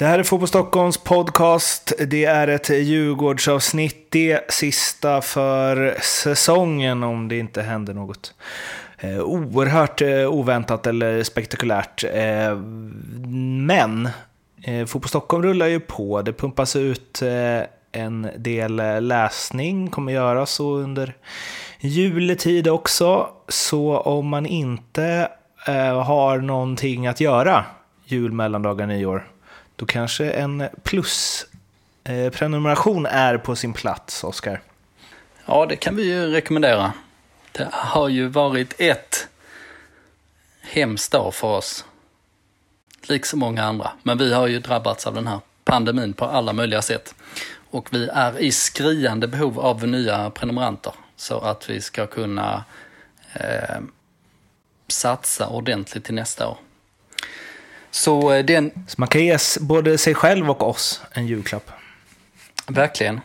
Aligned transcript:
Det 0.00 0.06
här 0.06 0.18
är 0.18 0.22
Fotboll 0.22 0.48
Stockholms 0.48 0.98
podcast. 0.98 1.92
Det 2.06 2.24
är 2.24 2.48
ett 2.48 2.70
Djurgårdsavsnitt. 2.70 4.10
Det 4.10 4.52
sista 4.52 5.20
för 5.20 5.96
säsongen 6.00 7.02
om 7.02 7.28
det 7.28 7.38
inte 7.38 7.62
händer 7.62 7.94
något 7.94 8.34
eh, 8.98 9.20
oerhört 9.20 10.02
eh, 10.02 10.26
oväntat 10.26 10.86
eller 10.86 11.22
spektakulärt. 11.22 12.04
Eh, 12.04 12.56
men 13.66 14.08
Fotboll 14.86 15.08
Stockholm 15.08 15.42
rullar 15.42 15.66
ju 15.66 15.80
på. 15.80 16.22
Det 16.22 16.32
pumpas 16.32 16.76
ut 16.76 17.22
en 17.92 18.28
del 18.36 19.06
läsning, 19.06 19.88
kommer 19.88 20.12
göra 20.12 20.46
så 20.46 20.76
under 20.76 21.14
juletid 21.80 22.68
också. 22.68 23.28
Så 23.48 23.98
om 23.98 24.28
man 24.28 24.46
inte 24.46 25.28
har 26.04 26.38
någonting 26.38 27.06
att 27.06 27.20
göra 27.20 27.64
jul, 28.04 28.32
mellandagar, 28.32 28.86
nyår, 28.86 29.26
då 29.80 29.86
kanske 29.86 30.30
en 30.30 30.68
plusprenumeration 30.82 33.06
eh, 33.06 33.14
är 33.14 33.38
på 33.38 33.56
sin 33.56 33.72
plats, 33.72 34.24
Oskar. 34.24 34.60
Ja, 35.46 35.66
det 35.66 35.76
kan 35.76 35.96
vi 35.96 36.02
ju 36.02 36.26
rekommendera. 36.26 36.92
Det 37.52 37.68
har 37.72 38.08
ju 38.08 38.26
varit 38.26 38.74
ett 38.78 39.28
hemskt 40.60 41.14
år 41.14 41.30
för 41.30 41.48
oss. 41.48 41.84
Liksom 43.02 43.38
många 43.38 43.64
andra. 43.64 43.92
Men 44.02 44.18
vi 44.18 44.32
har 44.32 44.46
ju 44.46 44.58
drabbats 44.58 45.06
av 45.06 45.14
den 45.14 45.26
här 45.26 45.40
pandemin 45.64 46.12
på 46.12 46.24
alla 46.24 46.52
möjliga 46.52 46.82
sätt. 46.82 47.14
Och 47.70 47.94
vi 47.94 48.08
är 48.12 48.38
i 48.38 48.52
skriande 48.52 49.26
behov 49.26 49.60
av 49.60 49.88
nya 49.88 50.30
prenumeranter. 50.30 50.92
Så 51.16 51.38
att 51.38 51.70
vi 51.70 51.80
ska 51.80 52.06
kunna 52.06 52.64
eh, 53.32 53.80
satsa 54.88 55.48
ordentligt 55.48 56.04
till 56.04 56.14
nästa 56.14 56.48
år. 56.48 56.58
Så 57.90 58.32
eh, 58.32 58.44
den... 58.44 58.70
Så 58.86 58.94
man 58.98 59.08
kan 59.08 59.24
ge 59.24 59.38
både 59.60 59.98
sig 59.98 60.14
själv 60.14 60.50
och 60.50 60.68
oss 60.68 61.02
en 61.12 61.26
julklapp. 61.26 61.70
Verkligen. 62.66 63.20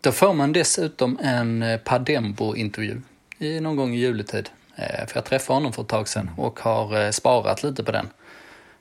Då 0.00 0.12
får 0.12 0.34
man 0.34 0.52
dessutom 0.52 1.18
en 1.22 1.62
eh, 1.62 1.78
Padembo-intervju 1.78 3.00
någon 3.38 3.76
gång 3.76 3.94
i 3.94 3.98
juletid. 3.98 4.48
Eh, 4.76 5.06
för 5.06 5.16
jag 5.16 5.24
träffade 5.24 5.56
honom 5.56 5.72
för 5.72 5.82
ett 5.82 5.88
tag 5.88 6.08
sedan 6.08 6.30
och 6.36 6.60
har 6.60 7.12
sparat 7.12 7.62
lite 7.62 7.84
på 7.84 7.92
den. 7.92 8.08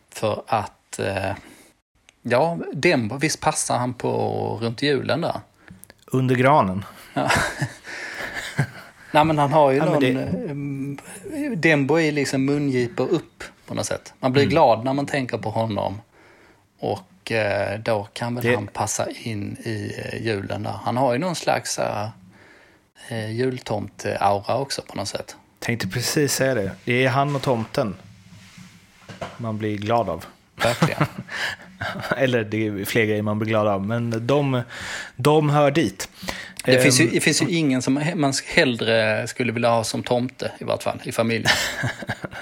För 0.10 0.44
att, 0.48 1.00
ja, 2.22 2.58
Dembo, 2.74 3.18
visst 3.18 3.40
passar 3.40 3.78
han 3.78 3.94
på 3.94 4.10
runt 4.62 4.82
julen 4.82 5.22
där? 5.22 5.40
Under 6.06 6.36
granen? 6.36 6.86
Ja. 7.14 7.32
Nej 9.12 9.26
men 9.26 9.38
han 9.38 9.54
har 9.54 9.72
ju 9.72 9.78
ja, 9.78 9.86
någon... 9.86 10.00
Det... 10.00 11.56
Dembo 11.56 12.00
är 12.00 12.12
liksom 12.12 12.46
mungipor 12.46 13.08
upp 13.08 13.44
på 13.68 13.74
något 13.74 13.86
sätt. 13.86 14.14
Man 14.20 14.32
blir 14.32 14.44
mm. 14.44 14.50
glad 14.50 14.86
när 14.86 14.94
man 14.94 15.06
tänker 15.06 15.38
på 15.38 15.50
honom. 15.50 16.02
Och 16.80 17.32
eh, 17.32 17.80
då 17.80 18.08
kan 18.14 18.36
väl 18.36 18.44
det... 18.44 18.56
han 18.56 18.68
passa 18.68 19.08
in 19.10 19.58
i 19.64 20.02
eh, 20.06 20.22
julen 20.26 20.64
där. 20.64 20.80
Han 20.84 20.98
har 20.98 21.14
ju 21.14 21.20
någon 21.20 21.36
slags 21.36 21.80
eh, 21.80 22.10
jultomt-aura 23.30 24.58
också 24.58 24.82
på 24.82 24.98
något 24.98 25.08
sätt. 25.08 25.36
Tänkte 25.60 25.88
precis 25.88 26.34
säga 26.34 26.56
det. 26.56 26.72
Det 26.84 27.06
är 27.06 27.10
han 27.10 27.36
och 27.36 27.42
tomten 27.42 27.96
man 29.38 29.58
blir 29.58 29.78
glad 29.78 30.10
av. 30.10 30.26
Verkligen. 30.56 31.06
Eller 32.18 32.44
det 32.44 32.68
är 32.68 32.86
fler 32.86 33.06
grejer 33.06 33.22
man 33.22 33.40
blir 33.40 33.50
glad 33.50 33.68
av, 33.68 33.86
men 33.86 34.28
de, 34.28 34.62
de 35.16 35.50
hör 35.50 35.72
dit. 35.72 36.10
Det, 36.72 36.82
finns 36.82 37.00
ju, 37.00 37.06
ehm, 37.06 37.12
det 37.14 37.20
finns 37.20 37.42
ju 37.42 37.50
ingen 37.50 37.82
som 37.82 37.94
man 38.16 38.34
hellre 38.46 39.28
skulle 39.28 39.52
vilja 39.52 39.70
ha 39.70 39.84
som 39.84 40.04
tomte 40.04 40.52
i 40.60 40.64
vart 40.64 40.84
fall 40.84 41.02
i 41.04 41.12
familjen. 41.12 41.52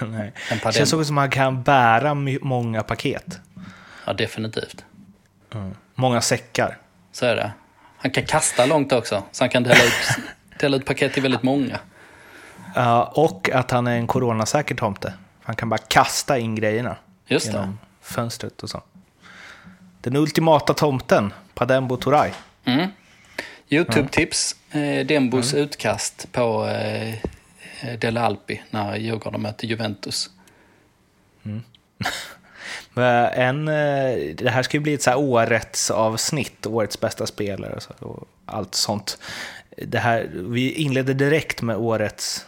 Nej. 0.00 0.32
Känns 0.62 0.92
också 0.92 1.04
som 1.04 1.18
att 1.18 1.22
han 1.22 1.30
kan 1.30 1.62
bära 1.62 2.14
många 2.40 2.82
paket. 2.82 3.40
Ja, 4.06 4.12
definitivt. 4.12 4.84
Mm. 5.54 5.74
Många 5.94 6.20
säckar. 6.20 6.78
Så 7.12 7.26
är 7.26 7.36
det. 7.36 7.52
Han 7.96 8.10
kan 8.10 8.24
kasta 8.24 8.66
långt 8.66 8.92
också, 8.92 9.22
så 9.32 9.44
han 9.44 9.48
kan 9.50 9.62
dela 9.62 9.84
ut, 9.84 10.18
dela 10.60 10.76
ut 10.76 10.84
paket 10.84 11.12
till 11.12 11.22
väldigt 11.22 11.42
många. 11.42 11.78
Ja, 12.74 13.12
och 13.14 13.50
att 13.50 13.70
han 13.70 13.86
är 13.86 13.96
en 13.96 14.06
coronasäker 14.06 14.74
tomte. 14.74 15.12
Han 15.42 15.56
kan 15.56 15.68
bara 15.68 15.78
kasta 15.78 16.38
in 16.38 16.54
grejerna. 16.54 16.96
Just 17.26 17.52
det. 17.52 17.72
fönstret 18.00 18.62
och 18.62 18.70
så. 18.70 18.82
Den 20.00 20.16
ultimata 20.16 20.74
tomten, 20.74 21.32
Padembo 21.54 21.96
Toray. 21.96 22.30
Mm. 22.64 22.88
Youtube-tips. 23.68 24.56
Eh, 24.70 25.06
Dembos 25.06 25.52
mm. 25.52 25.64
utkast 25.64 26.32
på 26.32 26.66
eh, 26.66 27.14
Dele 27.98 28.20
Alpi 28.20 28.62
när 28.70 28.96
Djurgården 28.96 29.42
möter 29.42 29.66
Juventus. 29.66 30.30
Mm. 31.44 31.62
en, 33.34 33.68
eh, 33.68 34.34
det 34.34 34.50
här 34.50 34.62
ska 34.62 34.76
ju 34.76 34.80
bli 34.80 34.94
ett 34.94 35.02
så 35.02 35.10
här 35.10 35.18
årets 35.18 35.90
avsnitt, 35.90 36.66
årets 36.66 37.00
bästa 37.00 37.26
spelare 37.26 37.78
och 37.98 38.28
allt 38.46 38.74
sånt. 38.74 39.18
Det 39.76 39.98
här, 39.98 40.30
vi 40.32 40.72
inleder 40.72 41.14
direkt 41.14 41.62
med 41.62 41.76
årets, 41.76 42.46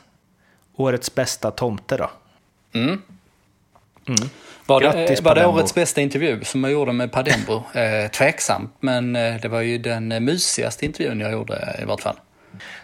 årets 0.77 1.15
bästa 1.15 1.51
tomte 1.51 1.97
då. 1.97 2.11
Mm. 2.73 3.03
Mm. 4.09 4.29
Var 4.67 4.81
det, 4.81 5.21
var 5.23 5.35
det 5.35 5.47
årets 5.47 5.75
bästa 5.75 6.01
intervju 6.01 6.45
som 6.45 6.65
jag 6.65 6.73
gjorde 6.73 6.93
med 6.93 7.13
Padembo? 7.13 7.63
Eh, 7.73 8.11
tveksamt, 8.11 8.75
men 8.81 9.17
eh, 9.17 9.35
det 9.43 9.49
var 9.49 9.61
ju 9.61 9.79
den 9.79 10.25
mysigaste 10.25 10.87
intervjun 10.87 11.21
jag 11.21 11.33
gjorde 11.33 11.79
i 11.83 11.85
vart 11.85 12.01
fall. 12.01 12.17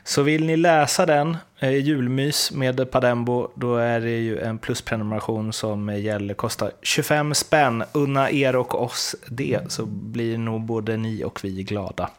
Så 0.05 0.23
vill 0.23 0.45
ni 0.45 0.57
läsa 0.57 1.07
den, 1.07 1.37
eh, 1.61 1.71
julmys 1.71 2.53
med 2.53 2.91
Padembo, 2.91 3.49
då 3.55 3.77
är 3.77 4.01
det 4.01 4.19
ju 4.19 4.41
en 4.41 4.59
plusprenumeration 4.59 5.53
som 5.53 5.99
gäller, 6.01 6.35
kostar 6.35 6.71
25 6.83 7.35
spänn. 7.35 7.85
Unna 7.93 8.31
er 8.31 8.57
och 8.57 8.83
oss 8.83 9.17
det, 9.27 9.61
så 9.69 9.87
blir 9.87 10.39
nog 10.39 10.61
både 10.61 10.97
ni 10.97 11.25
och 11.25 11.41
vi 11.45 11.63
glada. 11.63 12.11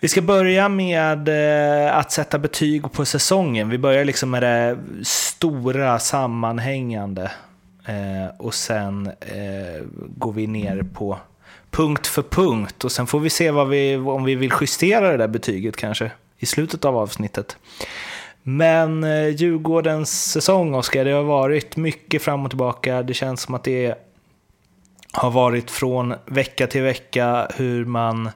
Vi 0.00 0.08
ska 0.08 0.22
börja 0.22 0.68
med 0.68 1.28
eh, 1.28 1.96
att 1.96 2.12
sätta 2.12 2.38
betyg 2.38 2.92
på 2.92 3.04
säsongen. 3.04 3.68
Vi 3.68 3.78
börjar 3.78 4.04
liksom 4.04 4.30
med 4.30 4.42
det 4.42 4.78
stora 5.04 5.98
sammanhängande. 5.98 7.30
Eh, 7.90 8.30
och 8.38 8.54
sen 8.54 9.06
eh, 9.20 9.82
går 10.16 10.32
vi 10.32 10.46
ner 10.46 10.82
på 10.94 11.18
punkt 11.70 12.06
för 12.06 12.22
punkt 12.22 12.84
och 12.84 12.92
sen 12.92 13.06
får 13.06 13.20
vi 13.20 13.30
se 13.30 13.50
vad 13.50 13.68
vi, 13.68 13.96
om 13.96 14.24
vi 14.24 14.34
vill 14.34 14.52
justera 14.60 15.10
det 15.10 15.16
där 15.16 15.28
betyget 15.28 15.76
kanske 15.76 16.10
i 16.38 16.46
slutet 16.46 16.84
av 16.84 16.96
avsnittet. 16.96 17.56
Men 18.42 19.04
eh, 19.04 19.28
Djurgårdens 19.28 20.32
säsong, 20.32 20.74
Oskar, 20.74 21.04
det 21.04 21.10
har 21.10 21.22
varit 21.22 21.76
mycket 21.76 22.22
fram 22.22 22.44
och 22.44 22.50
tillbaka. 22.50 23.02
Det 23.02 23.14
känns 23.14 23.40
som 23.40 23.54
att 23.54 23.64
det 23.64 23.86
är 23.86 23.94
har 25.12 25.30
varit 25.30 25.70
från 25.70 26.14
vecka 26.26 26.66
till 26.66 26.82
vecka 26.82 27.48
hur 27.54 27.84
man 27.84 28.30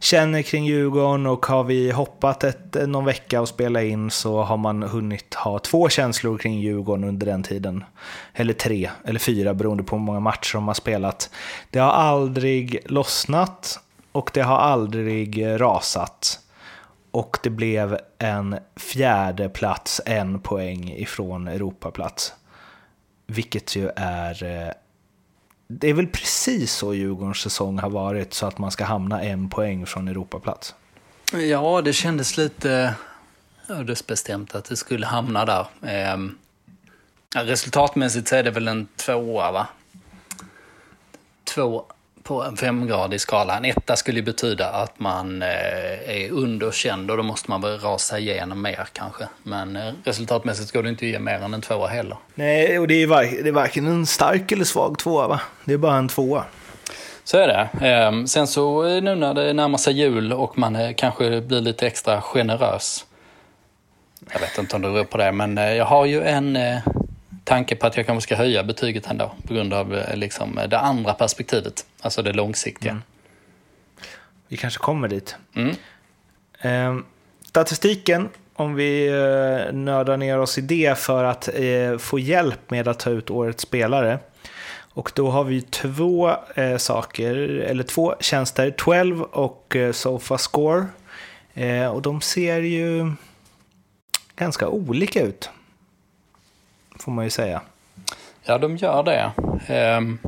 känner 0.00 0.42
kring 0.42 0.64
Djurgården 0.64 1.26
och 1.26 1.46
har 1.46 1.64
vi 1.64 1.90
hoppat 1.90 2.44
ett, 2.44 2.76
eh, 2.76 2.86
någon 2.86 3.04
vecka 3.04 3.40
och 3.40 3.48
spela 3.48 3.82
in 3.82 4.10
så 4.10 4.42
har 4.42 4.56
man 4.56 4.82
hunnit 4.82 5.34
ha 5.34 5.58
två 5.58 5.88
känslor 5.88 6.38
kring 6.38 6.60
Djurgården 6.60 7.04
under 7.04 7.26
den 7.26 7.42
tiden. 7.42 7.84
Eller 8.34 8.52
tre, 8.52 8.90
eller 9.04 9.20
fyra 9.20 9.54
beroende 9.54 9.82
på 9.82 9.96
hur 9.96 10.02
många 10.02 10.20
matcher 10.20 10.54
de 10.54 10.66
har 10.66 10.74
spelat. 10.74 11.30
Det 11.70 11.78
har 11.78 11.92
aldrig 11.92 12.78
lossnat 12.86 13.80
och 14.12 14.30
det 14.34 14.42
har 14.42 14.58
aldrig 14.58 15.60
rasat. 15.60 16.40
Och 17.10 17.38
det 17.42 17.50
blev 17.50 17.98
en 18.18 18.58
fjärde 18.76 19.48
plats, 19.48 20.00
en 20.06 20.40
poäng 20.40 20.90
ifrån 20.90 21.48
Europaplats. 21.48 22.34
Vilket 23.26 23.76
ju 23.76 23.90
är 23.96 24.44
eh, 24.44 24.72
det 25.72 25.88
är 25.88 25.94
väl 25.94 26.06
precis 26.06 26.72
så 26.72 26.94
Djurgårdens 26.94 27.38
säsong 27.38 27.78
har 27.78 27.90
varit 27.90 28.34
så 28.34 28.46
att 28.46 28.58
man 28.58 28.70
ska 28.70 28.84
hamna 28.84 29.22
en 29.22 29.48
poäng 29.50 29.86
från 29.86 30.08
Europaplats. 30.08 30.74
Ja, 31.32 31.82
det 31.82 31.92
kändes 31.92 32.36
lite 32.36 32.94
ödesbestämt 33.68 34.54
att 34.54 34.64
det 34.64 34.76
skulle 34.76 35.06
hamna 35.06 35.44
där. 35.44 35.66
Eh, 35.82 36.16
resultatmässigt 37.44 38.28
så 38.28 38.36
är 38.36 38.42
det 38.42 38.50
väl 38.50 38.68
en 38.68 38.88
tvåa, 38.96 39.52
va? 39.52 39.66
Två 41.44 41.84
på 42.30 42.42
en 42.42 42.56
femgradig 42.56 43.20
skala. 43.20 43.56
En 43.56 43.64
etta 43.64 43.96
skulle 43.96 44.22
betyda 44.22 44.68
att 44.68 45.00
man 45.00 45.42
eh, 45.42 45.48
är 46.06 46.30
underkänd 46.30 47.10
och 47.10 47.16
då 47.16 47.22
måste 47.22 47.50
man 47.50 47.60
väl 47.60 47.78
rasa 47.78 48.18
igenom 48.18 48.62
mer 48.62 48.88
kanske. 48.92 49.28
Men 49.42 49.76
eh, 49.76 49.92
resultatmässigt 50.04 50.72
går 50.72 50.82
det 50.82 50.88
inte 50.88 51.04
att 51.04 51.10
ge 51.10 51.18
mer 51.18 51.40
än 51.40 51.54
en 51.54 51.60
tvåa 51.60 51.86
heller. 51.86 52.16
Nej, 52.34 52.78
och 52.78 52.88
det 52.88 52.94
är, 53.02 53.06
var, 53.06 53.22
det 53.22 53.48
är 53.48 53.52
varken 53.52 53.86
en 53.86 54.06
stark 54.06 54.52
eller 54.52 54.64
svag 54.64 54.98
tvåa 54.98 55.28
va? 55.28 55.40
Det 55.64 55.72
är 55.72 55.78
bara 55.78 55.96
en 55.96 56.08
tvåa. 56.08 56.44
Så 57.24 57.38
är 57.38 57.48
det. 57.48 57.86
Ehm, 57.86 58.26
sen 58.26 58.46
så 58.46 58.86
eh, 58.86 59.02
nu 59.02 59.14
när 59.14 59.34
det 59.34 59.52
närmar 59.52 59.78
sig 59.78 59.94
jul 59.94 60.32
och 60.32 60.58
man 60.58 60.94
kanske 60.94 61.40
blir 61.40 61.60
lite 61.60 61.86
extra 61.86 62.20
generös. 62.20 63.06
Jag 64.32 64.40
vet 64.40 64.58
inte 64.58 64.76
om 64.76 64.82
det 64.82 64.90
beror 64.90 65.04
på 65.04 65.18
det, 65.18 65.32
men 65.32 65.56
jag 65.56 65.84
har 65.84 66.06
ju 66.06 66.22
en 66.22 66.58
tanke 67.44 67.76
på 67.76 67.86
att 67.86 67.96
jag 67.96 68.06
kanske 68.06 68.26
ska 68.26 68.36
höja 68.36 68.62
betyget 68.62 69.10
ändå 69.10 69.32
på 69.46 69.54
grund 69.54 69.74
av 69.74 70.02
liksom, 70.14 70.60
det 70.68 70.78
andra 70.78 71.14
perspektivet, 71.14 71.84
alltså 72.00 72.22
det 72.22 72.32
långsiktiga. 72.32 72.90
Mm. 72.90 73.02
Vi 74.48 74.56
kanske 74.56 74.80
kommer 74.80 75.08
dit. 75.08 75.36
Mm. 75.54 75.74
Eh, 76.60 77.04
statistiken, 77.42 78.28
om 78.54 78.74
vi 78.74 79.06
eh, 79.06 79.72
nördar 79.72 80.16
ner 80.16 80.38
oss 80.38 80.58
i 80.58 80.60
det 80.60 80.98
för 80.98 81.24
att 81.24 81.48
eh, 81.54 81.98
få 81.98 82.18
hjälp 82.18 82.70
med 82.70 82.88
att 82.88 82.98
ta 82.98 83.10
ut 83.10 83.30
årets 83.30 83.62
spelare. 83.62 84.18
Och 84.92 85.12
då 85.14 85.30
har 85.30 85.44
vi 85.44 85.62
två 85.62 86.30
eh, 86.54 86.76
saker, 86.76 87.36
eller 87.36 87.82
två 87.82 88.14
tjänster, 88.20 88.70
12 88.70 89.22
och 89.22 89.76
eh, 89.76 89.92
Sofascore. 89.92 90.86
Eh, 91.54 91.86
och 91.86 92.02
de 92.02 92.20
ser 92.20 92.60
ju 92.60 93.12
ganska 94.36 94.68
olika 94.68 95.22
ut, 95.22 95.50
får 96.98 97.12
man 97.12 97.24
ju 97.24 97.30
säga. 97.30 97.60
Ja, 98.42 98.58
de 98.58 98.76
gör 98.76 99.02
det. 99.02 99.32
Um, 99.96 100.18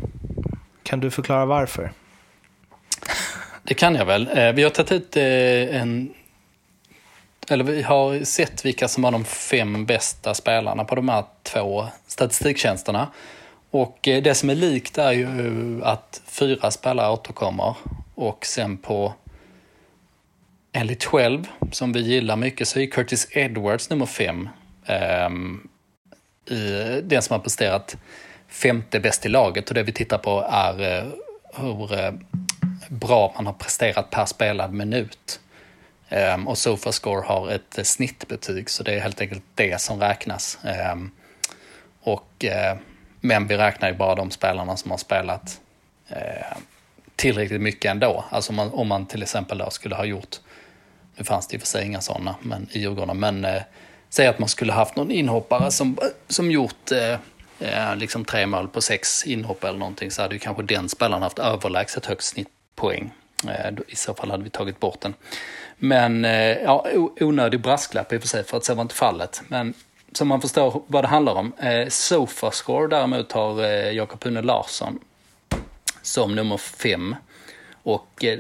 kan 0.83 1.01
du 1.01 1.11
förklara 1.11 1.47
varför? 1.47 1.93
Det 3.63 3.75
kan 3.75 3.95
jag 3.95 4.05
väl. 4.05 4.29
Eh, 4.39 4.53
vi 4.53 4.63
har 4.63 4.71
tagit 4.71 4.93
ut 4.93 5.17
eh, 5.17 5.81
en... 5.81 6.15
Eller 7.49 7.65
vi 7.65 7.83
har 7.83 8.25
sett 8.25 8.65
vilka 8.65 8.89
som 8.89 9.03
var 9.03 9.11
de 9.11 9.25
fem 9.25 9.87
bästa 9.87 10.35
spelarna 10.35 10.85
på 10.85 10.95
de 10.95 11.09
här 11.09 11.25
två 11.43 11.87
statistiktjänsterna. 12.07 13.09
Och 13.71 14.09
eh, 14.09 14.23
det 14.23 14.35
som 14.35 14.51
är 14.51 14.55
likt 14.55 14.99
är 14.99 15.13
ju 15.13 15.81
att 15.85 16.23
fyra 16.27 16.71
spelare 16.71 17.13
återkommer 17.13 17.75
och 18.15 18.47
sen 18.47 18.77
på 18.77 19.15
enligt 20.73 21.01
12, 21.01 21.49
som 21.71 21.93
vi 21.93 22.01
gillar 22.01 22.37
mycket, 22.37 22.69
så 22.69 22.81
är 22.81 22.87
Curtis 22.87 23.29
Edwards 23.31 23.91
nummer 23.91 24.07
fem. 24.07 24.49
Um, 25.29 25.69
den 27.03 27.23
som 27.23 27.35
har 27.35 27.39
presterat 27.39 27.97
femte 28.53 29.01
bäst 29.01 29.27
i 29.27 29.29
laget 29.29 29.69
och 29.69 29.75
det 29.75 29.83
vi 29.83 29.93
tittar 29.93 30.19
på 30.19 30.47
är 30.51 30.99
eh, 30.99 31.05
hur 31.55 31.99
eh, 31.99 32.13
bra 32.89 33.33
man 33.35 33.47
har 33.47 33.53
presterat 33.53 34.11
per 34.11 34.25
spelad 34.25 34.73
minut. 34.73 35.41
Ehm, 36.09 36.49
och 36.49 36.59
Sofascore 36.59 37.27
har 37.27 37.51
ett 37.51 37.79
eh, 37.79 37.85
snittbetyg 37.85 38.71
så 38.71 38.83
det 38.83 38.95
är 38.95 39.01
helt 39.01 39.21
enkelt 39.21 39.43
det 39.55 39.81
som 39.81 40.01
räknas. 40.01 40.59
Ehm, 40.65 41.11
och, 42.05 42.45
men 43.21 43.47
vi 43.47 43.57
räknar 43.57 43.89
ju 43.89 43.95
bara 43.95 44.15
de 44.15 44.31
spelarna 44.31 44.77
som 44.77 44.91
har 44.91 44.99
spelat 44.99 45.61
tillräckligt 47.17 47.61
mycket 47.61 47.91
ändå. 47.91 48.25
Alltså 48.31 48.53
om 48.53 48.57
man, 48.57 48.73
om 48.73 48.89
man 48.89 49.07
till 49.07 49.23
exempel 49.23 49.59
då 49.59 49.71
skulle 49.71 49.95
ha 49.95 50.05
gjort, 50.05 50.37
nu 51.17 51.25
fanns 51.25 51.47
det 51.47 51.55
i 51.55 51.57
och 51.57 51.61
för 51.61 51.69
sig 51.69 51.87
inga 51.87 52.01
sådana 52.01 52.35
men, 52.43 52.69
i 52.73 52.79
Djurgården, 52.79 53.19
men 53.19 53.47
säg 54.11 54.27
att 54.27 54.39
man 54.39 54.49
skulle 54.49 54.73
haft 54.73 54.97
någon 54.97 55.11
inhoppare 55.11 55.71
som, 55.71 55.99
som 56.29 56.51
gjort 56.51 56.93
eh, 56.93 57.19
Eh, 57.63 57.97
liksom 57.97 58.25
tre 58.25 58.47
mål 58.47 58.69
på 58.69 58.81
sex 58.81 59.27
inhopp 59.27 59.65
eller 59.65 59.79
någonting 59.79 60.11
så 60.11 60.23
hade 60.23 60.35
ju 60.35 60.39
kanske 60.39 60.63
den 60.63 60.89
spelaren 60.89 61.23
haft 61.23 61.39
överlägset 61.39 62.07
högst 62.07 62.29
snittpoäng. 62.29 63.13
Eh, 63.49 63.73
I 63.89 63.97
så 63.97 64.15
fall 64.15 64.31
hade 64.31 64.45
vi 64.45 64.51
tagit 64.51 64.81
bort 64.81 65.01
den. 65.01 65.15
Men 65.79 66.25
eh, 66.25 66.57
ja, 66.63 66.87
onödig 67.21 67.61
brasklapp 67.61 68.13
i 68.13 68.17
och 68.17 68.21
för 68.21 68.29
sig 68.29 68.45
för 68.45 68.57
att 68.57 68.65
så 68.65 68.75
var 68.75 68.83
inte 68.83 68.95
fallet. 68.95 69.43
Men 69.49 69.75
som 70.13 70.29
man 70.29 70.41
förstår 70.41 70.83
vad 70.87 71.05
det 71.05 71.09
handlar 71.09 71.35
om. 71.35 71.53
Eh, 71.59 71.89
Sofascore 71.89 72.89
däremot 72.89 73.33
har 73.33 73.65
eh, 73.65 73.93
Jakob-Une 73.93 74.43
Larsson 74.43 74.99
som 76.03 76.35
nummer 76.35 76.57
fem. 76.57 77.17
Och 77.83 78.25
eh, 78.25 78.39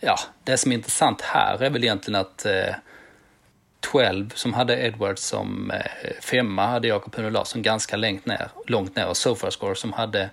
ja, 0.00 0.16
det 0.44 0.56
som 0.56 0.72
är 0.72 0.76
intressant 0.76 1.20
här 1.20 1.62
är 1.62 1.70
väl 1.70 1.84
egentligen 1.84 2.20
att 2.20 2.46
eh, 2.46 2.74
12 3.82 4.30
som 4.34 4.54
hade 4.54 4.76
Edwards 4.76 5.22
som 5.22 5.70
eh, 5.70 6.12
femma 6.20 6.66
hade 6.66 6.88
Jakob 6.88 7.18
Une 7.18 7.30
Larsson 7.30 7.62
ganska 7.62 7.96
långt 7.96 8.26
ner, 8.26 8.48
långt 8.66 8.96
ner 8.96 9.06
och 9.06 9.16
Sofascore 9.16 9.74
som 9.74 9.92
hade 9.92 10.30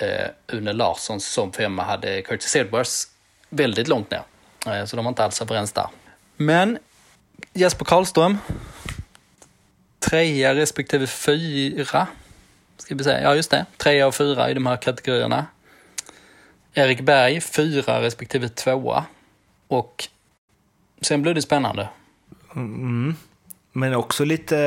eh, 0.00 0.56
Une 0.56 0.72
Larsson 0.72 1.20
som 1.20 1.52
femma 1.52 1.82
hade 1.82 2.22
Curtis 2.22 2.56
Edwards 2.56 3.08
väldigt 3.48 3.88
långt 3.88 4.10
ner. 4.10 4.22
Eh, 4.66 4.84
så 4.84 4.96
de 4.96 5.04
var 5.04 5.08
inte 5.08 5.24
alls 5.24 5.42
överens 5.42 5.72
där. 5.72 5.86
Men 6.36 6.78
Jesper 7.52 7.84
Karlström, 7.84 8.38
trea 9.98 10.54
respektive 10.54 11.06
fyra, 11.06 12.06
ska 12.78 12.94
vi 12.94 13.04
säga, 13.04 13.22
ja 13.22 13.34
just 13.34 13.50
det, 13.50 13.66
trea 13.76 14.06
och 14.06 14.14
fyra 14.14 14.50
i 14.50 14.54
de 14.54 14.66
här 14.66 14.76
kategorierna. 14.76 15.46
Erik 16.74 17.00
Berg, 17.00 17.40
fyra 17.40 18.02
respektive 18.02 18.48
tvåa. 18.48 19.04
Och 19.68 20.08
sen 21.00 21.22
blev 21.22 21.34
det 21.34 21.42
spännande. 21.42 21.88
Mm. 22.56 23.16
Men 23.72 23.94
också 23.94 24.24
lite... 24.24 24.58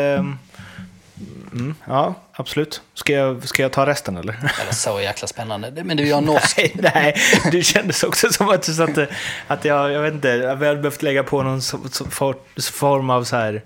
Mm, 1.52 1.76
ja, 1.88 2.14
absolut. 2.34 2.82
Ska 2.94 3.14
jag, 3.14 3.48
ska 3.48 3.62
jag 3.62 3.72
ta 3.72 3.86
resten 3.86 4.18
eller? 4.18 4.52
Eller 4.62 4.72
så 4.72 5.02
jäkla 5.02 5.28
spännande. 5.28 5.84
Men 5.84 5.98
du, 5.98 6.08
jag 6.08 6.24
norsk. 6.24 6.58
nej, 6.58 6.72
nej, 6.94 7.16
det 7.52 7.64
kändes 7.64 8.04
också 8.04 8.34
som 8.34 8.50
att 8.50 8.64
du 8.64 8.74
satte... 8.74 9.08
Att 9.48 9.66
jag, 9.66 9.92
jag 9.92 10.02
vet 10.02 10.14
inte, 10.14 10.38
vi 10.38 10.68
hade 10.68 10.76
behövt 10.76 11.02
lägga 11.02 11.24
på 11.24 11.44
någon 11.44 11.62
form 12.72 13.10
av 13.10 13.24
så 13.24 13.36
här 13.36 13.64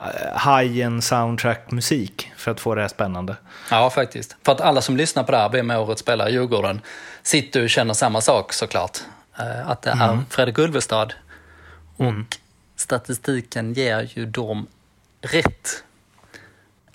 eh, 0.00 0.56
high-end 0.56 1.04
soundtrack-musik 1.04 2.32
för 2.36 2.50
att 2.50 2.60
få 2.60 2.74
det 2.74 2.80
här 2.80 2.88
spännande. 2.88 3.36
Ja, 3.70 3.90
faktiskt. 3.90 4.36
För 4.42 4.52
att 4.52 4.60
alla 4.60 4.80
som 4.80 4.96
lyssnar 4.96 5.24
på 5.24 5.32
det 5.32 5.38
här, 5.38 5.48
vem 5.48 5.96
spelare 5.96 6.30
i 6.30 6.32
Djurgården, 6.32 6.80
sitter 7.22 7.62
och 7.62 7.70
känner 7.70 7.94
samma 7.94 8.20
sak 8.20 8.52
såklart. 8.52 8.98
Eh, 9.38 9.70
att 9.70 9.82
det 9.82 9.90
är 9.90 10.08
mm. 10.08 10.24
Fredrik 10.30 10.58
Ulvestad. 10.58 11.14
Och 11.96 12.04
mm 12.04 12.26
statistiken 12.76 13.72
ger 13.72 14.10
ju 14.14 14.26
dem 14.26 14.66
rätt. 15.20 15.84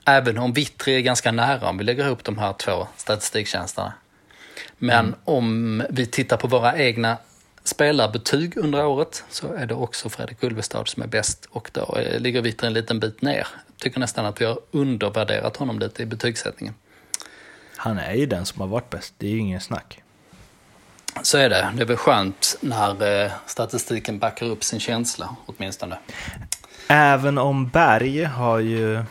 Även 0.06 0.38
om 0.38 0.54
Vittri 0.54 0.96
är 0.96 1.02
ganska 1.02 1.32
nära 1.32 1.70
om 1.70 1.78
vi 1.78 1.84
lägger 1.84 2.06
ihop 2.06 2.24
de 2.24 2.38
här 2.38 2.54
två 2.54 2.88
statistiktjänsterna. 2.98 3.94
Men 4.78 5.06
mm. 5.06 5.20
om 5.24 5.84
vi 5.90 6.06
tittar 6.06 6.38
på 6.38 6.48
våra 6.48 6.78
egna 6.78 7.18
spelarbetyg 7.64 8.58
under 8.58 8.86
året 8.86 9.24
så 9.30 9.54
är 9.54 9.66
det 9.66 9.74
också 9.74 10.10
Fredrik 10.10 10.44
Ulvestad 10.44 10.88
som 10.88 11.04
är 11.04 11.08
bäst 11.08 11.48
och 11.52 11.70
då 11.74 11.98
ligger 12.18 12.42
Vittri 12.42 12.68
en 12.68 12.74
liten 12.74 13.00
bit 13.00 13.22
ner. 13.22 13.48
Jag 13.68 13.78
tycker 13.78 14.00
nästan 14.00 14.26
att 14.26 14.42
vi 14.42 14.46
har 14.46 14.60
undervärderat 14.72 15.58
honom 15.58 15.80
lite 15.80 16.04
i 16.04 16.06
betygssättningen. 16.06 16.76
Han 17.76 17.98
är 17.98 18.14
ju 18.14 18.26
den 18.26 18.46
som 18.46 18.62
har 18.62 18.68
varit 18.68 18.90
bäst, 18.90 19.14
det 19.18 19.28
är 19.28 19.32
ju 19.32 19.40
ingen 19.40 19.62
snack. 19.62 20.02
Så 21.22 21.38
är 21.38 21.50
det. 21.50 21.72
Det 21.76 21.82
är 21.82 21.86
väl 21.86 21.98
skönt 21.98 22.58
när 22.62 23.24
eh, 23.24 23.32
statistiken 23.46 24.20
backar 24.20 24.46
upp 24.46 24.64
sin 24.64 24.80
känsla 24.80 25.36
åtminstone. 25.46 25.98
Även 26.88 27.38
om 27.38 27.70
Berg 27.70 28.24
har 28.24 28.60
ju... 28.60 29.04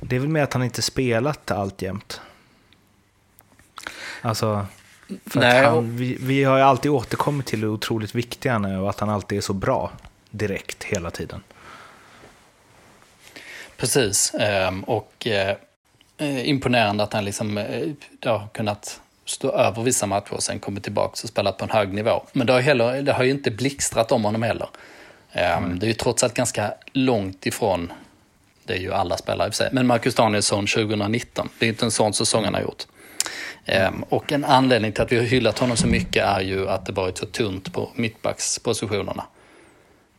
Det 0.00 0.16
är 0.16 0.20
väl 0.20 0.28
med 0.28 0.44
att 0.44 0.52
han 0.52 0.62
inte 0.62 0.82
spelat 0.82 1.50
alltjämt. 1.50 2.20
Alltså... 4.22 4.66
För 5.26 5.40
Nej, 5.40 5.64
han, 5.64 5.96
vi, 5.96 6.16
vi, 6.20 6.44
har 6.44 6.56
ju 6.56 6.62
alltid 6.62 6.90
återkommit 6.90 7.46
till 7.46 7.60
hur 7.60 7.68
otroligt 7.68 8.14
viktig 8.14 8.50
han 8.50 8.64
är 8.64 8.80
och 8.80 8.90
att 8.90 9.00
han 9.00 9.10
alltid 9.10 9.38
är 9.38 9.42
så 9.42 9.52
bra 9.52 9.92
direkt 10.30 10.84
hela 10.84 11.10
tiden. 11.10 11.42
Precis, 13.76 14.34
ehm, 14.34 14.84
och 14.84 15.26
eh, 15.26 15.56
eh, 16.18 16.48
imponerande 16.48 17.02
att 17.02 17.12
han 17.12 17.24
liksom 17.24 17.56
har 18.24 18.48
kunnat 18.52 19.00
stå 19.30 19.52
över 19.52 19.82
vissa 19.82 20.06
matcher 20.06 20.32
och 20.32 20.42
sen 20.42 20.58
kommit 20.58 20.82
tillbaka 20.82 21.10
och 21.10 21.28
spelat 21.28 21.58
på 21.58 21.64
en 21.64 21.70
hög 21.70 21.94
nivå. 21.94 22.22
Men 22.32 22.46
det 22.46 22.52
har, 22.52 22.60
heller, 22.60 23.02
det 23.02 23.12
har 23.12 23.24
ju 23.24 23.30
inte 23.30 23.50
blixtrat 23.50 24.12
om 24.12 24.24
honom 24.24 24.42
heller. 24.42 24.68
Mm. 25.32 25.78
Det 25.78 25.86
är 25.86 25.88
ju 25.88 25.94
trots 25.94 26.24
allt 26.24 26.34
ganska 26.34 26.74
långt 26.92 27.46
ifrån, 27.46 27.92
det 28.64 28.72
är 28.72 28.78
ju 28.78 28.92
alla 28.92 29.16
spelare 29.16 29.46
i 29.46 29.50
och 29.50 29.54
för 29.54 29.56
sig, 29.56 29.68
men 29.72 29.86
Marcus 29.86 30.14
Danielsson 30.14 30.66
2019, 30.66 31.48
det 31.58 31.66
är 31.66 31.68
inte 31.68 31.84
en 31.84 31.90
sån 31.90 32.12
säsong 32.12 32.44
han 32.44 32.54
har 32.54 32.60
gjort. 32.60 32.86
Mm. 33.64 34.02
Och 34.02 34.32
en 34.32 34.44
anledning 34.44 34.92
till 34.92 35.02
att 35.02 35.12
vi 35.12 35.16
har 35.16 35.24
hyllat 35.24 35.58
honom 35.58 35.76
så 35.76 35.86
mycket 35.86 36.24
är 36.24 36.40
ju 36.40 36.68
att 36.68 36.86
det 36.86 36.92
varit 36.92 37.18
så 37.18 37.26
tunt 37.26 37.72
på 37.72 37.90
mittbackspositionerna. 37.94 39.24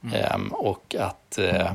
Mm. 0.04 0.48
Och 0.48 0.96
att 1.00 1.38
eh, 1.38 1.72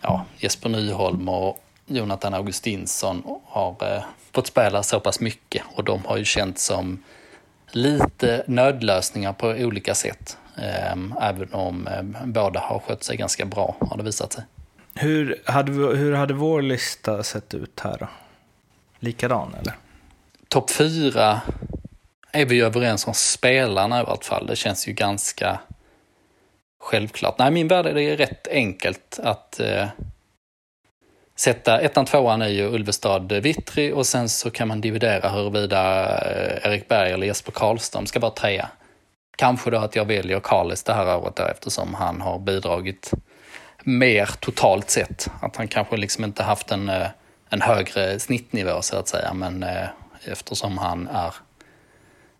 ja, 0.00 0.24
Jesper 0.38 0.68
Nyholm 0.68 1.28
och 1.28 1.64
Jonathan 1.86 2.34
Augustinsson 2.34 3.22
har 3.46 3.76
eh, 3.80 4.02
fått 4.32 4.46
spela 4.46 4.82
så 4.82 5.00
pass 5.00 5.20
mycket 5.20 5.62
och 5.74 5.84
de 5.84 6.04
har 6.04 6.16
ju 6.16 6.24
känts 6.24 6.64
som 6.64 7.02
lite 7.70 8.44
nödlösningar 8.46 9.32
på 9.32 9.48
olika 9.48 9.94
sätt. 9.94 10.38
Eh, 10.56 11.28
även 11.28 11.54
om 11.54 11.86
eh, 11.86 12.02
båda 12.24 12.60
har 12.60 12.78
skött 12.78 13.04
sig 13.04 13.16
ganska 13.16 13.44
bra 13.44 13.76
har 13.80 13.96
det 13.96 14.02
visat 14.02 14.32
sig. 14.32 14.44
Hur 14.94 15.42
hade, 15.44 15.72
hur 15.72 16.12
hade 16.12 16.34
vår 16.34 16.62
lista 16.62 17.22
sett 17.22 17.54
ut 17.54 17.80
här 17.80 17.96
då? 18.00 18.08
Likadan 18.98 19.54
eller? 19.60 19.74
Topp 20.48 20.70
fyra 20.70 21.40
är 22.32 22.46
vi 22.46 22.54
ju 22.54 22.64
överens 22.64 23.06
om 23.06 23.14
spelarna 23.14 24.00
i 24.00 24.04
vart 24.04 24.24
fall. 24.24 24.46
Det 24.46 24.56
känns 24.56 24.88
ju 24.88 24.92
ganska 24.92 25.60
självklart. 26.80 27.38
Nej, 27.38 27.50
min 27.50 27.68
värld 27.68 27.86
är 27.86 27.94
det 27.94 28.16
rätt 28.16 28.48
enkelt 28.48 29.20
att 29.22 29.60
eh, 29.60 29.86
sätta 31.40 31.80
ettan, 31.80 32.04
tvåan 32.04 32.42
är 32.42 32.48
ju 32.48 32.74
Ulvestad 32.74 33.32
Vittri 33.32 33.92
och 33.92 34.06
sen 34.06 34.28
så 34.28 34.50
kan 34.50 34.68
man 34.68 34.80
dividera 34.80 35.28
huruvida 35.28 36.08
eh, 36.18 36.70
Erik 36.70 36.88
Berg 36.88 37.12
eller 37.12 37.26
Jesper 37.26 37.52
Karlström 37.52 38.06
ska 38.06 38.20
vara 38.20 38.30
trea. 38.30 38.68
Kanske 39.36 39.70
då 39.70 39.78
att 39.78 39.96
jag 39.96 40.04
väljer 40.04 40.40
Karlis 40.40 40.82
det 40.82 40.92
här 40.92 41.16
året 41.16 41.38
eftersom 41.38 41.94
han 41.94 42.20
har 42.20 42.38
bidragit 42.38 43.10
mer 43.84 44.30
totalt 44.40 44.90
sett. 44.90 45.30
Att 45.42 45.56
han 45.56 45.68
kanske 45.68 45.96
liksom 45.96 46.24
inte 46.24 46.42
haft 46.42 46.70
en, 46.70 46.88
eh, 46.88 47.06
en 47.48 47.60
högre 47.60 48.18
snittnivå 48.18 48.82
så 48.82 48.96
att 48.96 49.08
säga, 49.08 49.34
men 49.34 49.62
eh, 49.62 49.88
eftersom 50.24 50.78
han 50.78 51.08
är 51.12 51.34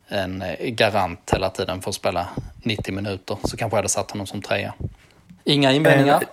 en 0.09 0.45
garant 0.61 1.31
hela 1.33 1.51
tiden 1.51 1.83
för 1.83 1.91
att 1.91 1.95
spela 1.95 2.29
90 2.63 2.95
minuter 2.95 3.39
så 3.45 3.57
kanske 3.57 3.77
jag 3.77 3.79
hade 3.79 3.89
satt 3.89 4.11
honom 4.11 4.27
som 4.27 4.43
trea. 4.43 4.75
Inga 5.45 5.73
invändningar? 5.73 6.15
Eh, 6.15 6.29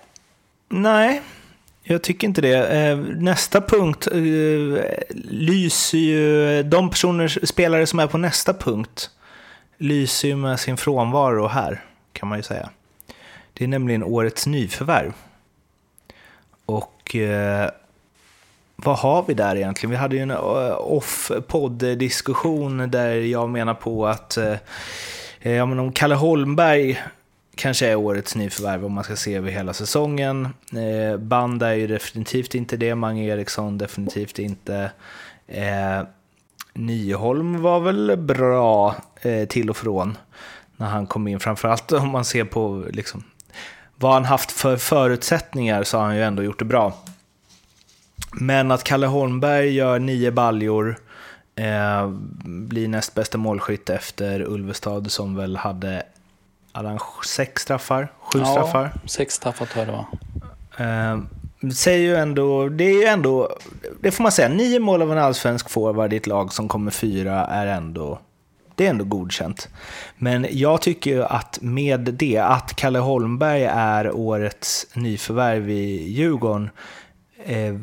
nej, 0.68 1.22
jag 1.90 2.02
tycker 2.02 2.26
inte 2.26 2.40
det. 2.40 2.78
Eh, 2.78 2.98
nästa 2.98 3.60
punkt 3.60 4.08
eh, 4.12 4.18
lyser 5.24 5.98
ju... 5.98 6.62
De 6.62 6.90
personer, 6.90 7.46
spelare 7.46 7.86
som 7.86 7.98
är 7.98 8.06
på 8.06 8.18
nästa 8.18 8.54
punkt 8.54 9.10
lyser 9.78 10.28
ju 10.28 10.36
med 10.36 10.60
sin 10.60 10.76
frånvaro 10.76 11.46
här, 11.46 11.84
kan 12.12 12.28
man 12.28 12.38
ju 12.38 12.42
säga. 12.42 12.70
Det 13.52 13.64
är 13.64 13.68
nämligen 13.68 14.02
årets 14.02 14.46
nyförvärv. 14.46 15.12
Och 16.66 17.16
eh, 17.16 17.70
vad 18.76 18.98
har 18.98 19.24
vi 19.28 19.34
där 19.34 19.56
egentligen? 19.56 19.90
Vi 19.90 19.96
hade 19.96 20.16
ju 20.16 20.22
en 20.22 20.30
eh, 20.30 20.76
off-podd-diskussion 20.78 22.90
där 22.90 23.14
jag 23.14 23.48
menar 23.48 23.74
på 23.74 24.06
att 24.06 24.38
ja, 25.40 25.66
men 25.66 25.78
om 25.78 25.92
Kalle 25.92 26.14
Holmberg 26.14 27.02
kanske 27.58 27.86
är 27.86 27.96
årets 27.96 28.34
nyförvärv 28.34 28.84
om 28.84 28.92
man 28.92 29.04
ska 29.04 29.16
se 29.16 29.34
över 29.34 29.50
hela 29.50 29.72
säsongen. 29.72 30.48
Eh, 30.72 31.18
Banda 31.18 31.68
är 31.68 31.74
ju 31.74 31.86
definitivt 31.86 32.54
inte 32.54 32.76
det, 32.76 32.94
Mange 32.94 33.24
Eriksson 33.24 33.78
definitivt 33.78 34.38
inte. 34.38 34.90
Eh, 35.46 36.02
Nyholm 36.72 37.62
var 37.62 37.80
väl 37.80 38.16
bra 38.16 38.96
eh, 39.20 39.48
till 39.48 39.70
och 39.70 39.76
från 39.76 40.16
när 40.76 40.86
han 40.86 41.06
kom 41.06 41.28
in, 41.28 41.40
framförallt 41.40 41.92
om 41.92 42.08
man 42.08 42.24
ser 42.24 42.44
på 42.44 42.84
liksom, 42.90 43.24
vad 43.96 44.12
han 44.12 44.24
haft 44.24 44.52
för 44.52 44.76
förutsättningar 44.76 45.82
så 45.84 45.98
har 45.98 46.04
han 46.04 46.16
ju 46.16 46.22
ändå 46.22 46.42
gjort 46.42 46.58
det 46.58 46.64
bra. 46.64 46.94
Men 48.32 48.70
att 48.70 48.84
Kalle 48.84 49.06
Holmberg 49.06 49.68
gör 49.68 49.98
nio 49.98 50.30
baljor, 50.30 50.98
eh, 51.54 52.08
blir 52.44 52.88
näst 52.88 53.14
bästa 53.14 53.38
målskytt 53.38 53.90
efter 53.90 54.42
Ulvestad 54.42 55.10
som 55.10 55.36
väl 55.36 55.56
hade 55.56 56.02
hade 56.78 56.88
han 56.88 56.98
sex 57.26 57.62
straffar? 57.62 58.12
Sju 58.32 58.38
ja, 58.38 58.46
straffar? 58.46 58.92
sex 59.06 59.34
straffar 59.34 59.66
tror 59.66 59.86
jag 59.86 59.94
det 59.94 60.04
var. 60.76 61.12
Eh, 61.12 61.20
säger 61.72 61.98
ju 61.98 62.16
ändå, 62.16 62.68
det 62.68 62.84
är 62.84 62.94
ju 62.94 63.04
ändå, 63.04 63.56
det 64.00 64.10
får 64.10 64.22
man 64.22 64.32
säga, 64.32 64.48
nio 64.48 64.78
mål 64.78 65.02
av 65.02 65.12
en 65.12 65.18
allsvensk 65.18 65.70
forward 65.70 66.12
i 66.12 66.16
ett 66.16 66.26
lag 66.26 66.52
som 66.52 66.68
kommer 66.68 66.90
fyra 66.90 67.46
är 67.46 67.66
ändå, 67.66 68.18
det 68.74 68.86
är 68.86 68.90
ändå 68.90 69.04
godkänt. 69.04 69.68
Men 70.16 70.46
jag 70.50 70.80
tycker 70.82 71.10
ju 71.10 71.24
att 71.24 71.58
med 71.60 72.00
det, 72.00 72.38
att 72.38 72.76
Kalle 72.76 72.98
Holmberg 72.98 73.64
är 73.64 74.16
årets 74.16 74.86
nyförvärv 74.94 75.70
i 75.70 76.12
Djurgården, 76.12 76.70
eh, 77.44 77.74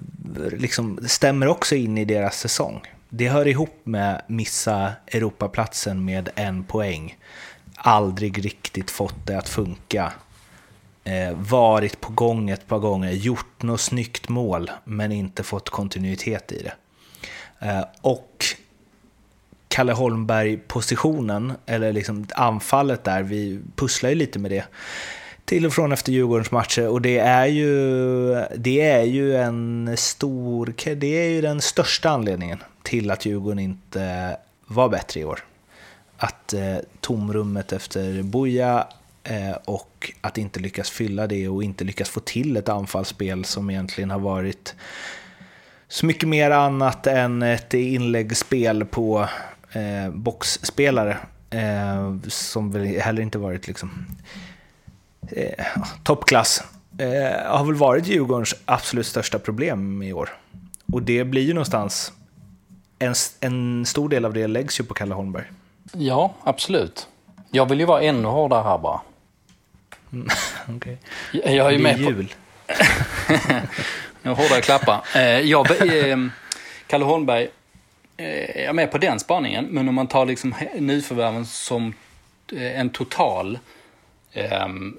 liksom 0.52 1.00
stämmer 1.08 1.48
också 1.48 1.76
in 1.76 1.98
i 1.98 2.06
deras 2.06 2.40
säsong. 2.40 2.82
Det 3.10 3.30
hör 3.30 3.48
ihop 3.48 3.82
med 3.84 4.22
missa 4.28 4.92
Europaplatsen 5.08 6.06
med 6.06 6.30
en 6.36 6.64
poäng 6.64 7.16
aldrig 7.86 8.46
riktigt 8.46 8.92
fått 8.92 9.28
det 9.28 9.38
att 9.38 9.50
funka. 9.50 10.14
Eh, 11.04 11.38
varit 11.38 12.02
på 12.02 12.12
gång 12.12 12.50
ett 12.50 12.68
par 12.68 12.80
gånger, 12.80 13.12
gjort 13.12 13.64
något 13.64 13.82
snyggt 13.82 14.30
mål, 14.30 14.72
men 14.84 15.12
inte 15.12 15.44
fått 15.44 15.70
kontinuitet 15.70 16.52
i 16.52 16.64
det. 16.64 16.74
Eh, 17.68 17.86
och 18.02 18.46
Kalle 19.68 19.94
Holmberg-positionen, 19.94 21.54
eller 21.66 21.94
liksom 21.94 22.28
anfallet 22.36 23.04
där, 23.04 23.24
vi 23.24 23.60
pusslar 23.76 24.10
ju 24.10 24.16
lite 24.16 24.40
med 24.40 24.52
det 24.52 24.66
till 25.46 25.66
och 25.66 25.74
från 25.74 25.92
efter 25.92 26.12
Djurgårdens 26.12 26.52
matcher 26.52 26.88
och 26.88 27.02
det 27.02 27.18
är 27.18 27.46
ju, 27.46 28.34
det 28.56 28.82
är 28.82 29.04
ju 29.04 29.36
en 29.36 29.96
stor, 29.98 30.74
det 30.96 31.26
är 31.26 31.30
ju 31.30 31.42
den 31.42 31.62
största 31.62 32.10
anledningen 32.10 32.64
till 32.84 33.12
att 33.12 33.26
Djurgården 33.26 33.60
inte 33.60 34.38
var 34.68 34.90
bättre 34.90 35.20
i 35.20 35.26
år 35.26 35.44
att 36.18 36.54
eh, 36.54 36.78
tomrummet 37.02 37.74
efter 37.74 38.24
Boja 38.24 38.88
eh, 39.24 39.58
och 39.66 40.12
att 40.22 40.38
inte 40.38 40.60
lyckas 40.60 40.90
fylla 40.90 41.28
det 41.28 41.48
och 41.48 41.64
inte 41.64 41.84
lyckas 41.84 42.10
få 42.10 42.20
till 42.20 42.58
ett 42.58 42.70
anfallsspel 42.70 43.46
som 43.46 43.70
egentligen 43.70 44.12
har 44.12 44.20
varit 44.20 44.76
så 45.88 46.06
mycket 46.06 46.30
mer 46.30 46.52
annat 46.52 47.08
än 47.08 47.42
ett 47.42 47.74
inläggsspel 47.74 48.86
på 48.86 49.30
eh, 49.72 50.10
boxspelare. 50.14 51.18
Eh, 51.50 52.16
som 52.28 52.72
väl 52.72 52.86
heller 52.86 53.22
inte 53.22 53.38
varit 53.38 53.68
liksom 53.68 54.06
eh, 55.28 55.66
toppklass. 56.04 56.64
Eh, 56.98 57.52
har 57.52 57.66
väl 57.66 57.76
varit 57.76 58.08
Djurgårdens 58.08 58.56
absolut 58.66 59.06
största 59.06 59.40
problem 59.40 60.04
i 60.04 60.14
år. 60.14 60.30
Och 60.94 61.04
det 61.04 61.24
blir 61.24 61.42
ju 61.42 61.54
någonstans, 61.54 62.14
en, 63.00 63.14
en 63.40 63.86
stor 63.86 64.10
del 64.10 64.26
av 64.26 64.34
det 64.34 64.48
läggs 64.48 64.80
ju 64.80 64.84
på 64.84 64.94
Kalle 64.94 65.16
Holmberg. 65.16 65.46
Ja, 65.94 66.34
absolut. 66.44 67.08
Jag 67.52 67.70
vill 67.70 67.80
ju 67.80 67.86
vara 67.86 68.02
ännu 68.02 68.28
hårdare 68.28 68.64
här 68.64 68.78
bara. 68.78 69.02
Mm, 70.14 70.28
okay. 70.76 70.98
Jag 71.32 71.68
är 71.68 71.72
ju 71.72 71.80
med 71.80 72.00
jul. 72.00 72.34
på... 72.68 72.74
nu 74.22 74.30
hårdare 74.32 74.62
klappa. 74.62 75.04
Eh, 75.16 75.40
jag, 75.40 75.72
eh, 75.72 76.18
Kalle 76.88 77.06
Holmberg, 77.06 77.48
eh, 78.18 78.62
jag 78.62 78.66
är 78.66 78.74
med 78.74 78.92
på 78.92 78.98
den 78.98 79.20
spaningen. 79.20 79.66
Men 79.66 79.90
om 79.90 79.96
man 79.96 80.08
tar 80.08 80.26
liksom 80.26 80.56
nyförvärven 80.76 81.46
som 81.46 81.94
en 82.52 82.90
total 82.90 83.60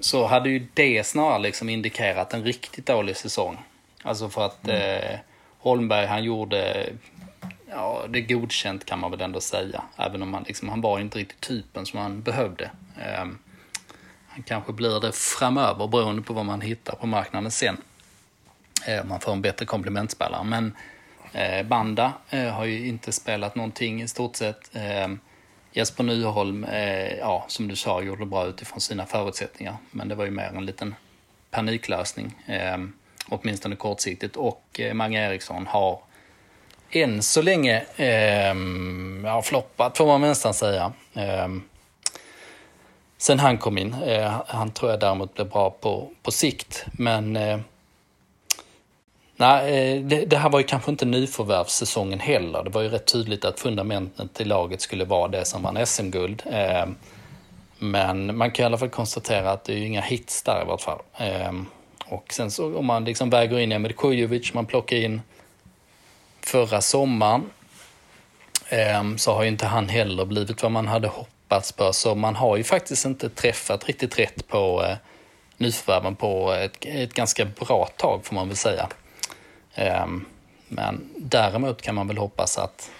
så 0.01 0.25
hade 0.25 0.49
ju 0.49 0.67
det 0.73 1.07
snarare 1.07 1.39
liksom 1.39 1.69
indikerat 1.69 2.33
en 2.33 2.43
riktigt 2.43 2.85
dålig 2.85 3.17
säsong. 3.17 3.57
Alltså 4.03 4.29
för 4.29 4.45
att 4.45 4.67
mm. 4.67 5.17
Holmberg 5.59 6.05
han 6.05 6.23
gjorde 6.23 6.89
ja, 7.69 8.05
det 8.09 8.19
är 8.19 8.21
godkänt 8.21 8.85
kan 8.85 8.99
man 8.99 9.11
väl 9.11 9.21
ändå 9.21 9.41
säga. 9.41 9.83
Även 9.97 10.21
om 10.21 10.33
han, 10.33 10.43
liksom, 10.43 10.69
han 10.69 10.81
var 10.81 10.99
inte 10.99 11.19
riktigt 11.19 11.41
typen 11.41 11.85
som 11.85 11.99
han 11.99 12.21
behövde. 12.21 12.71
Um, 13.21 13.39
han 14.27 14.43
kanske 14.43 14.73
blir 14.73 14.99
det 14.99 15.11
framöver 15.11 15.87
beroende 15.87 16.21
på 16.21 16.33
vad 16.33 16.45
man 16.45 16.61
hittar 16.61 16.95
på 16.95 17.07
marknaden 17.07 17.51
sen. 17.51 17.77
Uh, 18.89 19.03
man 19.05 19.19
får 19.19 19.31
en 19.31 19.41
bättre 19.41 19.65
komplementspelare. 19.65 20.43
Men 20.43 20.73
uh, 21.35 21.67
Banda 21.67 22.13
uh, 22.33 22.49
har 22.49 22.65
ju 22.65 22.87
inte 22.87 23.11
spelat 23.11 23.55
någonting 23.55 24.01
i 24.01 24.07
stort 24.07 24.35
sett. 24.35 24.69
Ehm, 24.73 25.19
Jesper 25.71 26.03
Nyholm, 26.03 26.63
eh, 26.63 27.17
ja, 27.17 27.45
som 27.47 27.67
du 27.67 27.75
sa, 27.75 28.01
gjorde 28.01 28.25
bra 28.25 28.45
utifrån 28.45 28.81
sina 28.81 29.05
förutsättningar. 29.05 29.77
Men 29.91 30.07
det 30.07 30.15
var 30.15 30.25
ju 30.25 30.31
mer 30.31 30.51
en 30.55 30.65
liten 30.65 30.95
paniklösning, 31.51 32.35
ehm, 32.45 32.93
åtminstone 33.29 33.75
kortsiktigt. 33.75 34.35
Och 34.35 34.81
Mange 34.93 35.27
Eriksson 35.29 35.67
har 35.67 35.99
än 36.91 37.21
så 37.21 37.41
länge 37.41 37.85
eh, 37.95 38.55
ja, 39.23 39.41
floppat 39.41 39.97
får 39.97 40.05
man 40.05 40.21
nästan 40.21 40.53
säga. 40.53 40.91
Eh, 41.13 41.47
sen 43.17 43.39
han 43.39 43.57
kom 43.57 43.77
in. 43.77 43.93
Eh, 43.93 44.41
han 44.47 44.71
tror 44.71 44.91
jag 44.91 44.99
däremot 44.99 45.33
blev 45.33 45.49
bra 45.49 45.69
på, 45.69 46.09
på 46.23 46.31
sikt. 46.31 46.85
Men 46.91 47.35
eh, 47.35 47.59
nej, 49.35 49.95
eh, 49.95 50.01
det, 50.01 50.25
det, 50.25 50.37
här 50.37 50.49
var 50.49 50.59
ju 50.59 50.65
kanske 50.65 50.91
inte 50.91 51.05
nyförvärvssäsongen 51.05 52.19
heller. 52.19 52.63
Det 52.63 52.69
var 52.69 52.81
ju 52.81 52.89
rätt 52.89 53.05
tydligt 53.05 53.45
att 53.45 53.59
fundamentet 53.59 54.41
i 54.41 54.45
laget 54.45 54.81
skulle 54.81 55.05
vara 55.05 55.27
det 55.27 55.45
som 55.45 55.63
vann 55.63 55.85
SM-guld. 55.85 56.43
Ehm, 56.51 56.95
men 57.79 58.37
man 58.37 58.51
kan 58.51 58.63
i 58.63 58.65
alla 58.65 58.77
fall 58.77 58.89
konstatera 58.89 59.51
att 59.51 59.63
det 59.63 59.73
är 59.73 59.77
ju 59.77 59.85
inga 59.85 60.01
hits 60.01 60.43
där 60.43 60.61
i 60.61 60.65
vart 60.65 60.81
fall. 60.81 60.99
Ehm, 61.17 61.65
och 62.05 62.33
sen 62.33 62.51
så 62.51 62.77
om 62.77 62.85
man 62.85 63.05
liksom 63.05 63.29
väger 63.29 63.59
in 63.59 63.71
Emil 63.71 63.93
Kujovic, 63.93 64.53
man 64.53 64.65
plockar 64.65 64.97
in 64.97 65.21
förra 66.47 66.81
sommaren 66.81 67.49
ehm, 68.69 69.17
så 69.17 69.33
har 69.33 69.43
ju 69.43 69.49
inte 69.49 69.65
han 69.65 69.89
heller 69.89 70.25
blivit 70.25 70.63
vad 70.63 70.71
man 70.71 70.87
hade 70.87 71.07
hoppats 71.07 71.71
på. 71.71 71.93
Så 71.93 72.15
man 72.15 72.35
har 72.35 72.57
ju 72.57 72.63
faktiskt 72.63 73.05
inte 73.05 73.29
träffat 73.29 73.85
riktigt 73.85 74.19
rätt 74.19 74.47
på 74.47 74.83
eh, 74.83 74.97
nyförvärven 75.57 76.15
på 76.15 76.51
ett, 76.51 76.85
ett 76.85 77.13
ganska 77.13 77.45
bra 77.45 77.89
tag 77.97 78.25
får 78.25 78.35
man 78.35 78.47
väl 78.47 78.57
säga. 78.57 78.87
Ehm, 79.75 80.25
men 80.67 81.09
däremot 81.17 81.81
kan 81.81 81.95
man 81.95 82.07
väl 82.07 82.17
hoppas 82.17 82.57
att 82.57 82.91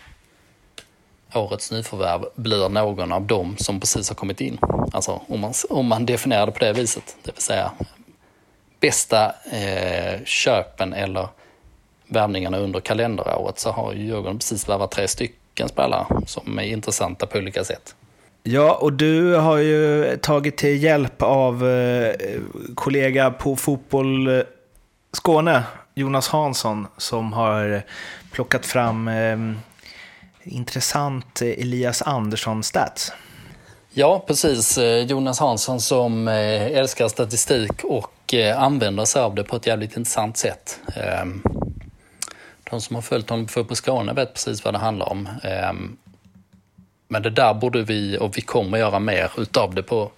årets 1.33 1.71
nyförvärv 1.71 2.25
blir 2.35 2.69
någon 2.69 3.11
av 3.11 3.21
dem 3.21 3.55
som 3.57 3.79
precis 3.79 4.09
har 4.09 4.15
kommit 4.15 4.41
in. 4.41 4.57
Alltså 4.91 5.21
om 5.27 5.39
man, 5.39 5.53
om 5.69 5.87
man 5.87 6.05
definierar 6.05 6.45
det 6.45 6.51
på 6.51 6.59
det 6.59 6.73
viset. 6.73 7.15
Det 7.23 7.31
vill 7.31 7.41
säga 7.41 7.71
bästa 8.79 9.35
eh, 9.51 10.23
köpen 10.25 10.93
eller 10.93 11.27
värvningarna 12.07 12.57
under 12.57 12.79
kalenderåret 12.79 13.59
så 13.59 13.71
har 13.71 13.93
Djurgården 13.93 14.37
precis 14.37 14.69
värvat 14.69 14.91
tre 14.91 15.07
stycken 15.07 15.69
spelare 15.69 16.05
som 16.25 16.59
är 16.59 16.63
intressanta 16.63 17.25
på 17.25 17.37
olika 17.37 17.63
sätt. 17.63 17.95
Ja, 18.49 18.73
och 18.73 18.93
du 18.93 19.35
har 19.35 19.57
ju 19.57 20.17
tagit 20.17 20.57
till 20.57 20.83
hjälp 20.83 21.21
av 21.21 21.67
eh, 21.67 22.13
kollega 22.75 23.31
på 23.31 23.55
Fotboll 23.55 24.27
eh, 24.27 24.41
Skåne, 25.11 25.63
Jonas 25.95 26.27
Hansson, 26.27 26.87
som 26.97 27.33
har 27.33 27.83
plockat 28.31 28.65
fram 28.65 29.07
eh, 29.07 29.37
intressant 30.43 31.41
Elias 31.41 32.01
Andersson-stats. 32.01 33.11
Ja, 33.93 34.23
precis. 34.27 34.77
Jonas 35.07 35.39
Hansson 35.39 35.81
som 35.81 36.27
älskar 36.27 37.07
statistik 37.07 37.83
och 37.83 38.33
använder 38.55 39.05
sig 39.05 39.21
av 39.21 39.35
det 39.35 39.43
på 39.43 39.55
ett 39.55 39.67
jävligt 39.67 39.97
intressant 39.97 40.37
sätt. 40.37 40.79
De 42.69 42.81
som 42.81 42.95
har 42.95 43.01
följt 43.01 43.29
honom 43.29 43.47
på 43.47 43.75
Skåne 43.75 44.13
vet 44.13 44.33
precis 44.33 44.65
vad 44.65 44.73
det 44.73 44.77
handlar 44.77 45.09
om. 45.09 45.29
Ehm, 45.43 45.97
men 47.07 47.21
det 47.21 47.29
där 47.29 47.53
borde 47.53 47.83
vi, 47.83 48.17
och 48.17 48.37
vi 48.37 48.41
kommer 48.41 48.77
göra 48.77 48.99
mer 48.99 49.31
utav 49.37 49.75
det 49.75 49.83
på, 49.83 50.11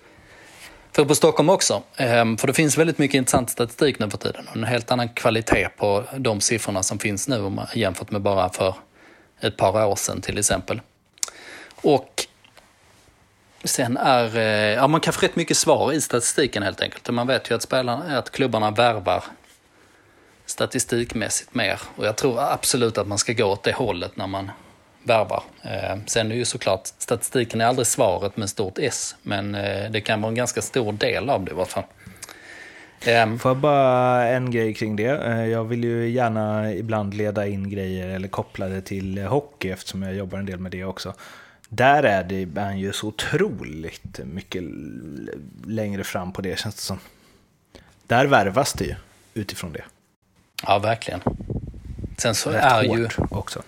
För 0.91 1.06
på 1.06 1.15
Stockholm 1.15 1.50
också. 1.50 1.84
Ehm, 1.98 2.38
för 2.38 2.48
det 2.48 2.53
finns 2.53 2.77
väldigt 2.77 2.98
mycket 2.98 3.18
intressant 3.18 3.50
statistik 3.50 4.00
nu 4.00 4.10
för 4.10 4.18
tiden. 4.18 4.48
Och 4.48 4.56
en 4.56 4.63
helt 4.63 4.91
annan 4.91 5.10
kvalitet 5.10 5.70
på 5.77 6.03
de 6.18 6.41
siffrorna 6.41 6.84
som 6.84 7.00
finns 7.00 7.27
nu 7.27 7.58
jämfört 7.75 8.12
med 8.12 8.22
bara 8.22 8.50
för 8.50 8.75
ett 9.41 9.58
par 9.58 9.86
år 9.86 9.96
sedan 9.96 10.22
till 10.22 10.38
exempel. 10.38 10.82
Och 11.82 12.25
sen 13.63 13.98
är, 13.98 14.38
eh, 14.38 14.74
ja 14.74 14.88
man 14.88 15.01
kan 15.01 15.13
få 15.13 15.25
rätt 15.25 15.36
mycket 15.36 15.58
svar 15.58 15.94
i 15.94 16.01
statistiken 16.01 16.63
helt 16.63 16.82
enkelt. 16.82 17.10
Man 17.10 17.27
vet 17.27 17.51
ju 17.51 17.56
att, 17.56 17.62
spelarna, 17.62 18.18
att 18.18 18.32
klubbarna 18.32 18.72
värvar 18.72 19.24
statistikmässigt 20.50 21.56
mer. 21.56 21.82
Och 21.96 22.06
jag 22.06 22.18
tror 22.18 22.39
absolut 22.39 22.98
att 22.98 23.08
man 23.08 23.18
ska 23.18 23.34
gå 23.34 23.46
åt 23.46 23.63
det 23.63 23.74
hållet 23.74 24.18
när 24.18 24.27
man 24.27 24.51
värvar. 25.03 25.44
Eh, 25.62 25.98
sen 26.06 26.32
är 26.32 26.36
ju 26.36 26.46
såklart 26.46 26.82
statistiken 26.98 27.62
är 27.62 27.65
aldrig 27.65 27.88
svaret 27.88 28.38
med 28.38 28.50
stort 28.50 28.77
S, 28.77 29.15
men 29.22 29.56
eh, 29.56 29.91
det 29.91 30.01
kan 30.01 30.22
vara 30.22 30.29
en 30.29 30.36
ganska 30.36 30.62
stor 30.62 30.91
del 30.91 31.29
av 31.29 31.46
det 31.46 31.51
i 31.51 31.53
vart 31.53 31.68
fall. 31.68 31.84
Ehm. 33.06 33.39
Får 33.39 33.50
jag 33.50 33.58
bara 33.58 34.27
en 34.27 34.51
grej 34.51 34.74
kring 34.74 34.96
det? 34.96 35.25
Eh, 35.25 35.46
jag 35.46 35.63
vill 35.63 35.84
ju 35.84 36.10
gärna 36.10 36.74
ibland 36.74 37.13
leda 37.13 37.48
in 37.48 37.70
grejer 37.70 38.08
eller 38.08 38.27
koppla 38.27 38.68
det 38.68 38.82
till 38.82 39.18
hockey 39.18 39.70
eftersom 39.70 40.03
jag 40.03 40.15
jobbar 40.15 40.38
en 40.38 40.46
del 40.46 40.60
med 40.60 40.72
det 40.72 40.84
också. 40.84 41.13
Där 41.70 42.03
är 42.03 42.24
det 42.24 42.75
ju 42.77 42.94
så 42.94 43.08
otroligt 43.08 44.20
mycket 44.25 44.63
längre 45.65 46.03
fram 46.03 46.34
på 46.34 46.41
det 46.41 46.60
känns 46.60 46.75
det 46.75 46.82
som. 46.82 47.00
Där 48.08 48.25
värvas 48.25 48.74
det 48.74 48.86
ju 48.86 48.96
utifrån 49.34 49.74
det. 49.74 49.84
Ja, 50.63 50.80
verkligen. 50.80 51.22
Sen 52.18 52.36
så 52.36 52.50
Rätt 52.50 52.63
är 52.63 52.84
ju 52.84 53.10
också. 53.30 53.62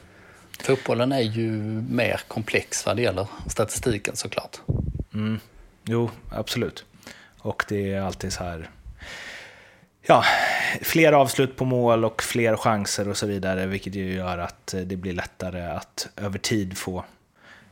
Fotbollen 0.59 1.11
är 1.11 1.21
ju 1.21 1.51
mer 1.89 2.21
komplex 2.27 2.85
vad 2.85 2.95
det 2.95 3.01
gäller 3.01 3.27
statistiken 3.47 4.15
såklart. 4.15 4.59
Mm. 5.13 5.39
Jo, 5.85 6.09
absolut. 6.29 6.85
Och 7.37 7.65
det 7.67 7.93
är 7.93 8.01
alltid 8.01 8.33
så 8.33 8.43
här 8.43 8.69
ja, 10.01 10.23
fler 10.81 11.13
avslut 11.13 11.55
på 11.55 11.65
mål 11.65 12.05
och 12.05 12.23
fler 12.23 12.55
chanser 12.55 13.07
och 13.07 13.17
så 13.17 13.27
vidare, 13.27 13.65
vilket 13.65 13.95
ju 13.95 14.13
gör 14.13 14.37
att 14.37 14.75
det 14.85 14.95
blir 14.95 15.13
lättare 15.13 15.61
att 15.61 16.07
över 16.15 16.39
tid 16.39 16.77
få... 16.77 17.05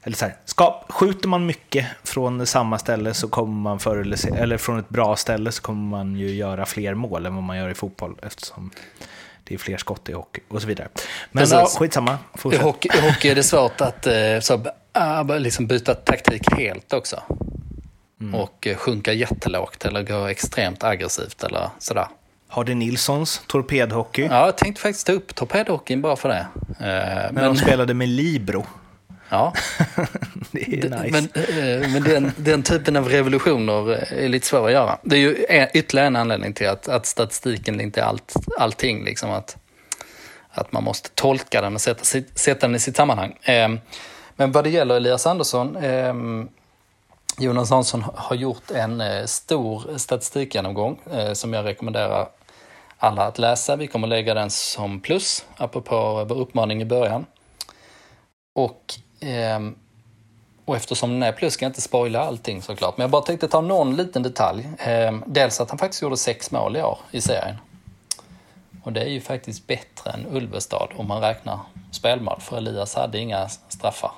Eller 0.10 0.18
så 0.18 0.25
här, 0.25 0.36
ska, 0.46 0.84
skjuter 0.89 1.28
man 1.28 1.46
mycket 1.46 1.86
från 2.04 2.46
samma 2.48 2.80
ställe 2.80 3.13
så 3.13 3.28
kommer 3.28 3.54
man 3.54 3.80
förr 3.80 3.98
eller, 3.98 4.16
se, 4.16 4.30
eller 4.30 4.58
från 4.58 4.80
ett 4.80 4.89
bra 4.89 5.16
ställe 5.16 5.51
så 5.51 5.62
kommer 5.62 5.98
man 5.98 6.16
ju 6.16 6.30
göra 6.32 6.66
fler 6.66 6.94
mål 6.94 7.25
än 7.25 7.36
vad 7.36 7.44
man 7.44 7.58
gör 7.58 7.70
i 7.70 7.74
fotboll 7.74 8.16
eftersom 8.22 8.72
det 9.44 9.54
är 9.54 9.58
fler 9.58 9.78
skott 9.78 10.10
i 10.10 10.13
hockey 10.13 10.42
och 10.48 10.62
så 10.62 10.68
vidare. 10.68 10.88
Men 11.32 11.48
ja, 11.50 11.66
skitsamma, 11.66 12.18
I 12.54 12.58
hockey, 12.58 12.89
I 12.98 13.01
hockey 13.01 13.30
är 13.30 13.36
det 13.36 13.44
svårt 13.44 13.82
att 13.82 14.08
eh, 14.08 14.39
så, 14.42 14.54
äh, 14.94 15.39
liksom 15.39 15.68
byta 15.68 15.96
taktik 15.96 16.54
helt 16.58 16.94
också. 16.94 17.24
Mm. 18.22 18.36
Och 18.36 18.68
eh, 18.68 18.78
sjunka 18.78 19.13
jättelågt 19.13 19.86
eller 19.86 20.04
gå 20.04 20.25
extremt 20.25 20.84
aggressivt 20.84 21.44
eller 21.44 21.70
sådär. 21.80 22.08
Hardy 22.48 22.74
Nilssons 22.74 23.42
torpedhockey. 23.48 24.22
Ja, 24.22 24.46
jag 24.46 24.58
tänkte 24.58 24.82
faktiskt 24.82 25.08
ta 25.08 25.13
upp 25.13 25.36
torpedhockeyn 25.36 26.01
bara 26.01 26.16
för 26.16 26.30
det. 26.30 26.48
Men, 26.80 27.36
men 27.36 27.44
de 27.44 27.56
spelade 27.58 27.94
med 27.94 28.10
Libro. 28.10 28.66
Ja. 29.30 29.54
det 30.52 30.62
är 30.62 31.04
nice. 31.04 31.12
Men, 31.12 31.24
eh, 31.34 31.90
men 31.90 32.04
den, 32.04 32.32
den, 32.38 32.64
typen 32.64 32.96
av 32.96 33.10
revolutioner 33.10 33.90
är 34.14 34.30
lite 34.30 34.48
svåra 34.48 34.66
att 34.66 34.72
göra. 34.72 34.98
Det 35.04 35.16
är 35.16 35.20
ju 35.20 35.46
ytterligare 35.74 36.08
en 36.08 36.16
anledning 36.16 36.54
till 36.54 36.68
att, 36.68 36.88
att 36.88 37.06
statistiken 37.06 37.82
inte 37.82 38.02
är 38.02 38.06
allt, 38.06 38.34
allting. 38.58 39.06
Liksom 39.06 39.32
att, 39.32 39.58
att 40.50 40.72
man 40.72 40.84
måste 40.84 41.10
tolka 41.10 41.62
den 41.62 41.76
och 41.76 41.82
sätta, 41.82 42.04
sätta 42.36 42.68
den 42.68 42.76
i 42.76 42.80
sitt 42.80 42.96
sammanhang. 42.96 43.38
Ehm, 43.42 43.80
men 44.36 44.52
vad 44.52 44.64
det 44.64 44.70
gäller 44.70 44.96
Elias 44.96 45.28
Andersson, 45.28 45.76
ehm, 45.76 46.50
Jonas 47.40 47.70
Hansson 47.70 48.04
har 48.16 48.36
gjort 48.36 48.72
en 48.72 49.02
eh, 49.02 49.26
stor 49.26 49.98
statistikgenomgång 49.98 51.00
eh, 51.12 51.34
som 51.34 51.54
jag 51.54 51.66
rekommenderar 51.66 52.30
alla 52.98 53.24
att 53.24 53.38
läsa. 53.40 53.76
Vi 53.76 53.88
kommer 53.88 54.08
lägga 54.08 54.34
den 54.34 54.50
som 54.50 55.00
plus, 55.00 55.46
apropå 55.58 56.26
vår 56.30 56.36
uppmaning 56.36 56.82
i 56.82 56.86
början. 56.86 57.26
Och 58.56 58.96
Ehm, 59.19 59.75
och 60.65 60.75
eftersom 60.75 61.10
den 61.10 61.23
är 61.23 61.32
plus 61.32 61.53
ska 61.53 61.65
jag 61.65 61.69
inte 61.69 61.82
spoila 61.82 62.19
allting 62.19 62.62
såklart. 62.62 62.97
Men 62.97 63.03
jag 63.03 63.12
bara 63.12 63.21
tänkte 63.21 63.47
ta 63.47 63.62
någon 63.62 63.95
liten 63.95 64.23
detalj. 64.23 64.69
Ehm, 64.79 65.23
dels 65.27 65.62
att 65.62 65.69
han 65.69 65.79
faktiskt 65.79 66.01
gjorde 66.01 66.17
sex 66.17 66.51
mål 66.51 66.77
i 66.77 66.82
år 66.82 66.97
i 67.12 67.21
serien. 67.21 67.55
Och 68.84 68.93
det 68.93 69.01
är 69.01 69.10
ju 69.10 69.21
faktiskt 69.21 69.67
bättre 69.67 70.12
än 70.12 70.25
Ulvestad 70.32 70.88
om 70.95 71.08
man 71.08 71.21
räknar 71.21 71.60
spelmål, 71.91 72.39
för 72.41 72.58
Elias 72.58 72.95
hade 72.95 73.19
inga 73.19 73.49
straffar. 73.49 74.12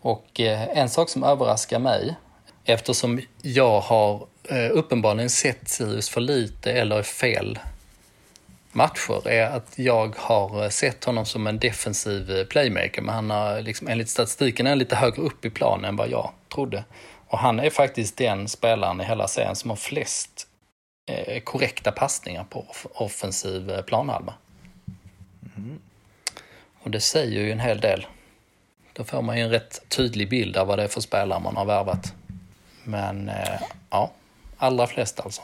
Och 0.00 0.40
eh, 0.40 0.78
en 0.78 0.88
sak 0.88 1.08
som 1.08 1.24
överraskar 1.24 1.78
mig, 1.78 2.16
eftersom 2.64 3.20
jag 3.42 3.80
har 3.80 4.26
eh, 4.44 4.70
uppenbarligen 4.70 5.30
sett 5.30 5.68
Sirius 5.68 6.08
för 6.08 6.20
lite 6.20 6.72
eller 6.72 7.02
fel 7.02 7.58
matcher 8.72 9.28
är 9.28 9.46
att 9.46 9.78
jag 9.78 10.16
har 10.16 10.70
sett 10.70 11.04
honom 11.04 11.26
som 11.26 11.46
en 11.46 11.58
defensiv 11.58 12.44
playmaker, 12.44 13.02
men 13.02 13.14
han 13.14 13.30
har 13.30 13.60
liksom, 13.62 13.88
enligt 13.88 14.08
statistiken 14.08 14.66
är 14.66 14.76
lite 14.76 14.96
högre 14.96 15.22
upp 15.22 15.44
i 15.44 15.50
planen 15.50 15.84
än 15.84 15.96
vad 15.96 16.10
jag 16.10 16.30
trodde. 16.54 16.84
Och 17.28 17.38
han 17.38 17.60
är 17.60 17.70
faktiskt 17.70 18.16
den 18.16 18.48
spelaren 18.48 19.00
i 19.00 19.04
hela 19.04 19.28
serien 19.28 19.56
som 19.56 19.70
har 19.70 19.76
flest 19.76 20.46
eh, 21.10 21.40
korrekta 21.40 21.92
passningar 21.92 22.44
på 22.44 22.66
offensiv 22.94 23.70
eh, 23.70 23.82
planhalva. 23.82 24.34
Mm. 25.56 25.78
Och 26.82 26.90
det 26.90 27.00
säger 27.00 27.40
ju 27.40 27.52
en 27.52 27.60
hel 27.60 27.80
del. 27.80 28.06
Då 28.92 29.04
får 29.04 29.22
man 29.22 29.36
ju 29.36 29.42
en 29.42 29.50
rätt 29.50 29.88
tydlig 29.88 30.30
bild 30.30 30.56
av 30.56 30.66
vad 30.66 30.78
det 30.78 30.82
är 30.82 30.88
för 30.88 31.00
spelare 31.00 31.40
man 31.40 31.56
har 31.56 31.64
värvat. 31.64 32.14
Men 32.84 33.28
eh, 33.28 33.60
ja, 33.90 34.10
allra 34.56 34.86
flest 34.86 35.20
alltså. 35.20 35.42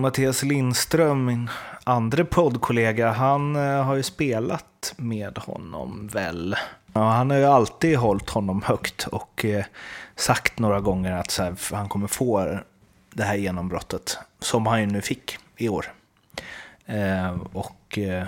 Mattias 0.00 0.42
Lindström, 0.42 1.24
min 1.24 1.50
andra 1.84 2.24
poddkollega, 2.24 3.10
han 3.10 3.56
eh, 3.56 3.84
har 3.84 3.94
ju 3.94 4.02
spelat 4.02 4.94
med 4.96 5.38
honom 5.38 6.08
väl. 6.12 6.56
Ja, 6.92 7.10
han 7.10 7.30
har 7.30 7.36
ju 7.36 7.44
alltid 7.44 7.96
hållit 7.96 8.30
honom 8.30 8.62
högt 8.62 9.06
och 9.06 9.44
eh, 9.44 9.64
sagt 10.16 10.58
några 10.58 10.80
gånger 10.80 11.12
att 11.12 11.38
här, 11.38 11.74
han 11.74 11.88
kommer 11.88 12.06
få 12.06 12.58
det 13.12 13.22
här 13.22 13.34
genombrottet, 13.34 14.18
som 14.38 14.66
han 14.66 14.80
ju 14.80 14.86
nu 14.86 15.02
fick 15.02 15.38
i 15.56 15.68
år. 15.68 15.92
Eh, 16.86 17.36
och 17.52 17.98
eh, 17.98 18.26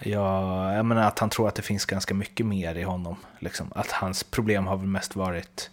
ja, 0.00 0.74
jag 0.74 0.86
menar 0.86 1.02
att 1.02 1.18
han 1.18 1.30
tror 1.30 1.48
att 1.48 1.54
det 1.54 1.62
finns 1.62 1.84
ganska 1.84 2.14
mycket 2.14 2.46
mer 2.46 2.74
i 2.74 2.82
honom. 2.82 3.16
Liksom. 3.38 3.72
Att 3.74 3.92
hans 3.92 4.24
problem 4.24 4.66
har 4.66 4.76
väl 4.76 4.86
mest 4.86 5.16
varit 5.16 5.70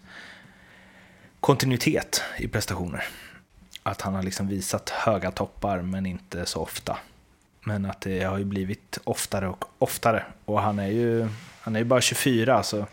kontinuitet 1.40 2.22
i 2.38 2.48
prestationer 2.48 3.04
att 3.82 4.00
han 4.00 4.14
har 4.14 4.22
liksom 4.22 4.48
visat 4.48 4.90
höga 4.90 5.30
toppar 5.30 5.82
men 5.82 6.06
inte 6.06 6.46
så 6.46 6.60
ofta. 6.60 6.98
Men 7.60 7.86
att 7.86 8.00
det 8.00 8.22
har 8.22 8.38
ju 8.38 8.44
blivit 8.44 8.98
oftare 9.04 9.48
och 9.48 9.64
oftare. 9.78 10.24
Och 10.44 10.60
han 10.62 10.78
är 10.78 10.86
ju, 10.86 11.28
han 11.60 11.76
är 11.76 11.80
ju 11.80 11.84
bara 11.84 12.00
24 12.00 12.62
så 12.62 12.86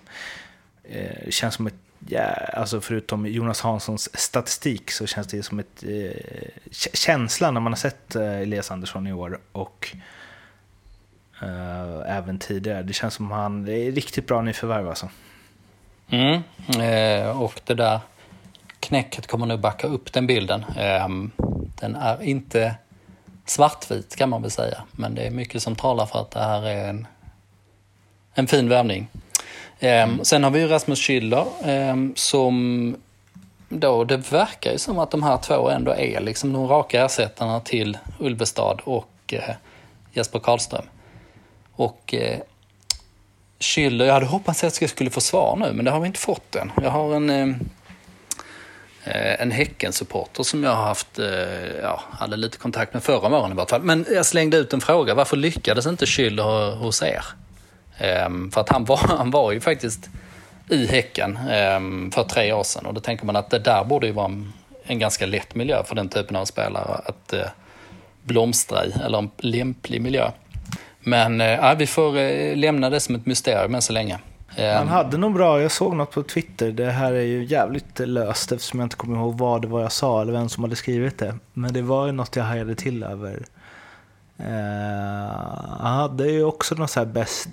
eh, 0.83 1.29
känns 1.29 1.55
som 1.55 1.67
ett 1.67 1.73
Yeah, 2.09 2.59
alltså 2.59 2.81
förutom 2.81 3.25
Jonas 3.25 3.61
Hanssons 3.61 4.19
statistik 4.19 4.91
så 4.91 5.07
känns 5.07 5.27
det 5.27 5.43
som 5.43 5.59
ett 5.59 5.83
eh, 5.83 6.49
känsla 6.93 7.51
när 7.51 7.61
man 7.61 7.71
har 7.71 7.77
sett 7.77 8.15
eh, 8.15 8.41
Elias 8.41 8.71
Andersson 8.71 9.07
i 9.07 9.13
år 9.13 9.39
och 9.51 9.95
eh, 11.41 12.17
även 12.17 12.39
tidigare. 12.39 12.83
Det 12.83 12.93
känns 12.93 13.13
som 13.13 13.31
han 13.31 13.65
det 13.65 13.73
är 13.73 13.91
riktigt 13.91 14.27
bra 14.27 14.41
nyförvärv 14.41 14.89
alltså. 14.89 15.09
Mm, 16.09 16.41
eh, 16.81 17.41
och 17.41 17.61
det 17.65 17.73
där 17.73 17.99
knäcket 18.87 19.27
kommer 19.27 19.45
nog 19.45 19.59
backa 19.59 19.87
upp 19.87 20.13
den 20.13 20.27
bilden. 20.27 20.65
Ehm, 20.77 21.31
den 21.79 21.95
är 21.95 22.23
inte 22.23 22.75
svartvit 23.45 24.15
kan 24.15 24.29
man 24.29 24.41
väl 24.41 24.51
säga, 24.51 24.83
men 24.91 25.15
det 25.15 25.21
är 25.21 25.31
mycket 25.31 25.63
som 25.63 25.75
talar 25.75 26.05
för 26.05 26.19
att 26.21 26.31
det 26.31 26.39
här 26.39 26.65
är 26.65 26.89
en, 26.89 27.07
en 28.33 28.47
fin 28.47 28.69
värvning. 28.69 29.07
Ehm, 29.79 30.09
mm. 30.09 30.25
Sen 30.25 30.43
har 30.43 30.51
vi 30.51 30.59
ju 30.59 30.67
Rasmus 30.67 30.99
Schüller 30.99 31.45
ehm, 31.63 32.13
som 32.15 32.95
då, 33.69 34.03
det 34.03 34.31
verkar 34.31 34.71
ju 34.71 34.77
som 34.77 34.99
att 34.99 35.11
de 35.11 35.23
här 35.23 35.37
två 35.37 35.69
ändå 35.69 35.91
är 35.91 36.21
liksom 36.21 36.53
de 36.53 36.67
raka 36.67 37.05
ersättarna 37.05 37.59
till 37.59 37.97
Ulvestad 38.19 38.81
och 38.83 39.33
eh, 39.33 39.55
Jesper 40.13 40.39
Karlström. 40.39 40.85
Och 41.71 42.13
eh, 42.13 42.39
Schüller, 43.59 44.05
jag 44.05 44.13
hade 44.13 44.25
hoppats 44.25 44.63
att 44.63 44.81
jag 44.81 44.89
skulle 44.89 45.09
få 45.09 45.21
svar 45.21 45.55
nu, 45.55 45.73
men 45.73 45.85
det 45.85 45.91
har 45.91 45.99
vi 45.99 46.07
inte 46.07 46.19
fått 46.19 46.55
än. 46.55 46.71
Jag 46.81 46.91
har 46.91 47.15
en 47.15 47.69
Eh, 49.07 49.41
en 49.41 49.51
Häcken-supporter 49.51 50.43
som 50.43 50.63
jag 50.63 50.75
har 50.75 50.83
haft, 50.83 51.19
eh, 51.19 51.27
ja, 51.81 52.01
hade 52.11 52.37
lite 52.37 52.57
kontakt 52.57 52.93
med 52.93 53.03
förra 53.03 53.29
morgonen 53.29 53.51
i 53.51 53.55
vart 53.55 53.69
fall. 53.69 53.81
Men 53.81 54.05
jag 54.11 54.25
slängde 54.25 54.57
ut 54.57 54.73
en 54.73 54.81
fråga, 54.81 55.15
varför 55.15 55.37
lyckades 55.37 55.85
inte 55.85 56.05
Schüller 56.05 56.75
hos 56.75 57.03
er? 57.03 57.23
Ehm, 57.97 58.51
för 58.51 58.61
att 58.61 58.69
han 58.69 58.85
var, 58.85 58.97
han 59.17 59.31
var 59.31 59.51
ju 59.51 59.59
faktiskt 59.59 60.09
i 60.69 60.87
Häcken 60.87 61.39
ehm, 61.51 62.11
för 62.11 62.23
tre 62.23 62.53
år 62.53 62.63
sedan 62.63 62.85
och 62.85 62.93
då 62.93 63.01
tänker 63.01 63.25
man 63.25 63.35
att 63.35 63.49
det 63.49 63.59
där 63.59 63.83
borde 63.83 64.07
ju 64.07 64.13
vara 64.13 64.25
en, 64.25 64.53
en 64.83 64.99
ganska 64.99 65.25
lätt 65.25 65.55
miljö 65.55 65.83
för 65.83 65.95
den 65.95 66.09
typen 66.09 66.35
av 66.35 66.45
spelare 66.45 67.01
att 67.05 67.33
eh, 67.33 67.47
blomstra 68.23 68.85
i, 68.85 68.93
eller 69.05 69.17
en 69.17 69.31
lämplig 69.37 70.01
miljö. 70.01 70.31
Men 70.99 71.41
eh, 71.41 71.47
ja, 71.47 71.75
vi 71.77 71.87
får 71.87 72.55
lämna 72.55 72.89
det 72.89 72.99
som 72.99 73.15
ett 73.15 73.25
mysterium 73.25 73.75
än 73.75 73.81
så 73.81 73.93
länge. 73.93 74.19
Han 74.47 74.81
Um, 74.81 74.87
hade 74.87 75.17
nog 75.17 75.33
bra, 75.33 75.61
jag 75.61 75.71
såg 75.71 75.95
något 75.95 76.11
på 76.11 76.23
Twitter, 76.23 76.71
det 76.71 76.91
här 76.91 77.13
är 77.13 77.21
ju 77.23 77.43
jävligt 77.45 77.99
löst 77.99 78.51
eftersom 78.51 78.79
jag 78.79 78.85
inte 78.85 78.95
kommer 78.95 79.17
ihåg 79.17 79.37
vad 79.37 79.61
det 79.61 79.67
var 79.67 79.81
jag 79.81 79.91
sa 79.91 80.21
eller 80.21 80.33
vem 80.33 80.49
som 80.49 80.63
hade 80.63 80.75
skrivit 80.75 81.17
det. 81.17 81.35
Men 81.53 81.73
det 81.73 81.81
var 81.81 82.05
ju 82.05 82.11
något 82.11 82.35
jag 82.35 82.43
hajade 82.43 82.75
till 82.75 83.03
över. 83.03 83.45
Eh, 84.37 85.35
han 85.79 85.97
hade 85.97 86.27
ju 86.31 86.43
också 86.43 86.75
någon, 86.75 86.87
så 86.87 86.99
här 86.99 87.07
bäst, 87.07 87.49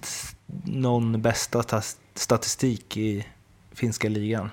någon 0.64 1.22
bästa 1.22 1.82
statistik 2.14 2.96
i 2.96 3.26
finska 3.74 4.08
ligan. 4.08 4.50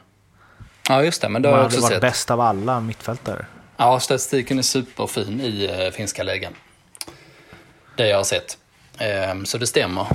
ja, 0.90 1.04
just 1.04 1.22
det, 1.22 1.30
men 1.30 1.42
det 1.42 1.48
har 1.50 1.54
Han 1.54 1.64
jag 1.64 1.64
hade 1.70 1.76
också 1.76 1.82
varit 1.88 1.94
sett. 1.94 2.02
bäst 2.02 2.32
av 2.32 2.42
alla 2.42 2.80
mittfältare. 2.80 3.46
Ja, 3.78 4.00
statistiken 4.00 4.58
är 4.58 4.62
superfin 4.64 5.42
i 5.42 5.86
eh, 5.86 5.92
finska 5.92 6.24
ligan. 6.24 6.54
Det 7.98 8.08
jag 8.08 8.18
har 8.18 8.24
sett. 8.24 8.58
Ehm, 8.98 9.46
så 9.46 9.58
det 9.58 9.68
stämmer. 9.68 10.08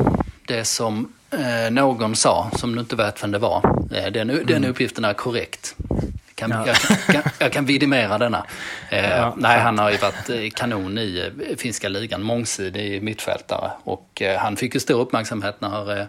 Det 0.46 0.64
som 0.64 1.12
eh, 1.30 1.70
någon 1.70 2.16
sa, 2.16 2.50
som 2.56 2.74
du 2.74 2.80
inte 2.80 2.96
vet 2.96 3.22
vem 3.22 3.30
det 3.30 3.38
var, 3.38 3.86
eh, 3.94 4.12
den, 4.12 4.40
den 4.46 4.64
uppgiften 4.64 5.04
är 5.04 5.12
korrekt. 5.12 5.74
Kan, 6.34 6.50
Ja. 6.50 6.66
jag, 6.66 6.76
kan, 7.06 7.22
jag 7.38 7.52
kan 7.52 7.64
vidimera 7.64 8.18
denna. 8.18 8.46
Eh, 8.90 9.10
Ja, 9.10 9.34
nej, 9.36 9.60
han 9.60 9.78
har 9.78 9.90
ju 9.90 9.96
varit 9.96 10.30
eh, 10.30 10.50
kanon 10.54 10.98
i 10.98 11.30
eh, 11.50 11.56
finska 11.56 11.88
ligan, 11.88 12.22
mångsidig 12.22 13.02
mittfältare. 13.02 13.70
Och 13.84 14.22
han 14.38 14.56
fick 14.56 14.74
ju 14.74 14.80
stor 14.80 15.00
uppmärksamhet 15.00 15.60
när 15.60 16.06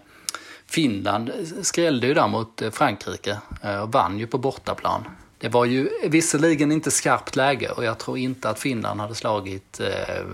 Finland 0.70 1.30
skrällde 1.62 2.06
ju 2.06 2.14
där 2.14 2.26
mot 2.28 2.62
Frankrike 2.72 3.36
och 3.82 3.92
vann 3.92 4.18
ju 4.18 4.26
på 4.26 4.38
bortaplan. 4.38 5.04
Det 5.40 5.48
var 5.48 5.64
ju 5.64 5.88
visserligen 6.04 6.72
inte 6.72 6.90
skarpt 6.90 7.36
läge 7.36 7.70
och 7.70 7.84
jag 7.84 7.98
tror 7.98 8.18
inte 8.18 8.50
att 8.50 8.58
Finland 8.58 9.00
hade 9.00 9.14
slagit 9.14 9.80
eh, 9.80 10.24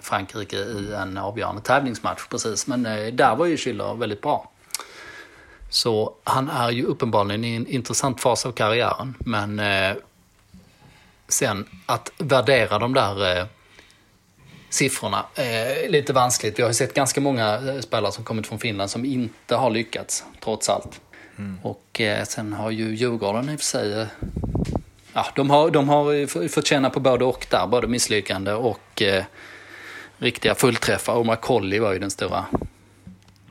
Frankrike 0.00 0.56
i 0.56 0.92
en 0.94 1.18
avgörande 1.18 1.62
tävlingsmatch 1.62 2.26
precis. 2.28 2.66
Men 2.66 2.86
eh, 2.86 3.06
där 3.06 3.36
var 3.36 3.46
ju 3.46 3.56
Schiller 3.56 3.94
väldigt 3.94 4.22
bra. 4.22 4.50
Så 5.70 6.14
han 6.24 6.48
är 6.48 6.70
ju 6.70 6.84
uppenbarligen 6.84 7.44
i 7.44 7.54
en 7.56 7.66
intressant 7.66 8.20
fas 8.20 8.46
av 8.46 8.52
karriären. 8.52 9.14
Men 9.18 9.58
eh, 9.58 9.96
sen 11.28 11.66
att 11.86 12.12
värdera 12.18 12.78
de 12.78 12.94
där 12.94 13.38
eh, 13.38 13.46
siffrorna 14.68 15.26
är 15.34 15.88
lite 15.88 16.12
vanskligt. 16.12 16.58
Vi 16.58 16.62
har 16.62 16.70
ju 16.70 16.74
sett 16.74 16.94
ganska 16.94 17.20
många 17.20 17.54
eh, 17.54 17.80
spelare 17.80 18.12
som 18.12 18.24
kommit 18.24 18.46
från 18.46 18.58
Finland 18.58 18.90
som 18.90 19.04
inte 19.04 19.56
har 19.56 19.70
lyckats, 19.70 20.24
trots 20.40 20.68
allt. 20.68 21.00
Mm. 21.38 21.58
Och 21.62 22.00
eh, 22.00 22.24
sen 22.24 22.52
har 22.52 22.70
ju 22.70 22.94
Djurgården 22.94 23.48
i 23.50 23.56
och 23.56 23.60
för 23.60 23.66
sig... 23.66 24.00
Eh, 24.00 24.06
ja, 25.12 25.26
de 25.34 25.50
har, 25.50 25.70
de 25.70 25.88
har 25.88 26.48
fått 26.48 26.66
känna 26.66 26.90
på 26.90 27.00
både 27.00 27.24
och 27.24 27.46
där, 27.50 27.66
både 27.66 27.86
misslyckande 27.86 28.52
och 28.52 29.02
eh, 29.02 29.24
riktiga 30.18 30.54
fullträffar. 30.54 31.14
Och 31.14 31.26
McCauley 31.26 31.78
var 31.78 31.92
ju 31.92 31.98
den 31.98 32.10
stora 32.10 32.46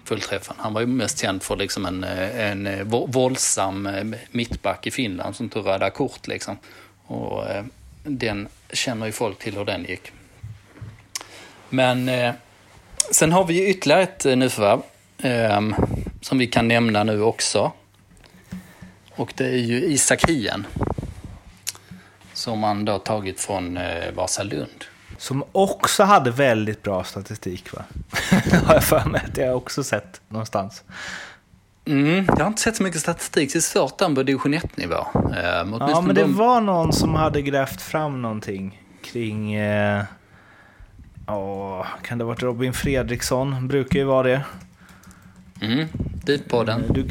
fullträffen. 0.09 0.55
Han 0.59 0.73
var 0.73 0.81
ju 0.81 0.87
mest 0.87 1.19
känd 1.19 1.43
för 1.43 1.55
liksom 1.55 1.85
en, 1.85 2.03
eh, 2.03 2.51
en 2.51 2.67
eh, 2.67 2.83
våldsam 3.07 3.89
mittback 4.31 4.87
i 4.87 4.91
Finland 4.91 5.35
som 5.35 5.49
tog 5.49 5.67
röda 5.67 5.89
kort. 5.89 6.27
Liksom. 6.27 6.57
Och 7.05 7.49
eh, 7.49 7.63
den 8.03 8.47
känner 8.73 9.05
ju 9.05 9.11
folk 9.11 9.39
till 9.39 9.57
hur 9.57 9.65
den 9.65 9.83
gick. 9.83 10.11
Men 11.69 12.09
eh, 12.09 12.33
sen 13.11 13.31
har 13.31 13.45
vi 13.45 13.53
ju 13.53 13.69
ytterligare 13.69 14.03
ett 14.03 14.25
nyförvärv 14.25 14.81
eh, 15.17 15.61
som 16.21 16.37
vi 16.37 16.47
kan 16.47 16.67
nämna 16.67 17.03
nu 17.03 17.21
också. 17.21 17.71
Och 19.11 19.33
det 19.37 19.45
är 19.45 19.57
ju 19.57 19.85
Isak 19.85 20.29
Hien. 20.29 20.65
Som 22.33 22.59
man 22.59 22.85
då 22.85 22.99
tagit 22.99 23.39
från 23.41 23.77
eh, 23.77 24.11
Vasalund. 24.15 24.85
Som 25.17 25.43
också 25.51 26.03
hade 26.03 26.31
väldigt 26.31 26.83
bra 26.83 27.03
statistik 27.03 27.73
va? 27.73 27.83
har 28.65 28.73
jag 28.73 28.83
för 28.83 29.05
mig 29.05 29.21
att 29.31 29.37
jag 29.37 29.57
också 29.57 29.83
sett 29.83 30.21
någonstans. 30.27 30.83
Mm, 31.85 32.25
jag 32.27 32.39
har 32.39 32.47
inte 32.47 32.61
sett 32.61 32.75
så 32.75 32.83
mycket 32.83 33.01
statistik. 33.01 33.53
Det 33.53 33.59
är 33.59 33.61
svårt 33.61 33.97
där 33.97 34.15
på 34.15 34.23
division 34.23 34.53
1-nivå. 34.53 34.95
Eh, 35.35 35.43
Ja, 35.79 36.01
men 36.01 36.15
det 36.15 36.21
de- 36.21 36.35
var 36.35 36.61
någon 36.61 36.93
som 36.93 37.15
hade 37.15 37.41
grävt 37.41 37.81
fram 37.81 38.21
någonting 38.21 38.81
kring... 39.03 39.53
Eh, 39.53 40.03
åh, 41.27 41.85
kan 42.03 42.17
det 42.17 42.23
ha 42.23 42.27
varit 42.29 42.43
Robin 42.43 42.73
Fredriksson? 42.73 43.67
Brukar 43.67 43.99
ju 43.99 44.05
vara 44.05 44.27
det. 44.27 44.41
Mm, 45.61 45.87
dit 46.25 46.49
på 46.49 46.63
den. 46.63 46.93
Du, 46.93 47.09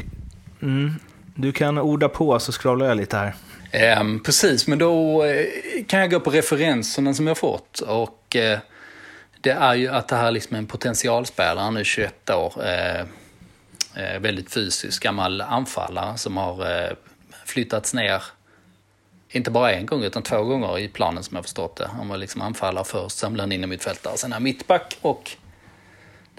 mm, 0.61 0.95
du 1.35 1.51
kan 1.51 1.77
orda 1.77 2.09
på 2.09 2.39
så 2.39 2.51
scrollar 2.51 2.85
jag 2.85 2.97
lite 2.97 3.17
här. 3.17 3.35
Ehm, 3.71 4.19
precis, 4.23 4.67
men 4.67 4.79
då 4.79 5.23
eh, 5.23 5.45
kan 5.87 5.99
jag 5.99 6.11
gå 6.11 6.19
på 6.19 6.29
referenserna 6.29 7.13
som 7.13 7.27
jag 7.27 7.37
fått. 7.37 7.79
Och 7.79 8.35
eh, 8.35 8.59
det 9.41 9.51
är 9.51 9.75
ju 9.75 9.87
att 9.87 10.07
det 10.07 10.15
här 10.15 10.31
liksom 10.31 10.55
är 10.55 10.59
en 10.59 10.67
potentialspelare, 10.67 11.63
han 11.63 11.77
är 11.77 11.83
21 11.83 12.29
år. 12.29 12.53
Eh, 12.65 12.99
eh, 13.95 14.19
väldigt 14.19 14.53
fysisk, 14.53 15.03
gammal 15.03 15.41
anfallare 15.41 16.17
som 16.17 16.37
har 16.37 16.83
eh, 16.83 16.91
flyttats 17.45 17.93
ner, 17.93 18.23
inte 19.29 19.51
bara 19.51 19.71
en 19.71 19.85
gång 19.85 20.03
utan 20.03 20.23
två 20.23 20.43
gånger 20.43 20.79
i 20.79 20.87
planen 20.87 21.23
som 21.23 21.35
jag 21.35 21.45
förstått 21.45 21.75
det. 21.75 21.89
Han 21.97 22.07
var 22.07 22.17
liksom 22.17 22.41
anfallare 22.41 22.85
först, 22.85 23.17
sen 23.17 23.33
blev 23.33 23.41
han 23.41 23.51
in 23.51 23.63
i 23.63 23.67
mittfältare, 23.67 24.17
sen 24.17 24.33
är 24.33 24.39
mittback 24.39 24.97
och 25.01 25.31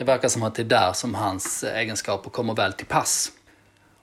det 0.00 0.04
verkar 0.04 0.28
som 0.28 0.42
att 0.42 0.54
det 0.54 0.62
är 0.62 0.64
där 0.64 0.92
som 0.92 1.14
hans 1.14 1.64
egenskaper 1.64 2.30
kommer 2.30 2.54
väl 2.54 2.72
till 2.72 2.86
pass. 2.86 3.32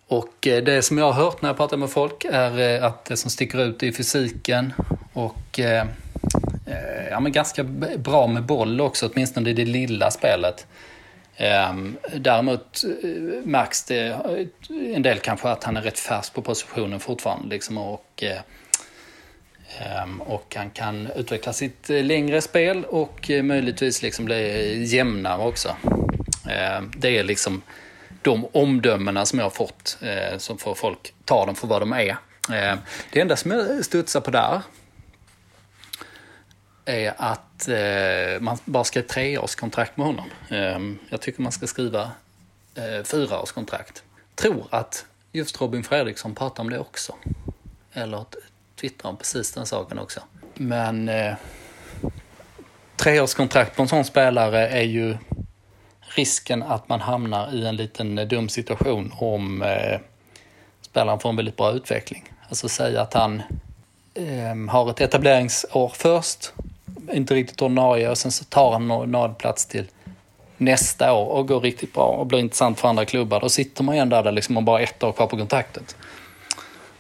Och 0.08 0.48
eh, 0.48 0.64
det 0.64 0.82
som 0.82 0.98
jag 0.98 1.12
har 1.12 1.24
hört 1.24 1.42
när 1.42 1.50
jag 1.50 1.58
pratar 1.58 1.78
med 1.78 1.90
folk 1.90 2.26
är 2.26 2.60
eh, 2.60 2.86
att 2.86 3.06
det 3.06 3.18
som 3.18 3.32
sticker 3.32 3.66
ut 3.66 3.84
är 3.84 3.92
fysiken 3.92 4.74
och 5.14 5.60
eh, 5.60 5.88
eh, 6.66 7.08
ja, 7.12 7.20
men 7.20 7.32
ganska 7.32 7.64
bra 7.98 8.28
med 8.28 8.44
boll 8.44 8.82
också, 8.82 9.10
åtminstone 9.14 9.50
i 9.50 9.54
det 9.54 9.66
lilla 9.66 10.12
spelet. 10.12 10.68
Ehm, 11.38 11.98
däremot 12.16 12.84
märks 13.44 13.84
det 13.84 14.18
en 14.70 15.02
del 15.02 15.20
kanske 15.20 15.50
att 15.50 15.64
han 15.64 15.78
är 15.78 15.82
rätt 15.82 16.00
färsk 16.00 16.34
på 16.34 16.42
positionen 16.42 17.00
fortfarande. 17.00 17.50
Liksom, 17.50 17.78
och, 17.78 18.24
eh, 18.24 18.40
Ehm, 19.80 20.22
och 20.22 20.56
han 20.56 20.70
kan 20.70 21.08
utveckla 21.16 21.54
sitt 21.54 21.90
eh, 21.90 22.04
längre 22.04 22.42
spel 22.42 22.86
och 22.86 23.30
eh, 23.30 23.44
möjligtvis 23.44 24.02
liksom 24.02 24.26
bli 24.26 24.84
jämnare 24.86 25.44
också. 25.44 25.76
Ehm, 26.50 26.92
det 26.98 27.18
är 27.18 27.24
liksom 27.24 27.62
de 28.22 28.46
omdömena 28.46 29.26
som 29.26 29.40
jag 29.40 29.46
har 29.46 29.50
fått, 29.50 29.98
eh, 30.02 30.38
som 30.38 30.58
får 30.58 30.76
folk 30.76 31.14
ta 31.26 31.46
dem 31.46 31.56
för 31.56 31.68
vad 31.68 31.82
de 31.82 31.94
är. 31.94 32.18
Ehm, 32.54 32.78
det 33.12 33.22
enda 33.22 33.36
som 33.36 33.52
jag 33.52 33.86
studsar 33.86 34.22
på 34.22 34.32
där 34.32 34.62
är 36.86 37.14
att 37.18 37.70
man 38.40 38.58
bara 38.66 38.84
ska 38.84 39.00
ett 39.00 39.08
treårskontrakt 39.08 39.98
med 39.98 40.06
honom. 40.06 40.30
Jag 41.10 41.22
tycker 41.22 41.42
man 41.42 41.52
ska 41.52 41.68
skriva 41.68 42.12
fyraårskontrakt. 43.04 44.04
Tror 44.36 44.68
att 44.70 45.06
just 45.32 45.62
Robin 45.62 45.84
Fredriksson 45.84 46.36
pratar 46.36 46.64
om 46.64 46.70
det 46.70 46.80
också. 46.80 47.16
Eller 47.94 48.26
t- 48.78 48.82
twittrar 48.82 49.10
om 49.10 49.18
precis 49.18 49.52
den 49.52 49.66
saken 49.66 50.00
också. 50.00 50.20
Men 50.54 51.10
eh, 51.10 51.34
treårskontrakt 52.96 53.76
på 53.76 53.82
en 53.82 53.88
sån 53.88 54.06
spelare 54.06 54.68
är 54.68 54.84
ju 54.84 55.18
risken 56.02 56.64
att 56.64 56.90
man 56.90 57.02
hamnar 57.02 57.54
i 57.56 57.66
en 57.68 57.76
liten 57.76 58.18
eh, 58.18 58.28
dum 58.28 58.50
situation 58.50 59.14
om 59.18 59.62
eh, 59.62 60.00
spelaren 60.82 61.20
får 61.20 61.30
en 61.30 61.36
väldigt 61.36 61.58
bra 61.58 61.72
utveckling. 61.72 62.32
Alltså 62.50 62.70
säga 62.70 63.02
att 63.02 63.14
han 63.14 63.42
eh, 64.14 64.72
har 64.72 64.90
ett 64.90 65.02
etableringsår 65.02 65.92
först, 65.96 66.54
inte 67.14 67.34
riktigt 67.34 67.62
ordinarie 67.62 68.10
och 68.10 68.18
sen 68.18 68.32
så 68.32 68.44
tar 68.44 68.72
han 68.72 68.84
en 68.84 68.92
ordinarie 68.92 69.36
plats 69.36 69.66
till 69.66 69.86
nästa 70.58 71.14
år 71.14 71.26
och 71.26 71.48
går 71.48 71.60
riktigt 71.62 71.94
bra 71.94 72.06
och 72.06 72.26
blir 72.26 72.40
intressant 72.40 72.80
för 72.80 72.88
andra 72.88 73.06
klubbar. 73.06 73.40
Då 73.40 73.50
sitter 73.50 73.84
man 73.84 73.96
ju 73.96 74.02
ändå 74.02 74.22
där 74.22 74.32
liksom 74.32 74.56
har 74.56 74.64
bara 74.64 74.80
ett 74.82 75.04
år 75.04 75.12
kvar 75.12 75.28
på 75.28 75.38
kontraktet. 75.38 75.96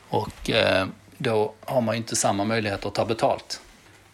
Och 0.10 0.50
eh, 0.50 0.88
då 1.18 1.54
har 1.66 1.82
man 1.82 1.96
ju 1.96 1.98
inte 1.98 2.16
samma 2.16 2.44
möjlighet 2.44 2.86
att 2.86 2.96
ta 2.96 3.06
betalt. 3.06 3.62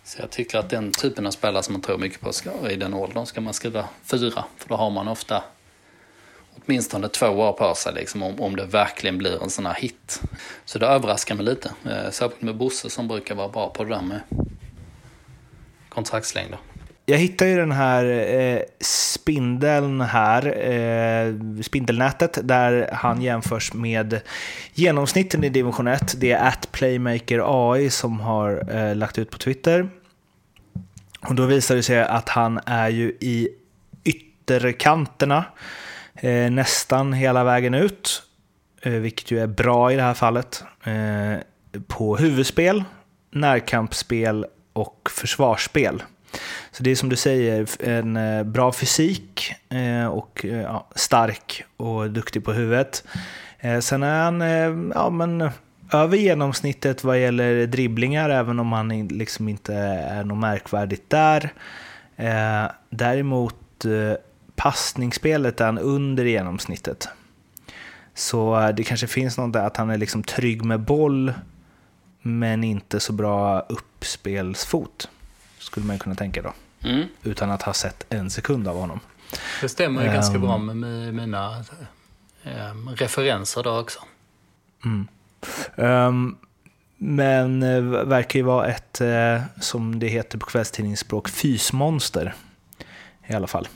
Så 0.03 0.21
jag 0.21 0.29
tycker 0.29 0.57
att 0.57 0.69
den 0.69 0.91
typen 0.91 1.27
av 1.27 1.31
spelare 1.31 1.63
som 1.63 1.73
man 1.73 1.81
tror 1.81 1.97
mycket 1.97 2.21
på 2.21 2.33
ska, 2.33 2.69
i 2.69 2.75
den 2.75 2.93
åldern 2.93 3.25
ska 3.25 3.41
man 3.41 3.53
skriva 3.53 3.89
fyra. 4.03 4.43
För 4.57 4.69
då 4.69 4.75
har 4.75 4.89
man 4.89 5.07
ofta 5.07 5.43
åtminstone 6.55 7.07
två 7.07 7.27
år 7.27 7.53
på 7.53 7.75
sig 7.75 7.93
liksom, 7.93 8.23
om, 8.23 8.41
om 8.41 8.55
det 8.55 8.65
verkligen 8.65 9.17
blir 9.17 9.43
en 9.43 9.49
sån 9.49 9.65
här 9.65 9.73
hit. 9.73 10.21
Så 10.65 10.79
det 10.79 10.85
överraskar 10.85 11.35
mig 11.35 11.45
lite. 11.45 11.71
Eh, 11.85 12.11
särskilt 12.11 12.41
med 12.41 12.55
Bosse 12.55 12.89
som 12.89 13.07
brukar 13.07 13.35
vara 13.35 13.49
bra 13.49 13.69
på 13.69 13.83
det 13.83 13.89
där 13.89 14.01
med 14.01 14.21
kontraktslängder. 15.89 16.59
Jag 17.05 17.17
hittade 17.17 17.51
ju 17.51 17.57
den 17.57 17.71
här 17.71 18.05
eh, 18.05 18.61
spindeln 18.79 20.01
här, 20.01 20.69
eh, 20.71 21.61
spindelnätet, 21.61 22.39
där 22.43 22.89
han 22.93 23.21
jämförs 23.21 23.73
med 23.73 24.21
genomsnitten 24.73 25.43
i 25.43 25.49
division 25.49 25.87
1. 25.87 26.15
Det 26.17 26.31
är 26.31 26.47
att 26.47 26.71
Playmaker 26.71 27.71
AI 27.73 27.89
som 27.89 28.19
har 28.19 28.75
eh, 28.75 28.95
lagt 28.95 29.17
ut 29.17 29.31
på 29.31 29.37
Twitter. 29.37 29.89
Och 31.21 31.35
då 31.35 31.45
visar 31.45 31.75
det 31.75 31.83
sig 31.83 32.03
att 32.03 32.29
han 32.29 32.59
är 32.65 32.89
ju 32.89 33.17
i 33.19 33.49
ytterkanterna 34.03 35.45
eh, 36.15 36.51
nästan 36.51 37.13
hela 37.13 37.43
vägen 37.43 37.73
ut, 37.73 38.23
eh, 38.81 38.91
vilket 38.91 39.31
ju 39.31 39.39
är 39.39 39.47
bra 39.47 39.91
i 39.91 39.95
det 39.95 40.01
här 40.01 40.13
fallet. 40.13 40.63
Eh, 40.83 41.39
på 41.87 42.17
huvudspel, 42.17 42.83
närkampsspel 43.31 44.45
och 44.73 45.09
försvarsspel. 45.11 46.03
Så 46.71 46.83
det 46.83 46.91
är 46.91 46.95
som 46.95 47.09
du 47.09 47.15
säger, 47.15 47.67
en 47.79 48.17
eh, 48.17 48.43
bra 48.43 48.71
fysik 48.71 49.53
eh, 49.69 50.05
och 50.05 50.45
eh, 50.45 50.61
ja, 50.61 50.87
stark 50.95 51.63
och 51.77 52.11
duktig 52.11 52.45
på 52.45 52.53
huvudet. 52.53 53.03
Sen 53.81 54.03
är 54.03 54.23
han 54.23 54.41
ja, 54.95 55.09
men, 55.09 55.49
över 55.93 56.17
genomsnittet 56.17 57.03
vad 57.03 57.21
gäller 57.21 57.67
dribblingar, 57.67 58.29
även 58.29 58.59
om 58.59 58.71
han 58.71 59.07
liksom 59.07 59.49
inte 59.49 59.73
är 59.75 60.23
något 60.23 60.37
märkvärdigt 60.37 61.09
där. 61.09 61.53
Däremot 62.89 63.85
passningsspelet 64.55 65.61
är 65.61 65.65
han 65.65 65.77
under 65.77 66.25
genomsnittet. 66.25 67.07
Så 68.13 68.71
det 68.77 68.83
kanske 68.83 69.07
finns 69.07 69.37
något 69.37 69.53
där 69.53 69.65
att 69.65 69.77
han 69.77 69.89
är 69.89 69.97
liksom 69.97 70.23
trygg 70.23 70.65
med 70.65 70.79
boll, 70.79 71.33
men 72.21 72.63
inte 72.63 72.99
så 72.99 73.13
bra 73.13 73.59
uppspelsfot. 73.59 75.09
Skulle 75.63 75.85
man 75.85 75.99
kunna 75.99 76.15
tänka 76.15 76.41
då. 76.41 76.53
Mm. 76.83 77.07
Utan 77.23 77.51
att 77.51 77.61
ha 77.61 77.73
sett 77.73 78.05
en 78.09 78.29
sekund 78.29 78.67
av 78.67 78.77
honom. 78.77 78.99
Det 79.61 79.69
stämmer 79.69 80.01
ju 80.01 80.07
um, 80.07 80.13
ganska 80.13 80.39
bra 80.39 80.57
med 80.57 81.13
mina 81.13 81.63
um, 82.43 82.89
referenser 82.89 83.63
då 83.63 83.79
också. 83.79 83.99
Mm. 84.85 85.07
Um, 85.75 86.37
men 86.97 87.63
uh, 87.63 88.03
verkar 88.05 88.39
ju 88.39 88.43
vara 88.43 88.67
ett, 88.67 89.01
uh, 89.01 89.41
som 89.61 89.99
det 89.99 90.07
heter 90.07 90.37
på 90.37 90.45
kvällstidningsspråk, 90.45 91.29
fysmonster. 91.29 92.33
I 93.27 93.33
alla 93.33 93.47
fall. 93.47 93.67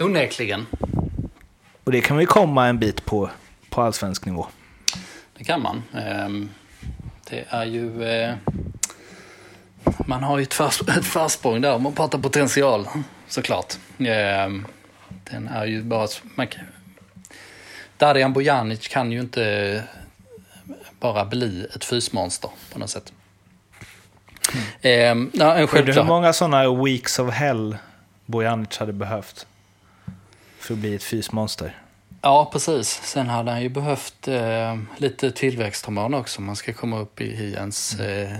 Onekligen. 0.00 0.66
Och 1.84 1.92
det 1.92 2.00
kan 2.00 2.16
vi 2.16 2.26
komma 2.26 2.66
en 2.66 2.78
bit 2.78 3.04
på, 3.04 3.30
på 3.70 3.82
allsvensk 3.82 4.26
nivå. 4.26 4.46
Det 5.38 5.44
kan 5.44 5.62
man. 5.62 5.82
Det 7.30 7.44
är 7.48 7.64
ju... 7.64 8.04
Man 10.06 10.22
har 10.22 10.38
ju 10.38 10.42
ett, 10.42 10.54
förs 10.54 10.80
ett 10.80 11.04
försprång 11.04 11.60
där 11.60 11.74
om 11.74 11.82
man 11.82 11.92
pratar 11.92 12.18
potential 12.18 12.88
såklart. 13.28 13.74
Ehm, 13.98 14.66
den 15.30 15.48
är 15.48 15.64
ju 15.64 15.82
bara... 15.82 16.08
Man 16.34 16.46
kan, 16.46 16.64
Darijan 17.98 18.32
Bojanic 18.32 18.88
kan 18.88 19.12
ju 19.12 19.20
inte 19.20 19.82
bara 21.00 21.24
bli 21.24 21.66
ett 21.74 21.84
fysmonster 21.84 22.50
på 22.72 22.78
något 22.78 22.90
sätt. 22.90 23.12
Mm. 24.82 25.28
Eh, 25.32 25.40
ja, 25.40 25.54
en 25.54 25.66
självklar... 25.66 26.02
Hur 26.02 26.08
många 26.08 26.32
sådana 26.32 26.84
weeks 26.84 27.18
of 27.18 27.34
hell 27.34 27.76
Bojanic 28.26 28.78
hade 28.78 28.92
behövt 28.92 29.46
för 30.58 30.74
att 30.74 30.80
bli 30.80 30.94
ett 30.94 31.04
fysmonster? 31.04 31.76
Ja, 32.20 32.50
precis. 32.52 33.00
Sen 33.04 33.28
hade 33.28 33.50
han 33.50 33.62
ju 33.62 33.68
behövt 33.68 34.28
eh, 34.28 34.78
lite 34.96 35.30
tillväxthormon 35.30 36.14
också. 36.14 36.40
Man 36.40 36.56
ska 36.56 36.72
komma 36.72 36.98
upp 36.98 37.20
i, 37.20 37.54
ens 37.56 38.00
eh, 38.00 38.38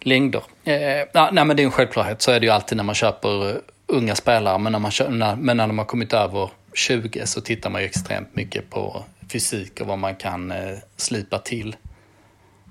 längder. 0.00 0.42
Eh, 0.64 1.30
nej, 1.32 1.44
men 1.44 1.56
det 1.56 1.62
är 1.62 1.64
en 1.64 1.70
självklarhet. 1.70 2.22
Så 2.22 2.30
är 2.30 2.40
det 2.40 2.46
ju 2.46 2.52
alltid 2.52 2.76
när 2.76 2.84
man 2.84 2.94
köper 2.94 3.50
eh, 3.50 3.56
unga 3.86 4.14
spelare. 4.14 4.58
Men 4.58 4.72
när, 4.72 4.78
man, 4.78 4.92
när, 5.08 5.36
men 5.36 5.56
när 5.56 5.66
de 5.66 5.78
har 5.78 5.84
kommit 5.84 6.12
över 6.12 6.50
20 6.74 7.26
så 7.26 7.40
tittar 7.40 7.70
man 7.70 7.80
ju 7.80 7.86
extremt 7.86 8.36
mycket 8.36 8.70
på 8.70 9.04
fysik 9.32 9.80
och 9.80 9.86
vad 9.86 9.98
man 9.98 10.16
kan 10.16 10.50
eh, 10.50 10.78
slipa 10.96 11.38
till. 11.38 11.76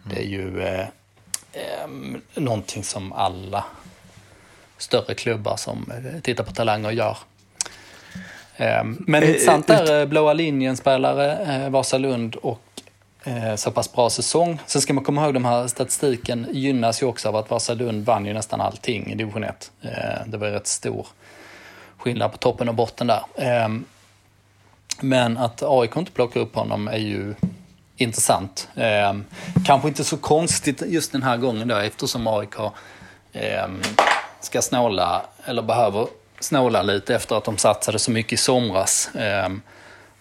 Det 0.03 0.19
är 0.19 0.27
ju 0.27 0.61
eh, 0.61 0.87
eh, 1.53 1.87
någonting 2.35 2.83
som 2.83 3.13
alla 3.13 3.65
större 4.77 5.13
klubbar 5.13 5.55
som 5.55 5.91
eh, 5.91 6.21
tittar 6.21 6.43
på 6.43 6.51
talanger 6.51 6.91
gör. 6.91 7.17
Eh, 8.57 8.83
men 8.83 9.23
intressant 9.23 9.69
är 9.69 10.05
blåa 10.05 10.33
linjen-spelare, 10.33 11.69
Vasalund 11.69 12.35
och 12.35 12.61
eh, 12.61 12.68
Eh, 13.23 13.55
så 13.55 13.71
pass 13.71 13.93
bra 13.93 14.09
säsong. 14.09 14.59
Sen 14.65 14.81
ska 14.81 14.93
man 14.93 15.03
komma 15.03 15.23
ihåg, 15.23 15.33
de 15.33 15.45
här 15.45 15.67
statistiken 15.67 16.47
gynnas 16.51 17.01
ju 17.01 17.05
också 17.05 17.29
av 17.29 17.35
att 17.35 17.49
Vasalund 17.49 18.05
vann 18.05 18.25
ju 18.25 18.33
nästan 18.33 18.61
allting 18.61 19.11
i 19.11 19.15
division 19.15 19.43
1. 19.43 19.71
Eh, 19.81 19.89
det 20.25 20.37
var 20.37 20.47
ju 20.47 20.53
rätt 20.53 20.67
stor 20.67 21.07
skillnad 21.97 22.31
på 22.31 22.37
toppen 22.37 22.69
och 22.69 22.75
botten 22.75 23.07
där. 23.07 23.21
Ehm, 23.37 23.85
men 25.01 25.37
att 25.37 25.63
AIK 25.63 25.95
inte 25.95 26.11
plockar 26.11 26.39
upp 26.39 26.55
honom 26.55 26.87
är 26.87 26.97
ju 26.97 27.35
intressant. 27.97 28.69
Ehm, 28.75 29.25
kanske 29.65 29.87
inte 29.87 30.03
så 30.03 30.17
konstigt 30.17 30.83
just 30.87 31.11
den 31.11 31.23
här 31.23 31.37
gången 31.37 31.67
då 31.67 31.75
eftersom 31.75 32.27
AIK 32.27 32.55
ehm, 33.33 33.81
ska 34.41 34.61
snåla, 34.61 35.21
eller 35.45 35.61
behöver 35.61 36.07
snåla 36.39 36.81
lite 36.81 37.15
efter 37.15 37.35
att 37.35 37.43
de 37.43 37.57
satsade 37.57 37.99
så 37.99 38.11
mycket 38.11 38.33
i 38.33 38.37
somras. 38.37 39.09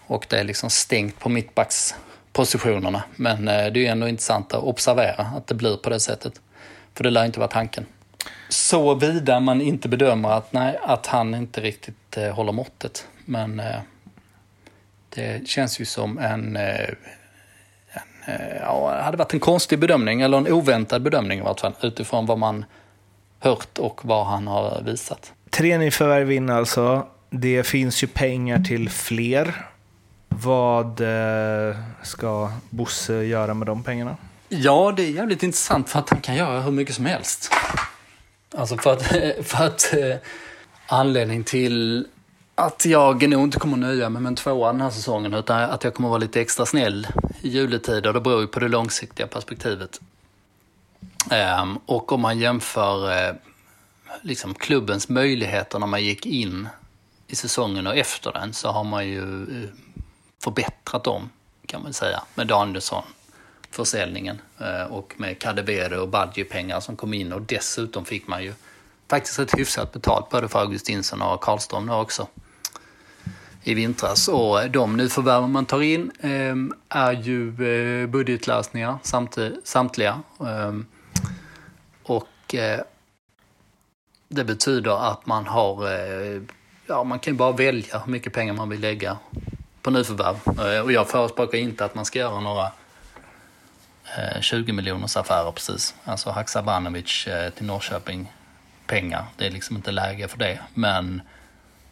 Och 0.07 0.25
det 0.29 0.39
är 0.39 0.43
liksom 0.43 0.69
stängt 0.69 1.19
på 1.19 1.29
mittbacks 1.29 1.95
positionerna. 2.33 3.03
Men 3.15 3.47
eh, 3.47 3.65
det 3.67 3.87
är 3.87 3.91
ändå 3.91 4.07
intressant 4.07 4.53
att 4.53 4.63
observera 4.63 5.23
att 5.37 5.47
det 5.47 5.55
blir 5.55 5.77
på 5.77 5.89
det 5.89 5.99
sättet. 5.99 6.41
För 6.93 7.03
det 7.03 7.09
lär 7.09 7.25
inte 7.25 7.39
vara 7.39 7.49
tanken. 7.49 7.85
Såvida 8.49 9.39
man 9.39 9.61
inte 9.61 9.89
bedömer 9.89 10.29
att, 10.29 10.53
nej, 10.53 10.79
att 10.83 11.07
han 11.07 11.35
inte 11.35 11.61
riktigt 11.61 12.17
eh, 12.17 12.33
håller 12.33 12.51
måttet. 12.51 13.07
Men 13.25 13.59
eh, 13.59 13.79
det 15.09 15.47
känns 15.47 15.81
ju 15.81 15.85
som 15.85 16.17
en, 16.17 16.55
eh, 16.55 16.89
en 17.89 18.33
eh, 18.35 18.57
ja, 18.61 18.93
det 18.97 19.03
hade 19.03 19.17
varit 19.17 19.33
en 19.33 19.39
konstig 19.39 19.79
bedömning, 19.79 20.21
eller 20.21 20.37
en 20.37 20.47
oväntad 20.47 21.01
bedömning 21.01 21.39
i 21.39 21.41
vart 21.41 21.59
fall, 21.59 21.73
utifrån 21.81 22.25
vad 22.25 22.37
man 22.37 22.65
hört 23.39 23.77
och 23.77 24.05
vad 24.05 24.25
han 24.25 24.47
har 24.47 24.81
visat. 24.85 25.33
Tre 25.49 25.77
nyförvärv 25.77 26.31
in 26.31 26.49
alltså. 26.49 27.07
Det 27.29 27.63
finns 27.63 28.03
ju 28.03 28.07
pengar 28.07 28.59
till 28.59 28.89
fler 28.89 29.65
vad 30.29 31.01
eh, 31.01 31.75
ska 32.03 32.51
Bosse 32.69 33.13
göra 33.13 33.53
med 33.53 33.67
de 33.67 33.83
pengarna? 33.83 34.17
Ja, 34.49 34.93
det 34.97 35.03
är 35.03 35.11
jävligt 35.11 35.43
intressant 35.43 35.89
för 35.89 35.99
att 35.99 36.09
han 36.09 36.21
kan 36.21 36.35
göra 36.35 36.61
hur 36.61 36.71
mycket 36.71 36.95
som 36.95 37.05
helst. 37.05 37.51
Alltså 38.57 38.77
för 38.77 38.93
att, 38.93 39.03
för 39.47 39.65
att 39.65 39.93
eh, 39.93 40.15
anledning 40.87 41.43
till 41.43 42.07
att 42.55 42.85
jag 42.85 43.29
nog 43.29 43.43
inte 43.43 43.59
kommer 43.59 43.77
nöja 43.77 44.09
mig 44.09 44.21
med 44.21 44.29
en 44.29 44.35
tvåa 44.35 44.71
den 44.71 44.81
här 44.81 44.89
säsongen 44.89 45.33
utan 45.33 45.61
att 45.61 45.83
jag 45.83 45.93
kommer 45.93 46.09
vara 46.09 46.19
lite 46.19 46.41
extra 46.41 46.65
snäll 46.65 47.07
i 47.41 47.49
juletider. 47.49 48.13
Det 48.13 48.21
beror 48.21 48.41
ju 48.41 48.47
på 48.47 48.59
det 48.59 48.67
långsiktiga 48.67 49.27
perspektivet. 49.27 49.99
Ehm, 51.31 51.79
och 51.85 52.11
om 52.11 52.21
man 52.21 52.39
jämför 52.39 53.11
eh, 53.11 53.35
liksom 54.21 54.53
klubbens 54.53 55.09
möjligheter 55.09 55.79
när 55.79 55.87
man 55.87 56.03
gick 56.03 56.25
in 56.25 56.67
i 57.27 57.35
säsongen 57.35 57.87
och 57.87 57.97
efter 57.97 58.31
den 58.31 58.53
så 58.53 58.71
har 58.71 58.83
man 58.83 59.07
ju 59.07 59.45
förbättrat 60.43 61.03
dem 61.03 61.29
kan 61.65 61.83
man 61.83 61.93
säga 61.93 62.23
med 62.35 62.47
Danielsson 62.47 63.03
försäljningen 63.71 64.41
eh, 64.59 64.83
och 64.83 65.13
med 65.17 65.39
Kadewere 65.39 65.99
och 65.99 66.09
Badji-pengar 66.09 66.79
som 66.79 66.95
kom 66.95 67.13
in 67.13 67.33
och 67.33 67.41
dessutom 67.41 68.05
fick 68.05 68.27
man 68.27 68.43
ju 68.43 68.53
faktiskt 69.09 69.39
ett 69.39 69.57
hyfsat 69.57 69.93
betalt 69.93 70.29
både 70.29 70.47
för 70.47 70.59
Augustinsson 70.59 71.21
och 71.21 71.41
Karlström 71.41 71.85
nu 71.85 71.93
också 71.93 72.27
i 73.63 73.73
vintras. 73.73 74.27
Och 74.27 74.71
de 74.71 74.97
nyförvärven 74.97 75.51
man 75.51 75.65
tar 75.65 75.81
in 75.81 76.11
eh, 76.19 76.55
är 76.89 77.11
ju 77.11 77.47
eh, 77.47 78.07
budgetlösningar 78.07 78.97
samtliga. 79.63 80.21
Och 82.03 82.55
det 84.27 84.43
betyder 84.43 85.11
att 85.11 85.25
man 85.25 85.47
har, 85.47 85.89
ja 86.87 87.03
man 87.03 87.19
kan 87.19 87.33
ju 87.33 87.37
bara 87.37 87.51
välja 87.51 87.99
hur 87.99 88.11
mycket 88.11 88.33
pengar 88.33 88.53
man 88.53 88.69
vill 88.69 88.79
lägga 88.79 89.17
på 89.89 89.93
nyförvärv. 89.93 90.75
Eh, 90.75 90.81
och 90.81 90.91
jag 90.91 91.09
förespråkar 91.09 91.57
inte 91.57 91.85
att 91.85 91.95
man 91.95 92.05
ska 92.05 92.19
göra 92.19 92.39
några 92.39 92.71
eh, 94.17 94.41
20 94.41 94.73
miljoners 94.73 95.17
affärer 95.17 95.51
precis. 95.51 95.95
Alltså 96.03 96.29
Haksabanovic 96.29 97.27
eh, 97.27 97.49
till 97.49 97.65
Norrköping 97.65 98.33
pengar. 98.87 99.25
Det 99.37 99.45
är 99.45 99.51
liksom 99.51 99.75
inte 99.75 99.91
läge 99.91 100.27
för 100.27 100.37
det. 100.37 100.59
Men 100.73 101.21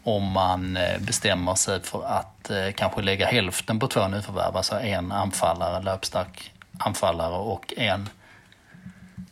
om 0.04 0.24
man 0.24 0.78
bestämmer 1.00 1.56
sig 1.56 1.82
för 1.82 2.04
att 2.04 2.52
kanske 2.76 3.02
lägga 3.02 3.28
hälften 3.28 3.80
på 3.80 3.88
två 3.88 4.08
nyförvärv, 4.08 4.58
alltså 4.58 4.80
en 4.80 5.12
anfallare, 5.12 5.84
löpstark 5.84 6.54
anfallare 6.78 7.36
och 7.36 7.74
en 7.78 8.10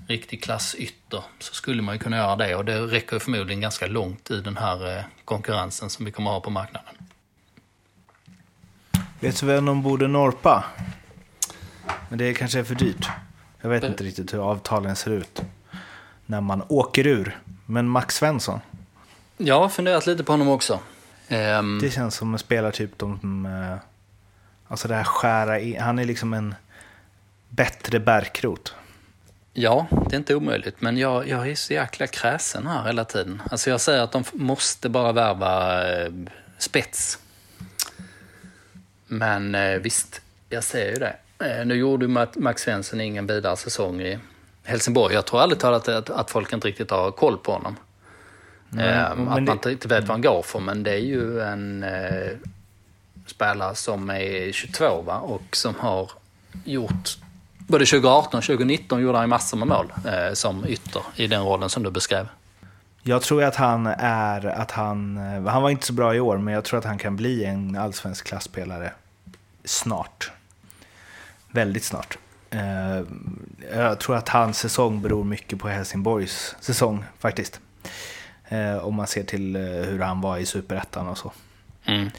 riktig 0.08 0.44
klassytter 0.44 1.24
så 1.40 1.54
skulle 1.54 1.82
man 1.82 1.96
ju 1.96 2.00
kunna 2.00 2.18
göra 2.18 2.36
det 2.36 2.56
och 2.56 2.66
det 2.66 2.80
räcker 2.80 3.20
förmodligen 3.20 3.62
ganska 3.62 3.88
långt 3.88 4.32
i 4.32 4.42
den 4.42 4.58
här 4.58 5.04
konkurrensen 5.26 5.90
som 5.90 6.06
vi 6.06 6.12
kommer 6.12 6.30
att 6.30 6.36
ha 6.36 6.42
på 6.42 6.50
marknaden. 6.50 6.95
Vet 9.20 9.40
du 9.40 9.46
vem 9.46 9.66
de 9.66 9.82
borde 9.82 10.08
norpa? 10.08 10.64
Men 12.10 12.18
det 12.18 12.34
kanske 12.34 12.60
är 12.60 12.64
för 12.64 12.76
dyrt. 12.76 13.10
Jag 13.62 13.70
vet 13.70 13.84
inte 13.84 14.04
riktigt 14.04 14.34
hur 14.34 14.52
avtalen 14.52 14.96
ser 14.96 15.12
ut 15.12 15.42
när 16.26 16.42
man 16.42 16.64
åker 16.68 17.08
ur. 17.08 17.40
Men 17.66 17.90
Max 17.90 18.16
Svensson? 18.16 18.60
Jag 19.38 19.60
har 19.60 19.70
funderat 19.70 20.08
lite 20.08 20.24
på 20.24 20.34
honom 20.34 20.50
också. 20.50 20.80
Um... 21.30 21.80
Det 21.82 21.90
känns 21.90 22.16
som 22.16 22.34
en 22.34 22.40
spelartyp 22.40 22.98
de... 22.98 23.46
Eh, 23.46 23.78
alltså 24.68 24.88
det 24.88 24.96
här 24.96 25.04
skära 25.04 25.60
in. 25.60 25.82
Han 25.82 26.00
är 26.00 26.06
liksom 26.06 26.34
en 26.34 26.56
bättre 27.50 28.00
bärkrot. 28.00 28.76
Ja, 29.54 29.88
det 30.10 30.16
är 30.16 30.18
inte 30.18 30.36
omöjligt. 30.36 30.82
Men 30.82 30.98
jag, 30.98 31.28
jag 31.28 31.50
är 31.50 31.56
så 31.56 31.74
jäkla 31.74 32.08
kräsen 32.08 32.68
här 32.68 32.86
hela 32.86 33.06
tiden. 33.06 33.42
Alltså 33.52 33.70
jag 33.70 33.82
säger 33.82 34.02
att 34.02 34.12
de 34.12 34.24
måste 34.34 34.90
bara 34.90 35.12
värva 35.12 35.84
eh, 35.94 36.12
spets. 36.58 37.20
Men 39.08 39.56
eh, 39.56 39.80
visst, 39.80 40.22
jag 40.50 40.64
ser 40.64 40.90
ju 40.90 40.96
det. 40.96 41.16
Eh, 41.40 41.66
nu 41.66 41.76
gjorde 41.76 42.28
Max 42.36 42.62
Svensson 42.62 43.02
ingen 43.02 43.28
vidare 43.28 43.58
säsong 43.58 44.02
i 44.02 44.20
Helsingborg. 44.64 45.14
Jag 45.14 45.26
tror 45.26 45.42
aldrig 45.42 45.60
talat 45.60 45.88
att, 45.88 46.10
att 46.10 46.32
folk 46.32 46.54
inte 46.54 46.68
riktigt 46.68 46.92
har 46.92 47.12
koll 47.12 47.38
på 47.38 47.52
honom. 47.52 47.76
Mm, 48.74 49.28
att 49.28 49.44
man 49.44 49.60
inte 49.70 49.88
vet 49.88 50.02
vad 50.02 50.10
han 50.10 50.22
går 50.22 50.42
för, 50.42 50.60
men 50.60 50.84
det 50.84 50.92
är 50.92 51.00
ju 51.00 51.42
en 51.42 51.84
eh, 51.84 52.32
spelare 53.28 53.76
som 53.76 54.10
är 54.10 54.52
22 54.52 55.02
va? 55.02 55.18
och 55.18 55.56
som 55.56 55.76
har 55.76 56.12
gjort 56.64 57.18
Både 57.68 57.86
2018 57.86 58.38
och 58.38 58.44
2019 58.44 59.02
gjorde 59.02 59.18
han 59.18 59.30
massor 59.30 59.58
med 59.58 59.68
mål 59.68 59.94
eh, 60.06 60.34
som 60.34 60.66
ytter 60.68 61.02
i 61.16 61.28
den 61.28 61.44
rollen 61.44 61.70
som 61.70 61.84
du 61.84 61.92
beskrev. 61.92 62.28
Jag 63.08 63.22
tror 63.22 63.44
att 63.44 63.56
han 63.56 63.88
är, 63.98 64.46
att 64.46 64.72
han, 64.72 65.18
eh, 65.18 65.46
han 65.46 65.62
var 65.62 65.70
inte 65.70 65.86
så 65.86 65.94
bra 65.94 66.16
i 66.16 66.20
år, 66.20 66.38
men 66.38 66.54
jag 66.54 66.64
tror 66.64 66.80
att 66.80 66.86
han 66.86 66.98
kan 66.98 67.16
bli 67.16 67.46
en 67.46 67.76
allsvensk 67.76 68.28
klassspelare 68.28 68.92
snart. 69.64 70.32
Väldigt 71.52 71.84
snart. 71.84 72.18
Eh, 72.50 73.02
jag 73.74 74.00
tror 74.00 74.16
att 74.16 74.30
hans 74.30 74.60
säsong 74.60 75.02
beror 75.02 75.24
mycket 75.24 75.60
på 75.60 75.68
Helsingborgs 75.68 76.56
säsong 76.60 77.06
faktiskt. 77.20 77.60
Eh, 78.48 78.78
om 78.78 78.96
man 78.96 79.08
ser 79.08 79.24
till 79.24 79.56
hur 79.58 80.00
han 80.00 80.22
var 80.22 80.38
i 80.38 80.46
superettan 80.46 81.08
och 81.08 81.18
så. 81.18 81.32
Mm. 81.86 82.10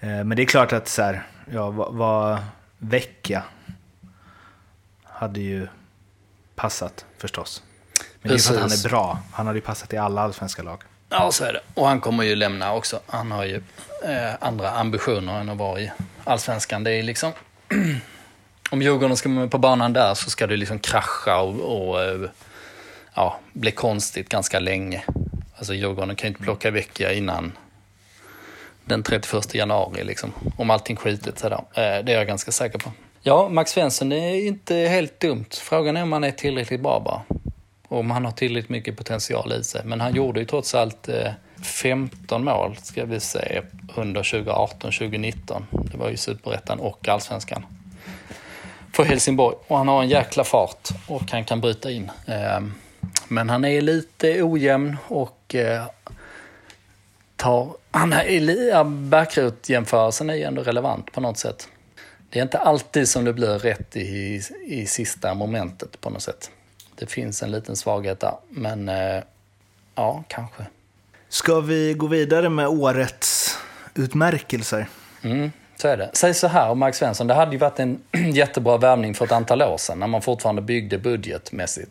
Men 0.00 0.30
det 0.30 0.42
är 0.42 0.46
klart 0.46 0.72
att 0.72 0.88
så 0.88 1.02
här, 1.02 1.22
ja, 1.50 1.70
vad, 1.70 1.94
vad 1.94 2.38
Vecchia 2.78 3.42
hade 5.02 5.40
ju 5.40 5.68
passat 6.54 7.06
förstås. 7.18 7.62
Men 8.24 8.32
Precis. 8.32 8.48
det 8.48 8.54
är 8.54 8.58
för 8.58 8.64
att 8.64 8.70
han 8.70 8.78
är 8.78 8.88
bra. 8.88 9.18
Han 9.32 9.46
hade 9.46 9.58
ju 9.58 9.62
passat 9.62 9.92
i 9.92 9.96
alla 9.96 10.20
allsvenska 10.22 10.62
lag. 10.62 10.82
Ja, 11.08 11.32
så 11.32 11.44
är 11.44 11.52
det. 11.52 11.60
Och 11.74 11.86
han 11.86 12.00
kommer 12.00 12.24
ju 12.24 12.36
lämna 12.36 12.74
också. 12.74 13.00
Han 13.06 13.30
har 13.30 13.44
ju 13.44 13.56
eh, 14.04 14.34
andra 14.40 14.70
ambitioner 14.70 15.40
än 15.40 15.48
att 15.48 15.58
vara 15.58 15.80
i 15.80 15.90
allsvenskan. 16.24 16.84
Det 16.84 16.90
är 16.90 17.02
liksom... 17.02 17.32
om 18.70 18.82
Djurgården 18.82 19.16
ska 19.16 19.28
med 19.28 19.50
på 19.50 19.58
banan 19.58 19.92
där 19.92 20.14
så 20.14 20.30
ska 20.30 20.46
det 20.46 20.56
liksom 20.56 20.78
krascha 20.78 21.40
och, 21.40 21.88
och 21.88 22.02
eh, 22.02 22.30
ja, 23.14 23.40
bli 23.52 23.70
konstigt 23.70 24.28
ganska 24.28 24.60
länge. 24.60 25.04
Alltså 25.56 25.74
Djurgården 25.74 26.16
kan 26.16 26.28
ju 26.28 26.28
inte 26.28 26.42
plocka 26.42 26.70
vecka 26.70 27.12
innan 27.12 27.52
den 28.84 29.02
31 29.02 29.54
januari 29.54 30.04
liksom. 30.04 30.32
Om 30.56 30.70
allting 30.70 30.96
skitit 30.96 31.38
sig 31.38 31.50
då. 31.50 31.56
Eh, 31.56 32.04
det 32.04 32.12
är 32.12 32.16
jag 32.16 32.26
ganska 32.26 32.52
säker 32.52 32.78
på. 32.78 32.92
Ja, 33.22 33.48
Max 33.48 33.70
Svensson 33.70 34.08
det 34.08 34.16
är 34.16 34.46
inte 34.46 34.74
helt 34.74 35.20
dumt. 35.20 35.50
Frågan 35.50 35.96
är 35.96 36.02
om 36.02 36.12
han 36.12 36.24
är 36.24 36.30
tillräckligt 36.30 36.80
bra 36.80 37.00
bara. 37.00 37.40
Om 37.88 38.10
han 38.10 38.24
har 38.24 38.32
tillräckligt 38.32 38.70
mycket 38.70 38.96
potential 38.96 39.52
i 39.52 39.64
sig. 39.64 39.80
Men 39.84 40.00
han 40.00 40.14
gjorde 40.14 40.40
ju 40.40 40.46
trots 40.46 40.74
allt 40.74 41.08
eh, 41.08 41.32
15 41.62 42.44
mål, 42.44 42.76
ska 42.82 43.04
vi 43.04 43.20
se, 43.20 43.62
under 43.94 44.22
2018-2019. 44.22 45.62
Det 45.70 45.96
var 45.96 46.10
ju 46.10 46.16
superettan 46.16 46.80
och 46.80 47.08
allsvenskan. 47.08 47.66
För 48.92 49.04
Helsingborg. 49.04 49.56
Och 49.66 49.78
han 49.78 49.88
har 49.88 50.02
en 50.02 50.08
jäkla 50.08 50.44
fart 50.44 50.88
och 51.06 51.30
han 51.30 51.44
kan 51.44 51.60
bryta 51.60 51.90
in. 51.90 52.10
Ehm, 52.26 52.74
men 53.28 53.50
han 53.50 53.64
är 53.64 53.80
lite 53.80 54.42
ojämn 54.42 54.96
och 55.08 55.54
eh, 55.54 55.84
tar... 57.36 57.68
Han 57.90 58.12
är, 58.12 58.84
Backrot-jämförelsen 58.84 60.30
är 60.30 60.34
ju 60.34 60.42
ändå 60.42 60.62
relevant 60.62 61.12
på 61.12 61.20
något 61.20 61.38
sätt 61.38 61.68
det 62.34 62.40
är 62.40 62.42
inte 62.42 62.58
alltid 62.58 63.08
som 63.08 63.24
det 63.24 63.32
blir 63.32 63.58
rätt 63.58 63.96
i, 63.96 64.42
i 64.66 64.86
sista 64.86 65.34
momentet 65.34 66.00
på 66.00 66.10
något 66.10 66.22
sätt. 66.22 66.50
Det 67.04 67.10
finns 67.10 67.42
en 67.42 67.50
liten 67.50 67.76
svaghet 67.76 68.20
där, 68.20 68.34
men 68.48 68.88
eh, 68.88 69.22
ja, 69.94 70.24
kanske. 70.28 70.66
Ska 71.28 71.60
vi 71.60 71.94
gå 71.94 72.06
vidare 72.06 72.48
med 72.48 72.68
årets 72.68 73.58
utmärkelser? 73.94 74.86
Mm, 75.22 75.52
så 75.76 75.88
är 75.88 75.96
det. 75.96 76.10
Säg 76.12 76.34
så 76.34 76.48
här 76.48 76.70
om 76.70 76.78
Mark 76.78 76.94
Svensson, 76.94 77.26
det 77.26 77.34
hade 77.34 77.52
ju 77.52 77.58
varit 77.58 77.80
en 77.80 78.02
jättebra 78.32 78.76
värvning 78.76 79.14
för 79.14 79.24
ett 79.24 79.32
antal 79.32 79.62
år 79.62 79.76
sedan 79.76 79.98
när 79.98 80.06
man 80.06 80.22
fortfarande 80.22 80.62
byggde 80.62 80.98
budgetmässigt. 80.98 81.90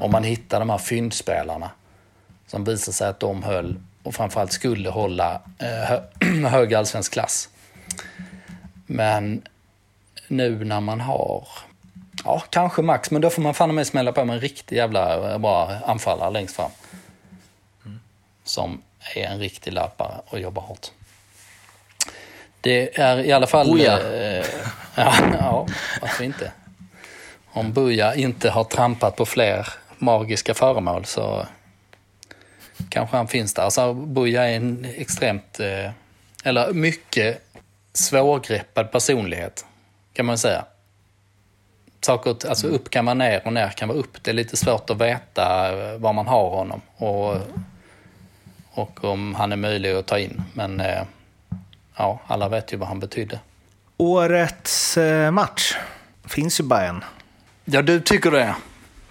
Om 0.00 0.10
man 0.10 0.24
hittade 0.24 0.60
de 0.60 0.70
här 0.70 0.78
fyndspelarna 0.78 1.70
som 2.46 2.64
visade 2.64 2.94
sig 2.94 3.08
att 3.08 3.20
de 3.20 3.42
höll 3.42 3.80
och 4.02 4.14
framförallt 4.14 4.52
skulle 4.52 4.90
hålla 4.90 5.40
eh, 5.58 6.48
hög 6.50 6.74
allsvensk 6.74 7.12
klass. 7.12 7.48
Men 8.86 9.42
nu 10.28 10.64
när 10.64 10.80
man 10.80 11.00
har, 11.00 11.48
ja 12.24 12.42
kanske 12.50 12.82
max, 12.82 13.10
men 13.10 13.22
då 13.22 13.30
får 13.30 13.42
man 13.42 13.54
fan 13.54 13.74
med 13.74 13.86
smälla 13.86 14.12
på 14.12 14.24
med 14.24 14.34
en 14.34 14.40
riktig 14.40 14.76
jävla 14.76 15.38
bra 15.38 15.72
anfallare 15.86 16.30
längst 16.30 16.56
fram. 16.56 16.70
Mm. 17.84 18.00
Som 18.44 18.82
är 19.14 19.24
en 19.24 19.38
riktig 19.38 19.72
löpare 19.72 20.20
och 20.26 20.40
jobbar 20.40 20.62
hårt. 20.62 20.90
Det 22.60 22.98
är 23.00 23.18
i 23.18 23.32
alla 23.32 23.46
fall... 23.46 23.72
Buja. 23.72 23.98
Eh, 23.98 24.46
ja, 24.94 25.14
ja, 25.40 25.66
varför 26.00 26.24
inte? 26.24 26.52
Om 27.52 27.72
Buja 27.72 28.14
inte 28.14 28.50
har 28.50 28.64
trampat 28.64 29.16
på 29.16 29.26
fler 29.26 29.68
magiska 29.98 30.54
föremål 30.54 31.04
så 31.04 31.46
kanske 32.88 33.16
han 33.16 33.28
finns 33.28 33.54
där. 33.54 33.62
Alltså, 33.62 33.94
Buja 33.94 34.48
är 34.48 34.56
en 34.56 34.86
extremt, 34.96 35.60
eh, 35.60 35.90
eller 36.44 36.72
mycket 36.72 37.42
svårgreppad 37.92 38.92
personlighet 38.92 39.66
kan 40.12 40.26
man 40.26 40.38
säga. 40.38 40.64
Saker, 42.04 42.48
alltså 42.48 42.66
upp 42.66 42.90
kan 42.90 43.04
vara 43.04 43.14
ner 43.14 43.42
och 43.44 43.52
ner 43.52 43.68
kan 43.68 43.88
vara 43.88 43.98
upp. 43.98 44.22
Det 44.22 44.30
är 44.30 44.34
lite 44.34 44.56
svårt 44.56 44.90
att 44.90 45.00
veta 45.00 45.72
var 45.98 46.12
man 46.12 46.26
har 46.26 46.50
honom 46.50 46.80
och, 46.96 47.36
och 48.70 49.04
om 49.04 49.34
han 49.34 49.52
är 49.52 49.56
möjlig 49.56 49.92
att 49.92 50.06
ta 50.06 50.18
in. 50.18 50.42
Men 50.52 50.80
eh, 50.80 51.02
ja, 51.96 52.20
alla 52.26 52.48
vet 52.48 52.72
ju 52.72 52.76
vad 52.76 52.88
han 52.88 53.00
betydde. 53.00 53.40
Årets 53.96 54.96
eh, 54.96 55.30
match 55.30 55.74
finns 56.24 56.60
ju 56.60 56.64
bara 56.64 56.86
en. 56.86 57.04
Ja, 57.64 57.82
du 57.82 58.00
tycker 58.00 58.30
det. 58.30 58.54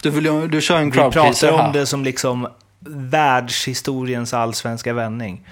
Du, 0.02 0.10
vill, 0.10 0.52
du 0.52 0.62
kör 0.62 0.78
en 0.78 0.92
crowd 0.92 1.14
Vi 1.14 1.22
pratar 1.22 1.52
om 1.52 1.72
det 1.72 1.86
som 1.86 2.04
liksom 2.04 2.48
världshistoriens 2.90 4.34
allsvenska 4.34 4.94
vändning 4.94 5.48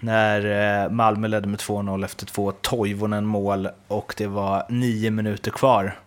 när 0.00 0.84
eh, 0.84 0.90
Malmö 0.90 1.28
ledde 1.28 1.48
med 1.48 1.60
2-0 1.60 2.04
efter 2.04 2.26
två 2.26 2.52
Toivonen 2.52 3.26
mål 3.26 3.68
och 3.88 4.14
det 4.16 4.26
var 4.26 4.66
nio 4.68 5.10
minuter 5.10 5.50
kvar 5.50 5.98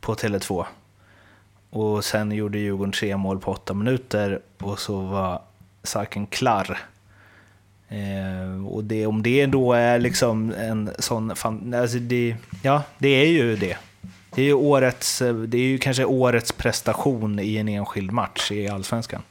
på 0.00 0.14
Tele2. 0.14 0.64
Och 1.70 2.04
sen 2.04 2.32
gjorde 2.32 2.58
Djurgården 2.58 2.92
tre 2.92 3.16
mål 3.16 3.38
på 3.38 3.52
åtta 3.52 3.74
minuter 3.74 4.40
och 4.58 4.78
så 4.78 5.00
var 5.00 5.42
saken 5.82 6.26
klar. 6.26 6.78
Eh, 7.88 8.66
och 8.66 8.84
det, 8.84 9.06
om 9.06 9.22
det 9.22 9.46
då 9.46 9.72
är 9.72 9.98
liksom 9.98 10.52
en 10.58 10.90
sån... 10.98 11.30
Alltså 11.74 11.98
det, 11.98 12.36
ja, 12.62 12.82
det 12.98 13.08
är 13.08 13.26
ju 13.26 13.56
det. 13.56 13.76
Det 14.34 14.42
är 14.42 14.46
ju, 14.46 14.54
årets, 14.54 15.18
det 15.18 15.58
är 15.58 15.62
ju 15.62 15.78
kanske 15.78 16.04
årets 16.04 16.52
prestation 16.52 17.38
i 17.38 17.56
en 17.56 17.68
enskild 17.68 18.12
match 18.12 18.50
i 18.50 18.68
Allsvenskan. 18.68 19.22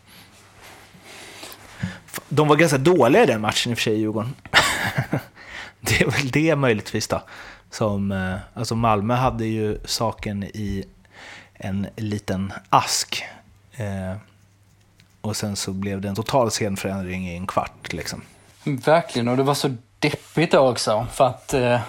De 2.29 2.47
var 2.47 2.55
ganska 2.55 2.77
dåliga 2.77 3.23
i 3.23 3.25
den 3.25 3.41
matchen 3.41 3.71
i 3.71 3.73
och 3.73 3.77
för 3.77 3.83
sig, 3.83 3.99
Djurgården. 3.99 4.35
det 5.79 6.01
är 6.01 6.11
väl 6.11 6.31
det 6.31 6.55
möjligtvis 6.55 7.07
då. 7.07 7.21
Som, 7.71 8.11
eh, 8.11 8.35
alltså 8.53 8.75
Malmö 8.75 9.13
hade 9.13 9.45
ju 9.45 9.77
saken 9.85 10.43
i 10.43 10.85
en 11.53 11.87
liten 11.95 12.53
ask. 12.69 13.23
Eh, 13.77 14.17
och 15.21 15.35
sen 15.35 15.55
så 15.55 15.71
blev 15.71 16.01
det 16.01 16.07
en 16.07 16.15
total 16.15 16.51
scenförändring 16.51 17.27
i 17.27 17.35
en 17.35 17.47
kvart. 17.47 17.93
Liksom. 17.93 18.21
Verkligen, 18.63 19.27
och 19.27 19.37
det 19.37 19.43
var 19.43 19.53
så 19.53 19.75
deppigt 19.99 20.53
också. 20.53 21.07
För 21.11 21.25
att 21.25 21.53
eh, 21.53 21.79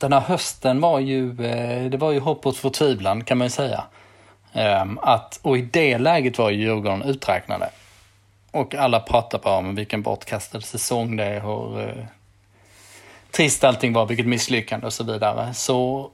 den 0.00 0.12
här 0.12 0.20
hösten 0.20 0.80
var 0.80 0.98
ju, 1.00 1.44
eh, 1.44 1.90
det 1.90 1.96
var 1.96 2.12
ju 2.12 2.20
hopp 2.20 2.46
och 2.46 2.56
förtvivlan 2.56 3.24
kan 3.24 3.38
man 3.38 3.46
ju 3.46 3.50
säga. 3.50 3.84
Ehm, 4.52 4.98
att, 5.02 5.40
och 5.42 5.58
i 5.58 5.62
det 5.62 5.98
läget 5.98 6.38
var 6.38 6.50
ju 6.50 6.56
Djurgården 6.56 7.02
uträknade. 7.02 7.70
Och 8.50 8.74
alla 8.74 9.00
pratar 9.00 9.38
bara 9.38 9.56
om 9.56 9.74
vilken 9.74 10.02
bortkastad 10.02 10.60
säsong 10.60 11.16
det 11.16 11.24
är, 11.24 11.40
hur 11.40 12.08
trist 13.34 13.64
allting 13.64 13.92
var, 13.92 14.06
vilket 14.06 14.26
misslyckande 14.26 14.86
och 14.86 14.92
så 14.92 15.04
vidare. 15.04 15.54
Så 15.54 16.10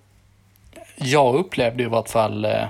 jag 0.96 1.34
upplevde 1.34 1.82
i 1.82 1.86
vart 1.86 2.08
fall 2.08 2.44
eh, 2.44 2.64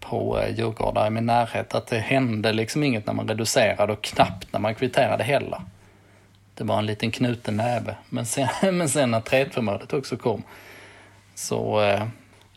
på 0.00 0.38
eh, 0.38 0.56
Djurgårdar 0.56 1.06
i 1.06 1.10
min 1.10 1.26
närhet 1.26 1.74
att 1.74 1.86
det 1.86 1.98
hände 1.98 2.52
liksom 2.52 2.82
inget 2.82 3.06
när 3.06 3.14
man 3.14 3.28
reducerade 3.28 3.92
och 3.92 4.02
knappt 4.02 4.52
när 4.52 4.60
man 4.60 4.74
kvitterade 4.74 5.24
heller. 5.24 5.60
Det 6.54 6.64
var 6.64 6.78
en 6.78 6.86
liten 6.86 7.10
knuten 7.10 7.56
näve. 7.56 7.96
Men 8.08 8.26
sen, 8.26 8.48
men 8.76 8.88
sen 8.88 9.10
när 9.10 9.20
3-2 9.20 9.60
målet 9.60 9.92
också 9.92 10.16
kom 10.16 10.42
så 11.34 11.82
eh, 11.82 12.04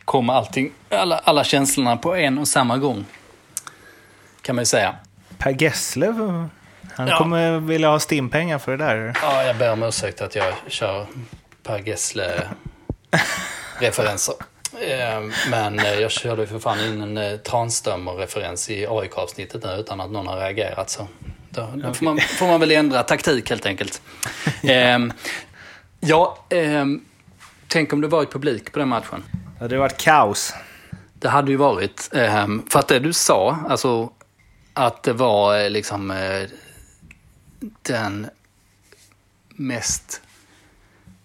kom 0.05 0.29
allting, 0.29 0.71
alla, 0.89 1.17
alla 1.17 1.43
känslorna 1.43 1.97
på 1.97 2.15
en 2.15 2.37
och 2.37 2.47
samma 2.47 2.77
gång. 2.77 3.05
Kan 4.41 4.55
man 4.55 4.61
ju 4.61 4.65
säga. 4.65 4.95
Per 5.37 5.61
Gessle, 5.61 6.07
han 6.99 7.07
ja. 7.07 7.17
kommer 7.17 7.59
vilja 7.59 7.89
ha 7.89 7.99
stimpengar 7.99 8.59
för 8.59 8.77
det 8.77 8.85
där. 8.85 9.13
Ja, 9.21 9.43
jag 9.43 9.57
ber 9.57 9.71
om 9.71 9.83
ursäkt 9.83 10.21
att 10.21 10.35
jag 10.35 10.53
kör 10.67 11.05
Per 11.63 11.79
Gessle-referenser. 11.79 14.35
Eh, 14.81 15.21
men 15.49 15.79
eh, 15.79 15.93
jag 15.93 16.11
körde 16.11 16.47
för 16.47 16.59
fan 16.59 16.79
in 16.79 17.01
en 17.01 17.17
eh, 17.17 17.37
Tranströmer-referens 17.37 18.69
i 18.69 18.87
AIK-avsnittet 18.89 19.63
nu 19.63 19.69
utan 19.69 20.01
att 20.01 20.11
någon 20.11 20.27
har 20.27 20.37
reagerat. 20.37 20.89
Så 20.89 21.07
då, 21.49 21.69
då 21.75 21.93
får, 21.93 22.05
man, 22.05 22.19
får 22.19 22.47
man 22.47 22.59
väl 22.59 22.71
ändra 22.71 23.03
taktik 23.03 23.49
helt 23.49 23.65
enkelt. 23.65 24.01
Ehm, 24.63 25.13
ja, 25.99 26.37
ehm, 26.49 27.01
tänk 27.67 27.93
om 27.93 28.01
det 28.01 28.07
varit 28.07 28.31
publik 28.31 28.71
på 28.71 28.79
den 28.79 28.87
matchen. 28.87 29.23
Det 29.57 29.63
hade 29.63 29.77
varit 29.77 29.97
kaos. 29.97 30.53
Det 31.13 31.29
hade 31.29 31.51
ju 31.51 31.57
varit. 31.57 32.09
Ehm, 32.13 32.65
för 32.69 32.79
att 32.79 32.87
det 32.87 32.99
du 32.99 33.13
sa, 33.13 33.57
alltså 33.69 34.09
att 34.73 35.03
det 35.03 35.13
var 35.13 35.59
eh, 35.59 35.69
liksom 35.69 36.11
den 37.81 38.29
mest 39.49 40.21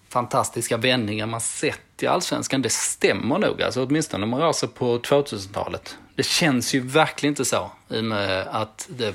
fantastiska 0.09 0.77
vändningen 0.77 1.31
man 1.31 1.41
sett 1.41 2.03
i 2.03 2.07
Allsvenskan. 2.07 2.63
Det 2.63 2.73
stämmer 2.73 3.39
nog, 3.39 3.63
alltså, 3.63 3.85
åtminstone 3.85 4.25
om 4.25 4.31
man 4.31 4.41
rör 4.41 4.53
sig 4.53 4.69
på 4.69 4.99
2000-talet. 4.99 5.99
Det 6.15 6.23
känns 6.23 6.75
ju 6.75 6.81
verkligen 6.81 7.33
inte 7.33 7.45
så, 7.45 7.71
i 7.89 8.01
och 8.01 8.05
med 8.05 8.47
att 8.51 8.89
det 8.91 9.15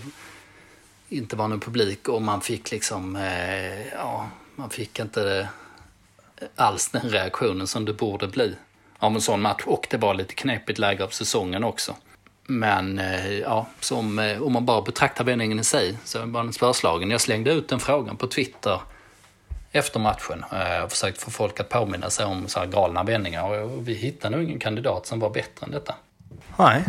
inte 1.10 1.36
var 1.36 1.48
någon 1.48 1.60
publik 1.60 2.08
och 2.08 2.22
man 2.22 2.42
fick 2.42 2.72
liksom, 2.72 3.16
eh, 3.16 3.88
ja, 3.88 4.30
man 4.56 4.70
fick 4.70 5.00
inte 5.00 5.50
alls 6.56 6.90
den 6.90 7.10
reaktionen 7.10 7.68
som 7.68 7.86
det 7.86 7.94
borde 7.94 8.28
bli 8.28 8.56
av 8.98 9.16
en 9.16 9.22
sån 9.22 9.42
match. 9.42 9.64
Och 9.66 9.88
det 9.90 9.98
var 9.98 10.14
lite 10.14 10.34
knepigt 10.34 10.80
läge 10.80 11.04
av 11.04 11.10
säsongen 11.10 11.64
också. 11.64 11.96
Men 12.50 13.00
eh, 13.00 13.34
ja, 13.40 13.68
som, 13.80 14.20
eh, 14.20 14.42
om 14.42 14.54
man 14.54 14.66
bara 14.66 14.82
betraktar 14.82 15.24
vändningen 15.24 15.60
i 15.60 15.64
sig 15.64 15.98
så 16.04 16.26
var 16.26 16.44
den 16.44 16.54
spörslagen. 16.54 17.12
Jag 17.12 17.22
slängde 17.22 17.52
ut 17.52 17.70
den 17.70 17.80
frågan 17.80 18.18
på 18.18 18.28
Twitter 18.28 18.82
efter 19.72 20.00
matchen 20.00 20.46
eh, 20.52 20.84
och 20.84 20.92
försökt 20.92 21.22
få 21.22 21.32
folk 21.32 21.60
att 21.60 21.70
påminna 21.70 22.10
sig 22.10 22.26
om 22.26 22.48
så 22.48 22.60
här 22.60 22.68
galna 22.68 23.04
vändningar. 23.04 23.64
Och 23.64 23.88
vi 23.88 23.94
hittade 23.94 24.36
nog 24.36 24.46
ingen 24.46 24.60
kandidat 24.60 25.06
som 25.06 25.20
var 25.20 25.30
bättre 25.30 25.66
än 25.66 25.72
detta. 25.72 25.96
Nej, 26.58 26.84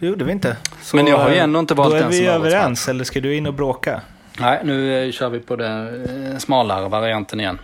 det 0.00 0.06
gjorde 0.06 0.24
vi 0.24 0.32
inte. 0.32 0.56
Så, 0.82 0.96
Men 0.96 1.06
jag 1.06 1.18
har 1.18 1.30
ju 1.30 1.36
ändå 1.36 1.60
inte 1.60 1.74
valt 1.74 1.92
den 1.92 2.02
som 2.02 2.10
Då 2.10 2.16
är 2.16 2.20
vi 2.20 2.26
överens, 2.26 2.88
eller 2.88 3.04
ska 3.04 3.20
du 3.20 3.36
in 3.36 3.46
och 3.46 3.54
bråka? 3.54 4.00
Nej, 4.38 4.60
nu 4.64 5.12
kör 5.12 5.28
vi 5.28 5.40
på 5.40 5.56
den 5.56 6.40
smalare 6.40 6.88
varianten 6.88 7.40
igen. 7.40 7.58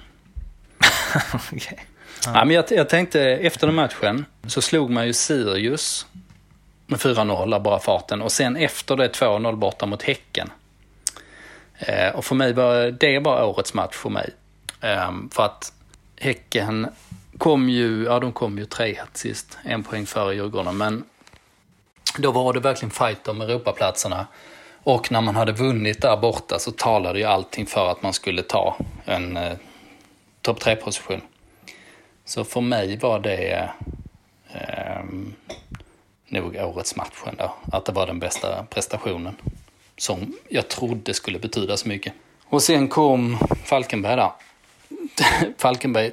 okay. 1.53 1.79
ja. 2.25 2.33
ja. 2.35 2.45
men 2.45 2.57
jag, 2.57 2.65
jag 2.71 2.89
tänkte 2.89 3.21
efter 3.23 3.67
den 3.67 3.77
matchen 3.77 4.25
så 4.47 4.63
slog 4.63 4.91
man 4.91 5.07
ju 5.07 5.13
Sirius 5.13 6.07
med 6.91 7.01
4-0 7.01 7.55
av 7.55 7.63
bara 7.63 7.79
farten 7.79 8.23
och 8.23 8.33
sen 8.33 8.57
efter 8.57 8.97
det 8.97 9.09
2-0 9.09 9.57
borta 9.57 9.87
mot 9.87 10.03
Häcken. 10.03 10.51
Eh, 11.79 12.09
och 12.09 12.25
för 12.25 12.35
mig 12.35 12.53
var 12.53 12.91
det 12.91 13.19
var 13.19 13.45
årets 13.45 13.75
match 13.75 13.95
för 13.95 14.11
mig. 14.11 14.31
Eh, 14.81 15.13
för 15.33 15.43
att 15.43 15.73
Häcken 16.21 16.89
kom 17.39 17.69
ju, 17.69 18.05
ja 18.05 18.21
de 18.21 18.33
kom 18.33 18.59
ju 18.59 18.65
3-1 18.65 18.97
sist, 19.13 19.59
en 19.65 19.83
poäng 19.83 20.07
före 20.07 20.35
Djurgården, 20.35 20.77
men 20.77 21.05
då 22.19 22.33
var 22.33 22.53
det 22.53 22.61
verkligen 22.61 22.91
fight 22.91 23.29
om 23.29 23.41
Europaplatserna. 23.41 24.27
Och 24.83 25.13
när 25.13 25.21
man 25.21 25.37
hade 25.37 25.53
vunnit 25.53 26.03
där 26.03 26.17
borta 26.17 26.59
så 26.59 26.71
talade 26.71 27.19
ju 27.19 27.25
allting 27.25 27.67
för 27.67 27.91
att 27.91 28.03
man 28.03 28.13
skulle 28.13 28.43
ta 28.43 28.77
en 29.05 29.37
eh, 29.37 29.53
topp 30.43 30.63
3-position. 30.63 31.21
Så 32.25 32.45
för 32.45 32.61
mig 32.61 32.97
var 32.97 33.19
det 33.19 33.71
eh, 34.53 35.03
nog 36.31 36.57
årets 36.57 36.97
match 36.97 37.23
ändå. 37.27 37.55
Att 37.73 37.85
det 37.85 37.93
var 37.93 38.07
den 38.07 38.19
bästa 38.19 38.65
prestationen. 38.71 39.37
Som 39.97 40.33
jag 40.49 40.69
trodde 40.69 41.15
skulle 41.15 41.39
betyda 41.39 41.77
så 41.77 41.89
mycket. 41.89 42.13
Och 42.45 42.63
sen 42.63 42.89
kom 42.89 43.39
Falkenberg 43.65 44.17
där. 44.17 44.33
Falkenberg, 45.59 46.13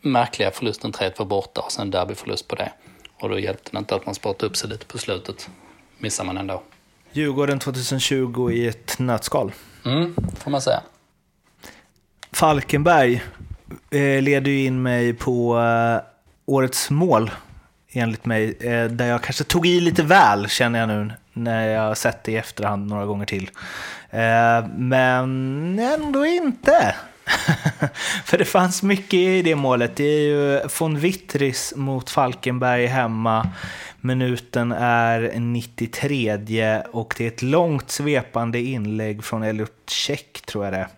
märkliga 0.00 0.50
förlusten 0.50 0.92
3-1 0.92 1.12
var 1.16 1.26
borta 1.26 1.60
och 1.60 1.72
sen 1.72 1.90
derbyförlust 1.90 2.48
på 2.48 2.54
det. 2.54 2.72
Och 3.20 3.28
då 3.28 3.38
hjälpte 3.38 3.70
det 3.72 3.78
inte 3.78 3.94
att 3.94 4.06
man 4.06 4.14
sparade 4.14 4.46
upp 4.46 4.56
sig 4.56 4.70
lite 4.70 4.86
på 4.86 4.98
slutet. 4.98 5.48
Missar 5.98 6.24
man 6.24 6.38
ändå. 6.38 6.62
Djurgården 7.12 7.58
2020 7.58 8.50
i 8.50 8.66
ett 8.66 8.98
nötskal. 8.98 9.52
Mm, 9.84 10.14
får 10.36 10.50
man 10.50 10.62
säga. 10.62 10.82
Falkenberg 12.32 13.22
eh, 13.90 14.22
leder 14.22 14.50
ju 14.50 14.64
in 14.64 14.82
mig 14.82 15.14
på 15.14 15.58
eh, 15.58 16.00
årets 16.46 16.90
mål 16.90 17.30
enligt 17.92 18.24
mig. 18.24 18.56
Eh, 18.60 18.84
där 18.84 19.06
jag 19.06 19.22
kanske 19.22 19.44
tog 19.44 19.66
i 19.66 19.80
lite 19.80 20.02
väl, 20.02 20.48
känner 20.48 20.78
jag 20.78 20.88
nu, 20.88 21.12
när 21.32 21.68
jag 21.68 21.82
har 21.82 21.94
sett 21.94 22.24
det 22.24 22.32
i 22.32 22.36
efterhand 22.36 22.88
några 22.88 23.06
gånger 23.06 23.26
till. 23.26 23.50
Eh, 24.10 24.66
men 24.76 25.78
ändå 25.78 26.26
inte. 26.26 26.94
För 28.24 28.38
det 28.38 28.44
fanns 28.44 28.82
mycket 28.82 29.14
i 29.14 29.42
det 29.42 29.54
målet. 29.54 29.96
Det 29.96 30.04
är 30.04 30.20
ju 30.20 30.60
von 30.78 30.98
Wittris 30.98 31.72
mot 31.76 32.10
Falkenberg 32.10 32.86
hemma. 32.86 33.48
Minuten 34.00 34.72
är 34.72 35.32
93 35.40 36.38
och 36.92 37.14
det 37.18 37.24
är 37.24 37.28
ett 37.28 37.42
långt 37.42 37.90
svepande 37.90 38.60
inlägg 38.60 39.24
från 39.24 39.42
Elliot 39.42 39.90
Check, 39.90 40.40
tror 40.46 40.64
jag 40.64 40.72
det 40.74 40.78
är. 40.78 40.88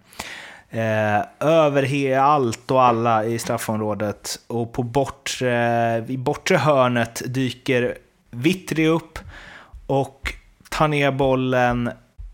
Eh, 0.71 1.23
över 1.41 2.17
allt 2.19 2.71
och 2.71 2.83
alla 2.83 3.25
i 3.25 3.39
straffområdet. 3.39 4.41
Och 4.47 4.73
på 4.73 4.83
bortre, 4.83 6.05
i 6.09 6.17
bortre 6.17 6.57
hörnet 6.57 7.23
dyker 7.27 7.99
Vittri 8.31 8.87
upp 8.87 9.19
och 9.87 10.35
tar 10.69 10.89
ner 10.89 11.11
bollen, 11.11 11.91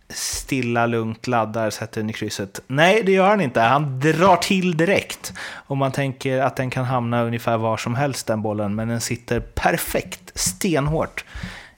stilla, 0.08 0.86
lugnt, 0.86 1.26
laddar, 1.26 1.70
sätter 1.70 2.00
den 2.00 2.10
i 2.10 2.12
krysset. 2.12 2.60
Nej, 2.66 3.02
det 3.02 3.12
gör 3.12 3.28
han 3.28 3.40
inte. 3.40 3.60
Han 3.60 4.00
drar 4.00 4.36
till 4.36 4.76
direkt. 4.76 5.32
Och 5.52 5.76
man 5.76 5.92
tänker 5.92 6.42
att 6.42 6.56
den 6.56 6.70
kan 6.70 6.84
hamna 6.84 7.22
ungefär 7.22 7.56
var 7.56 7.76
som 7.76 7.94
helst, 7.94 8.26
den 8.26 8.42
bollen. 8.42 8.74
Men 8.74 8.88
den 8.88 9.00
sitter 9.00 9.40
perfekt, 9.40 10.32
stenhårt 10.34 11.24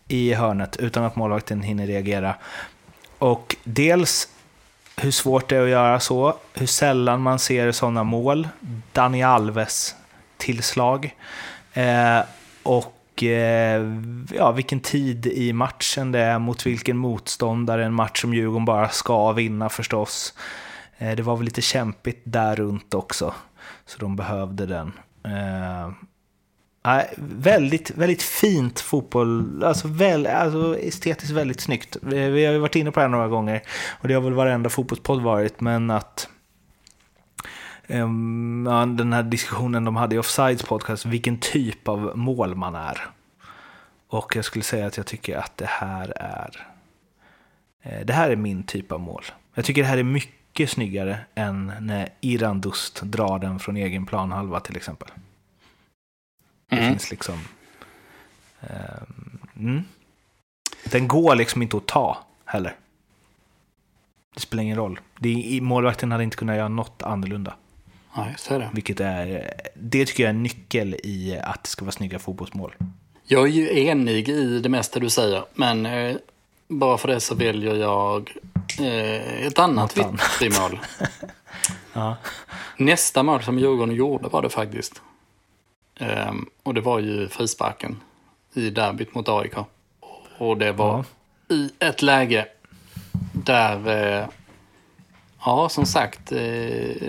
i 0.08 0.34
hörnet 0.34 0.76
utan 0.76 1.04
att 1.04 1.16
målvakten 1.16 1.62
hinner 1.62 1.86
reagera. 1.86 2.34
Och 3.18 3.56
dels 3.64 4.28
hur 4.98 5.10
svårt 5.10 5.48
det 5.48 5.56
är 5.56 5.62
att 5.62 5.68
göra 5.68 6.00
så, 6.00 6.36
hur 6.54 6.66
sällan 6.66 7.20
man 7.20 7.38
ser 7.38 7.72
sådana 7.72 8.04
mål. 8.04 8.48
Dani 8.92 9.22
Alves 9.22 9.94
tillslag. 10.36 11.14
Eh, 11.72 12.20
och 12.62 13.22
eh, 13.22 13.82
ja, 14.34 14.52
vilken 14.52 14.80
tid 14.80 15.26
i 15.26 15.52
matchen 15.52 16.12
det 16.12 16.20
är, 16.20 16.38
mot 16.38 16.66
vilken 16.66 16.96
motståndare. 16.96 17.84
En 17.84 17.94
match 17.94 18.20
som 18.20 18.34
Djurgården 18.34 18.64
bara 18.64 18.88
ska 18.88 19.32
vinna 19.32 19.68
förstås. 19.68 20.34
Eh, 20.98 21.16
det 21.16 21.22
var 21.22 21.36
väl 21.36 21.44
lite 21.44 21.62
kämpigt 21.62 22.22
där 22.24 22.56
runt 22.56 22.94
också, 22.94 23.34
så 23.86 23.98
de 23.98 24.16
behövde 24.16 24.66
den. 24.66 24.92
Eh, 25.24 25.90
Ja, 26.88 27.04
väldigt, 27.16 27.90
väldigt 27.90 28.22
fint 28.22 28.80
fotboll. 28.80 29.64
Alltså, 29.64 29.88
väl, 29.88 30.26
alltså 30.26 30.78
estetiskt 30.78 31.30
väldigt 31.30 31.60
snyggt. 31.60 31.96
Vi 32.02 32.44
har 32.44 32.52
ju 32.52 32.58
varit 32.58 32.76
inne 32.76 32.90
på 32.90 33.00
det 33.00 33.04
här 33.04 33.10
några 33.10 33.28
gånger 33.28 33.62
och 34.00 34.08
det 34.08 34.14
har 34.14 34.20
väl 34.20 34.32
varenda 34.32 34.70
fotbollspodd 34.70 35.22
varit, 35.22 35.60
men 35.60 35.90
att 35.90 36.28
um, 37.86 38.66
ja, 38.70 38.86
den 38.86 39.12
här 39.12 39.22
diskussionen 39.22 39.84
de 39.84 39.96
hade 39.96 40.14
i 40.14 40.18
Offsides 40.18 40.62
podcast, 40.62 41.06
vilken 41.06 41.38
typ 41.38 41.88
av 41.88 42.12
mål 42.18 42.54
man 42.54 42.74
är. 42.74 43.06
Och 44.08 44.36
jag 44.36 44.44
skulle 44.44 44.64
säga 44.64 44.86
att 44.86 44.96
jag 44.96 45.06
tycker 45.06 45.36
att 45.36 45.56
det 45.56 45.68
här 45.68 46.12
är 46.16 46.66
eh, 47.82 48.06
det 48.06 48.12
här 48.12 48.30
är 48.30 48.36
min 48.36 48.62
typ 48.62 48.92
av 48.92 49.00
mål. 49.00 49.24
Jag 49.54 49.64
tycker 49.64 49.82
det 49.82 49.88
här 49.88 49.98
är 49.98 50.02
mycket 50.02 50.70
snyggare 50.70 51.18
än 51.34 51.72
när 51.80 52.08
Irandust 52.20 53.02
drar 53.02 53.38
den 53.38 53.58
från 53.58 53.76
egen 53.76 54.06
planhalva 54.06 54.60
till 54.60 54.76
exempel. 54.76 55.08
Det 56.68 56.76
mm. 56.76 56.90
finns 56.90 57.10
liksom... 57.10 57.38
Um, 58.60 59.38
mm. 59.56 59.84
Den 60.84 61.08
går 61.08 61.34
liksom 61.34 61.62
inte 61.62 61.76
att 61.76 61.86
ta 61.86 62.18
heller. 62.44 62.76
Det 64.34 64.40
spelar 64.40 64.62
ingen 64.62 64.76
roll. 64.76 65.00
Det, 65.18 65.60
målvakten 65.62 66.12
hade 66.12 66.24
inte 66.24 66.36
kunnat 66.36 66.56
göra 66.56 66.68
något 66.68 67.02
annorlunda. 67.02 67.54
Ja, 68.14 68.30
just 68.30 68.48
det. 68.48 68.70
Vilket 68.72 69.00
är, 69.00 69.50
det 69.74 70.06
tycker 70.06 70.22
jag 70.22 70.30
är 70.30 70.34
en 70.34 70.42
nyckel 70.42 70.94
i 70.94 71.38
att 71.42 71.62
det 71.62 71.68
ska 71.68 71.84
vara 71.84 71.92
snygga 71.92 72.18
fotbollsmål. 72.18 72.74
Jag 73.24 73.42
är 73.42 73.52
ju 73.52 73.78
enig 73.78 74.28
i 74.28 74.60
det 74.60 74.68
mesta 74.68 75.00
du 75.00 75.10
säger, 75.10 75.44
men 75.54 75.86
eh, 75.86 76.16
bara 76.68 76.98
för 76.98 77.08
det 77.08 77.20
så 77.20 77.34
väljer 77.34 77.74
jag 77.74 78.34
eh, 78.80 79.46
ett 79.46 79.58
annat 79.58 79.96
Vittry-mål. 79.96 80.80
ja. 81.92 82.16
Nästa 82.76 83.22
mål 83.22 83.42
som 83.42 83.58
Djurgården 83.58 83.94
gjorde 83.94 84.28
var 84.28 84.42
det 84.42 84.50
faktiskt. 84.50 85.02
Um, 85.98 86.50
och 86.62 86.74
det 86.74 86.80
var 86.80 86.98
ju 86.98 87.28
frisparken 87.28 88.00
i 88.54 88.70
derbyt 88.70 89.14
mot 89.14 89.28
AIK. 89.28 89.54
Och 90.38 90.56
det 90.56 90.72
var 90.72 91.04
ja. 91.48 91.54
i 91.54 91.70
ett 91.78 92.02
läge 92.02 92.46
där, 93.32 93.76
uh, 94.22 94.28
ja 95.44 95.68
som 95.68 95.86
sagt, 95.86 96.32
uh, 96.32 96.38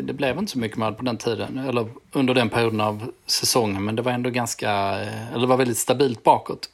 det 0.01 0.13
blev 0.13 0.37
inte 0.37 0.51
så 0.51 0.59
mycket 0.59 0.77
mål 0.77 0.93
på 0.93 1.03
den 1.03 1.17
tiden. 1.17 1.57
Eller 1.57 1.87
under 2.11 2.33
den 2.33 2.49
perioden 2.49 2.81
av 2.81 3.11
säsongen. 3.25 3.85
Men 3.85 3.95
det 3.95 4.01
var 4.01 4.11
ändå 4.11 4.29
ganska, 4.29 4.71
uh, 5.01 5.27
eller 5.31 5.41
det 5.41 5.47
var 5.47 5.57
väldigt 5.57 5.77
stabilt 5.77 6.23
bakåt. 6.23 6.69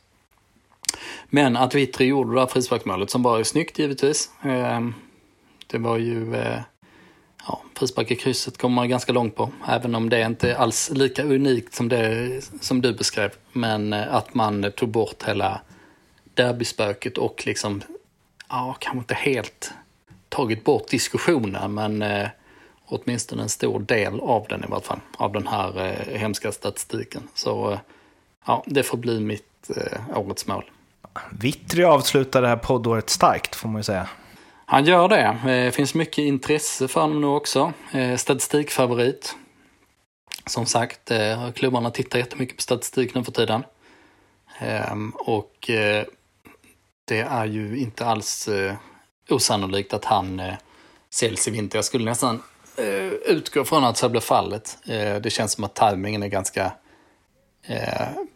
Men 1.30 1.58
att 1.58 1.76
Vittry 1.76 2.06
gjorde 2.06 2.34
det 2.34 2.40
där 2.40 2.48
frisparksmålet 2.48 3.10
som 3.10 3.24
var 3.24 3.44
snyggt 3.44 3.80
givetvis. 3.80 4.30
Ehm, 4.42 4.94
det 5.68 5.78
var 5.78 5.98
ju 5.98 6.36
ja, 7.48 7.62
frispark 7.76 8.12
i 8.12 8.16
krysset 8.16 8.58
kommer 8.58 8.76
man 8.76 8.90
ganska 8.90 9.12
långt 9.12 9.36
på. 9.36 9.52
Även 9.68 9.96
om 9.96 10.10
det 10.10 10.22
inte 10.22 10.52
är 10.52 10.56
alls 10.56 10.92
lika 10.94 11.24
unikt 11.24 11.74
som 11.74 11.90
det 11.90 12.42
som 12.62 12.82
du 12.82 12.94
beskrev. 12.94 13.32
Men 13.52 13.94
eh, 13.94 14.16
att 14.16 14.34
man 14.34 14.72
tog 14.72 14.90
bort 14.90 15.24
hela 15.24 15.62
derbyspöket 16.34 17.18
och 17.18 17.44
liksom, 17.46 17.82
ja, 18.50 18.76
kanske 18.80 18.98
inte 18.98 19.14
helt 19.14 19.74
tagit 20.30 20.64
bort 20.64 20.88
diskussionen, 20.88 21.74
men 21.74 22.02
eh, 22.02 22.28
åtminstone 22.86 23.42
en 23.42 23.50
stor 23.50 23.80
del 23.80 24.20
av 24.20 24.46
den 24.50 24.64
i 24.64 24.68
vart 24.68 24.86
fall. 24.86 25.00
Av 25.18 25.32
den 25.32 25.48
här 25.48 25.86
eh, 25.86 26.20
hemska 26.20 26.52
statistiken. 26.52 27.28
Så 27.34 27.72
eh, 27.72 27.80
ja, 28.46 28.64
det 28.68 28.84
får 28.84 28.98
bli 28.98 29.20
mitt 29.20 29.70
eh, 29.78 30.18
årets 30.20 30.48
mål. 30.48 30.64
Vittry 31.32 31.84
avslutar 31.84 32.42
det 32.42 32.48
här 32.48 32.58
poddåret 32.58 33.10
starkt, 33.10 33.56
får 33.56 33.70
man 33.70 33.80
ju 33.80 33.84
säga. 33.84 34.10
Han 34.68 34.86
gör 34.86 35.08
det. 35.08 35.38
Det 35.46 35.72
finns 35.72 35.94
mycket 35.94 36.18
intresse 36.18 36.88
för 36.88 37.02
honom 37.02 37.22
nu 37.22 37.28
också. 37.28 37.74
Eh, 37.92 38.16
statistikfavorit. 38.16 39.36
Som 40.46 40.66
sagt, 40.66 41.12
eh, 41.12 41.52
klubbarna 41.52 41.92
tittar 41.92 42.20
jättemycket 42.20 42.56
på 42.56 42.62
statistik 42.62 43.16
nu 43.16 43.24
för 43.24 43.32
tiden. 43.32 43.64
Ehm, 44.60 45.10
och 45.10 45.70
det 47.06 47.20
är 47.20 47.46
ju 47.46 47.78
inte 47.80 48.06
alls 48.06 48.50
osannolikt 49.30 49.94
att 49.94 50.06
han 50.06 50.42
säljs 51.10 51.48
i 51.48 51.52
vinter. 51.52 51.78
Jag 51.78 51.86
skulle 51.86 52.06
nästan 52.06 52.42
utgå 53.26 53.64
från 53.64 53.84
att 53.84 53.98
så 53.98 54.10
blir 54.10 54.22
fallet. 54.22 54.78
Det 55.22 55.34
känns 55.34 55.52
som 55.52 55.64
att 55.64 55.76
tajmingen 55.76 56.24
är 56.24 56.28
ganska 56.28 56.72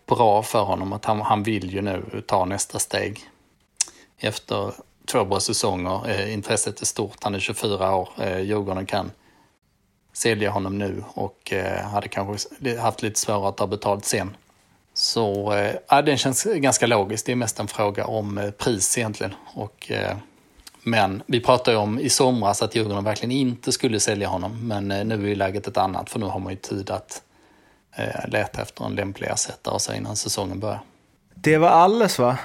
bra 0.05 0.43
för 0.43 0.63
honom. 0.63 0.93
Att 0.93 1.05
han, 1.05 1.21
han 1.21 1.43
vill 1.43 1.73
ju 1.73 1.82
nu 1.82 2.23
ta 2.27 2.45
nästa 2.45 2.80
steg 2.80 3.30
efter 4.17 4.73
två 5.12 5.26
bra 5.26 5.39
säsonger. 5.39 6.10
Eh, 6.10 6.34
intresset 6.34 6.82
är 6.82 6.86
stort. 6.86 7.18
Han 7.22 7.36
är 7.36 7.39
24 7.39 7.95
år. 7.95 8.10
Eh, 8.18 8.39
Djurgården 8.39 8.86
kan 8.86 9.12
sälja 10.14 10.49
honom 10.49 10.78
nu 10.78 11.03
och 11.14 11.53
eh, 11.53 11.88
hade 11.88 12.07
kanske 12.07 12.78
haft 12.80 13.01
lite 13.01 13.20
svårare 13.20 13.49
att 13.49 13.57
ta 13.57 13.68
betalt 13.68 14.05
sen. 14.05 14.38
Så 14.93 15.53
ja, 15.88 16.01
den 16.01 16.18
känns 16.18 16.43
ganska 16.43 16.88
logisk. 16.88 17.26
Det 17.26 17.32
är 17.32 17.36
mest 17.36 17.60
en 17.60 17.68
fråga 17.68 18.05
om 18.05 18.51
pris 18.57 18.97
egentligen. 18.97 19.34
Och, 19.53 19.91
men 20.84 21.24
vi 21.26 21.39
pratade 21.39 21.78
ju 21.78 21.84
om 21.84 21.99
i 21.99 22.10
somras 22.10 22.62
att 22.62 22.76
Djurgården 22.76 23.03
verkligen 23.03 23.32
inte 23.32 23.72
skulle 23.72 23.99
sälja 23.99 24.28
honom. 24.28 24.68
Men 24.68 24.88
nu 24.88 25.32
är 25.32 25.36
läget 25.36 25.68
ett 25.68 25.78
annat 25.78 26.10
för 26.10 26.20
nu 26.20 26.26
har 26.26 26.39
man 26.39 26.51
ju 26.51 26.57
tid 26.57 26.89
att 26.89 27.22
leta 28.28 28.62
efter 28.62 28.86
en 28.86 28.95
lämplig 28.95 29.28
ersättare 29.28 29.97
innan 29.97 30.16
säsongen 30.16 30.60
börjar. 30.60 30.82
Det 31.36 31.57
var 31.57 31.70
alles 31.70 32.20
va? 32.20 32.38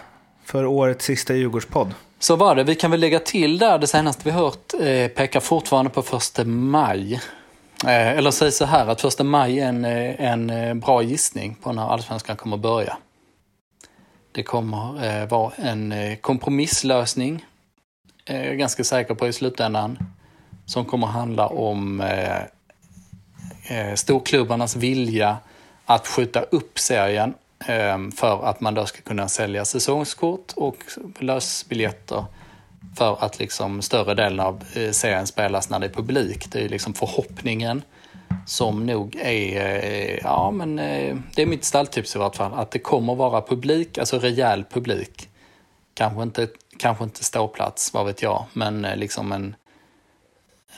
För 0.44 0.66
årets 0.66 1.04
sista 1.04 1.34
Djurgårdspodd. 1.34 1.94
Så 2.24 2.36
var 2.36 2.54
det. 2.54 2.64
Vi 2.64 2.74
kan 2.74 2.90
väl 2.90 3.00
lägga 3.00 3.20
till 3.20 3.58
där, 3.58 3.78
det 3.78 3.86
senaste 3.86 4.22
vi 4.24 4.30
hört 4.30 4.74
eh, 4.80 5.08
pekar 5.08 5.40
fortfarande 5.40 5.90
på 5.90 6.02
första 6.02 6.44
maj. 6.44 7.20
Eh, 7.84 8.08
eller 8.08 8.30
säg 8.30 8.52
så 8.52 8.64
här 8.64 8.86
att 8.86 9.00
första 9.00 9.24
maj 9.24 9.60
är 9.60 9.68
en, 9.68 9.84
eh, 9.84 10.20
en 10.20 10.50
eh, 10.50 10.74
bra 10.74 11.02
gissning 11.02 11.54
på 11.54 11.72
när 11.72 11.92
allsvenskan 11.92 12.36
kommer 12.36 12.56
börja. 12.56 12.96
Det 14.32 14.42
kommer 14.42 15.06
eh, 15.06 15.28
vara 15.28 15.52
en 15.56 15.92
eh, 15.92 16.16
kompromisslösning, 16.16 17.44
eh, 18.26 18.36
jag 18.36 18.46
är 18.46 18.54
ganska 18.54 18.84
säker 18.84 19.14
på 19.14 19.28
i 19.28 19.32
slutändan, 19.32 19.98
som 20.66 20.84
kommer 20.84 21.06
handla 21.06 21.46
om 21.46 22.00
eh, 22.00 23.94
storklubbarnas 23.94 24.76
vilja 24.76 25.36
att 25.84 26.06
skjuta 26.06 26.42
upp 26.42 26.78
serien 26.78 27.34
Ehm, 27.66 28.12
för 28.12 28.44
att 28.44 28.60
man 28.60 28.74
då 28.74 28.86
ska 28.86 29.02
kunna 29.02 29.28
sälja 29.28 29.64
säsongskort 29.64 30.52
och 30.56 30.76
lösbiljetter 31.18 32.24
för 32.96 33.24
att 33.24 33.38
liksom 33.38 33.82
större 33.82 34.14
delen 34.14 34.40
av 34.40 34.64
eh, 34.74 34.90
serien 34.90 35.26
spelas 35.26 35.70
när 35.70 35.78
det 35.78 35.86
är 35.86 35.90
publik. 35.90 36.52
Det 36.52 36.64
är 36.64 36.68
liksom 36.68 36.94
förhoppningen 36.94 37.82
som 38.46 38.86
nog 38.86 39.16
är, 39.16 39.84
eh, 39.84 40.18
ja 40.22 40.50
men 40.50 40.78
eh, 40.78 41.16
det 41.34 41.42
är 41.42 41.46
mitt 41.46 41.64
stalltips 41.64 42.16
i 42.16 42.18
vart 42.18 42.36
fall, 42.36 42.52
att 42.54 42.70
det 42.70 42.78
kommer 42.78 43.14
vara 43.14 43.42
publik, 43.42 43.98
alltså 43.98 44.18
rejäl 44.18 44.64
publik. 44.64 45.28
Kanske 45.94 46.22
inte, 46.22 46.48
kanske 46.78 47.04
inte 47.04 47.24
ståplats, 47.24 47.94
vad 47.94 48.06
vet 48.06 48.22
jag, 48.22 48.44
men 48.52 48.82
liksom 48.82 49.32
en 49.32 49.56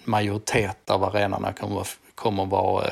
majoritet 0.04 0.90
av 0.90 1.04
arenorna 1.04 1.52
kommer, 1.52 1.86
kommer 2.14 2.44
vara 2.44 2.84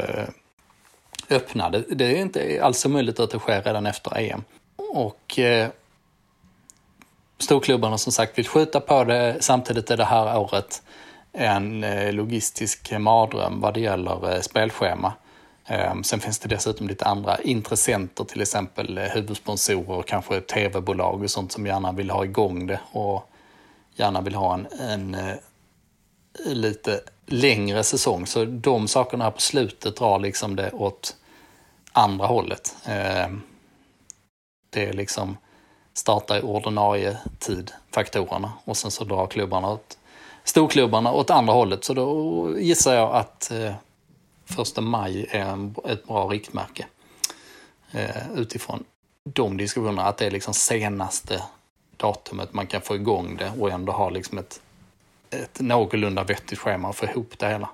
öppna. 1.31 1.71
Det, 1.71 1.85
det 1.89 2.05
är 2.05 2.17
inte 2.17 2.61
alls 2.63 2.87
möjligt 2.87 3.21
att 3.21 3.31
det 3.31 3.39
sker 3.39 3.63
redan 3.63 3.87
efter 3.87 4.19
EM. 4.19 4.45
Och 4.77 5.39
eh, 5.39 5.69
storklubbarna 7.39 7.99
som 7.99 8.13
sagt 8.13 8.39
vill 8.39 8.49
skjuta 8.49 8.81
på 8.81 9.05
det. 9.05 9.37
Samtidigt 9.41 9.91
är 9.91 9.97
det 9.97 10.05
här 10.05 10.39
året 10.39 10.83
en 11.33 11.85
eh, 11.85 12.13
logistisk 12.13 12.93
mardröm 12.99 13.61
vad 13.61 13.75
det 13.75 13.81
gäller 13.81 14.35
eh, 14.35 14.41
spelschema. 14.41 15.13
Ehm, 15.67 16.05
sen 16.05 16.21
finns 16.21 16.39
det 16.39 16.49
dessutom 16.49 16.89
lite 16.89 17.05
andra 17.05 17.39
intressenter, 17.39 18.25
till 18.25 18.41
exempel 18.41 18.99
huvudsponsorer 18.99 19.15
huvudsponsorer, 19.15 20.03
kanske 20.03 20.41
tv-bolag 20.41 21.23
och 21.23 21.31
sånt 21.31 21.53
som 21.53 21.67
gärna 21.67 21.93
vill 21.93 22.11
ha 22.11 22.25
igång 22.25 22.67
det 22.67 22.81
och 22.93 23.31
gärna 23.95 24.21
vill 24.21 24.35
ha 24.35 24.55
en, 24.55 24.67
en 24.81 25.15
eh, 25.15 25.35
lite 26.45 27.01
längre 27.27 27.85
säsong. 27.85 28.27
Så 28.27 28.45
de 28.45 28.89
sakerna 28.89 29.25
här 29.25 29.31
på 29.31 29.41
slutet 29.41 29.97
drar 29.97 30.19
liksom 30.19 30.57
det 30.57 30.73
åt 30.73 31.17
andra 31.93 32.27
hållet. 32.27 32.77
Eh, 32.87 33.29
det 34.71 34.85
är 34.85 34.93
liksom 34.93 35.37
starta 35.95 36.39
i 36.39 36.43
ordinarie 36.43 37.19
tid, 37.39 37.73
faktorerna. 37.91 38.53
Och 38.65 38.77
sen 38.77 38.91
så 38.91 39.05
drar 39.05 39.27
klubbarna 39.27 39.71
åt, 39.71 39.99
storklubbarna 40.45 41.13
åt 41.13 41.31
andra 41.31 41.53
hållet. 41.53 41.85
Så 41.85 41.95
då 41.95 42.59
gissar 42.59 42.95
jag 42.95 43.15
att 43.15 43.51
eh, 43.51 43.75
första 44.45 44.81
maj 44.81 45.27
är 45.31 45.41
en, 45.41 45.75
ett 45.85 46.07
bra 46.07 46.29
riktmärke. 46.29 46.87
Eh, 47.93 48.33
utifrån 48.35 48.85
de 49.25 49.57
diskussionerna, 49.57 50.05
att 50.05 50.17
det 50.17 50.27
är 50.27 50.31
liksom 50.31 50.55
senaste 50.55 51.43
datumet 51.97 52.53
man 52.53 52.67
kan 52.67 52.81
få 52.81 52.95
igång 52.95 53.37
det 53.37 53.53
och 53.61 53.71
ändå 53.71 53.93
ha 53.93 54.11
liksom 54.11 54.39
ett 54.39 54.61
ett 55.43 55.61
någorlunda 55.61 56.25
vettigt 56.25 56.59
schema 56.59 56.93
få 56.93 57.07
ihop 57.07 57.39
det 57.39 57.49
hela. 57.49 57.69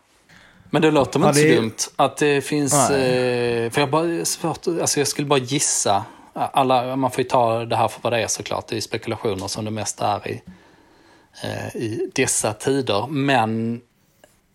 Men 0.70 0.82
det 0.82 0.90
låter 0.90 1.20
ja, 1.20 1.28
inte 1.28 1.42
det... 1.42 1.54
så 1.54 1.60
dumt 1.60 1.76
att 1.96 2.16
det 2.16 2.40
finns... 2.40 2.90
Eh, 2.90 3.70
för 3.70 3.80
jag, 3.80 3.90
bara, 3.90 4.24
svårt, 4.24 4.66
alltså 4.66 5.00
jag 5.00 5.08
skulle 5.08 5.26
bara 5.26 5.38
gissa. 5.38 6.04
Alla, 6.32 6.96
man 6.96 7.10
får 7.10 7.22
ju 7.22 7.28
ta 7.28 7.64
det 7.64 7.76
här 7.76 7.88
för 7.88 8.02
vad 8.02 8.12
det 8.12 8.22
är 8.22 8.26
såklart. 8.26 8.66
Det 8.68 8.76
är 8.76 8.80
spekulationer 8.80 9.48
som 9.48 9.64
det 9.64 9.70
mesta 9.70 10.06
är 10.06 10.28
i, 10.28 10.42
eh, 11.42 11.76
i 11.76 12.10
dessa 12.14 12.52
tider. 12.52 13.06
Men 13.06 13.80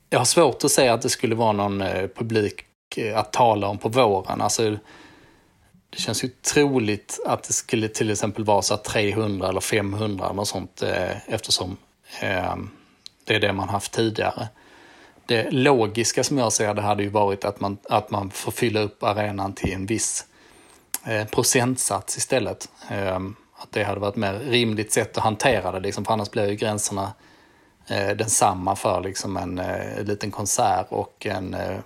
jag 0.10 0.20
har 0.20 0.26
svårt 0.26 0.64
att 0.64 0.72
säga 0.72 0.94
att 0.94 1.02
det 1.02 1.10
skulle 1.10 1.36
vara 1.36 1.52
någon 1.52 1.82
eh, 1.82 2.08
publik 2.08 2.66
eh, 2.98 3.18
att 3.18 3.34
tala 3.34 3.68
om 3.68 3.78
på 3.78 3.90
våren. 3.90 4.42
Alltså, 4.42 4.78
det 5.90 6.02
känns 6.02 6.24
ju 6.24 6.28
troligt 6.28 7.20
att 7.26 7.44
det 7.44 7.54
skulle 7.54 7.88
till 7.88 8.12
exempel 8.12 8.44
vara 8.44 8.62
så 8.62 8.78
300 8.78 9.50
eller 9.50 9.62
500 9.62 10.26
eller 10.26 10.36
något 10.36 10.48
sånt 10.48 10.82
eh, 10.82 11.34
eftersom 11.34 11.78
eh, 12.22 12.56
det 13.26 13.36
är 13.36 13.40
det 13.40 13.54
man 13.54 13.70
haft 13.70 13.92
tidigare. 13.92 14.48
Det 15.26 15.52
logiska 15.52 16.24
som 16.24 16.38
jag 16.38 16.54
ser 16.54 16.74
det 16.74 16.82
hade 16.82 17.04
ju 17.04 17.10
varit 17.10 17.46
att 17.46 17.60
man, 17.60 17.78
att 17.90 18.12
man 18.12 18.32
får 18.32 18.52
fylla 18.52 18.80
upp 18.80 19.04
arenan 19.04 19.54
till 19.54 19.74
en 19.74 19.86
viss 19.86 20.26
eh, 21.06 21.28
procentsats 21.28 22.18
istället. 22.18 22.70
Eh, 22.90 23.20
att 23.58 23.72
det 23.72 23.84
hade 23.84 24.00
varit 24.00 24.14
ett 24.14 24.20
mer 24.20 24.34
rimligt 24.34 24.94
sätt 24.94 25.18
att 25.18 25.24
hantera 25.24 25.72
det, 25.72 25.80
liksom, 25.80 26.06
för 26.06 26.14
annars 26.14 26.32
blir 26.32 26.50
ju 26.50 26.56
gränserna 26.56 27.14
eh, 27.88 28.10
densamma 28.10 28.76
för 28.76 29.02
liksom 29.02 29.38
en 29.38 29.60
eh, 29.60 30.04
liten 30.04 30.32
konsert 30.32 30.88
och 30.90 31.26
en 31.26 31.54
eh, 31.54 31.78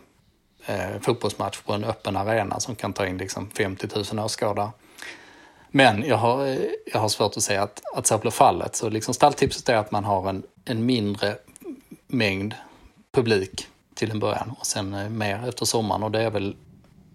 eh, 0.66 1.00
fotbollsmatch 1.02 1.62
på 1.62 1.74
en 1.74 1.84
öppen 1.84 2.18
arena 2.18 2.60
som 2.60 2.76
kan 2.76 2.94
ta 2.94 3.08
in 3.08 3.18
liksom 3.18 3.50
50 3.50 3.88
000 4.14 4.26
åskådare. 4.26 4.70
Men 5.72 6.04
jag 6.04 6.18
har, 6.18 6.46
eh, 6.48 6.58
jag 6.94 7.00
har 7.00 7.10
svårt 7.10 7.38
att 7.38 7.44
säga 7.44 7.64
att, 7.64 7.82
att 7.96 8.08
så 8.08 8.18
blir 8.18 8.32
fallet. 8.32 8.76
Så 8.76 8.90
liksom 8.90 9.14
stalltipset 9.14 9.70
är 9.70 9.76
att 9.76 9.92
man 9.92 10.04
har 10.04 10.30
en, 10.30 10.44
en 10.66 10.86
mindre 10.86 11.36
mängd 12.08 12.56
publik 13.12 13.68
till 13.94 14.12
en 14.12 14.20
början 14.20 14.54
och 14.60 14.66
sen 14.66 14.94
eh, 14.94 15.10
mer 15.10 15.48
efter 15.50 15.66
sommaren. 15.66 16.04
Och 16.04 16.12
det 16.12 16.22
är 16.22 16.30
väl 16.30 16.56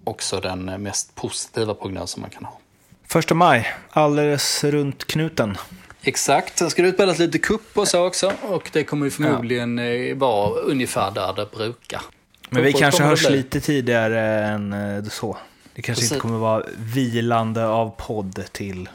också 0.05 0.41
den 0.41 0.65
mest 0.65 1.15
positiva 1.15 1.75
prognosen 1.75 2.21
man 2.21 2.31
kan 2.31 2.45
ha. 2.45 2.59
Första 3.07 3.35
maj, 3.35 3.75
alldeles 3.91 4.65
runt 4.65 5.05
knuten. 5.05 5.57
Exakt, 6.03 6.59
sen 6.59 6.71
ska 6.71 6.83
det 6.83 6.89
utbildas 6.89 7.19
lite 7.19 7.39
kupp 7.39 7.79
och 7.79 7.89
så 7.89 8.07
också 8.07 8.33
och 8.43 8.71
det 8.73 8.85
kommer 8.85 9.05
ju 9.05 9.11
förmodligen 9.11 9.79
ja. 9.79 10.15
vara 10.15 10.51
ungefär 10.61 11.11
där 11.11 11.33
det 11.33 11.51
brukar. 11.57 12.03
Men 12.51 12.63
vi 12.63 12.73
kanske 12.73 13.03
hörs 13.03 13.31
lite 13.31 13.61
tidigare 13.61 14.45
än 14.45 15.11
så. 15.11 15.37
Det 15.75 15.83
kanske 15.83 16.01
Precis. 16.01 16.13
inte 16.13 16.21
kommer 16.21 16.39
vara 16.39 16.65
vilande 16.77 17.67
av 17.67 17.95
podd 17.97 18.45
till 18.53 18.89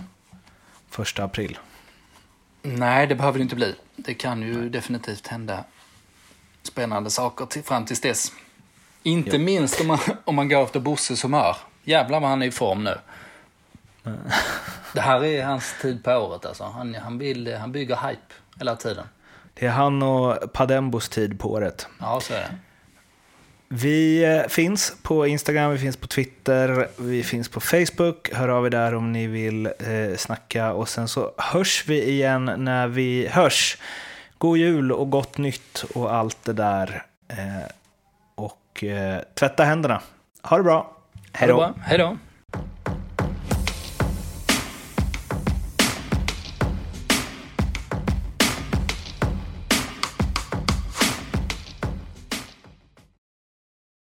första 0.89 1.23
april. 1.23 1.57
Nej, 2.61 3.07
det 3.07 3.15
behöver 3.15 3.39
det 3.39 3.43
inte 3.43 3.55
bli. 3.55 3.75
Det 3.95 4.13
kan 4.13 4.41
ju 4.41 4.69
definitivt 4.69 5.27
hända 5.27 5.63
spännande 6.63 7.09
saker 7.09 7.45
till, 7.45 7.63
fram 7.63 7.85
tills 7.85 8.01
dess. 8.01 8.31
Inte 9.03 9.35
ja. 9.35 9.39
minst 9.39 9.81
om 9.81 9.87
man, 9.87 9.99
om 10.25 10.35
man 10.35 10.49
går 10.49 10.63
efter 10.63 10.79
Bosses 10.79 11.23
humör. 11.23 11.57
Jävlar 11.83 12.19
vad 12.19 12.29
han 12.29 12.41
är 12.41 12.47
i 12.47 12.51
form 12.51 12.83
nu. 12.83 12.97
det 14.93 15.01
här 15.01 15.23
är 15.23 15.45
hans 15.45 15.75
tid 15.81 16.03
på 16.03 16.11
året 16.11 16.45
alltså. 16.45 16.63
Han, 16.63 16.95
han, 16.95 17.17
vill, 17.17 17.55
han 17.55 17.71
bygger 17.71 17.95
hype 18.07 18.33
hela 18.57 18.75
tiden. 18.75 19.05
Det 19.53 19.65
är 19.65 19.71
han 19.71 20.03
och 20.03 20.53
Padembos 20.53 21.09
tid 21.09 21.39
på 21.39 21.51
året. 21.51 21.87
Ja, 21.99 22.19
så 22.19 22.33
är 22.33 22.37
det. 22.37 22.55
Vi 23.71 24.23
eh, 24.23 24.47
finns 24.47 24.97
på 25.01 25.27
Instagram, 25.27 25.71
vi 25.71 25.77
finns 25.77 25.97
på 25.97 26.07
Twitter, 26.07 26.87
vi 26.97 27.23
finns 27.23 27.49
på 27.49 27.59
Facebook. 27.59 28.29
Hör 28.33 28.49
av 28.49 28.65
er 28.65 28.69
där 28.69 28.95
om 28.95 29.11
ni 29.11 29.27
vill 29.27 29.65
eh, 29.65 30.17
snacka. 30.17 30.73
Och 30.73 30.89
sen 30.89 31.07
så 31.07 31.31
hörs 31.37 31.83
vi 31.87 32.09
igen 32.09 32.51
när 32.57 32.87
vi 32.87 33.27
hörs. 33.27 33.77
God 34.37 34.57
jul 34.57 34.91
och 34.91 35.09
gott 35.09 35.37
nytt 35.37 35.85
och 35.93 36.15
allt 36.15 36.45
det 36.45 36.53
där. 36.53 37.03
Eh, 37.27 37.71
och 38.35 38.83
eh, 38.83 39.19
tvätta 39.35 39.63
händerna. 39.63 40.01
Ha 40.43 40.57
det 40.57 40.63
bra. 40.63 40.95
Hej 41.31 41.47
då. 41.97 42.17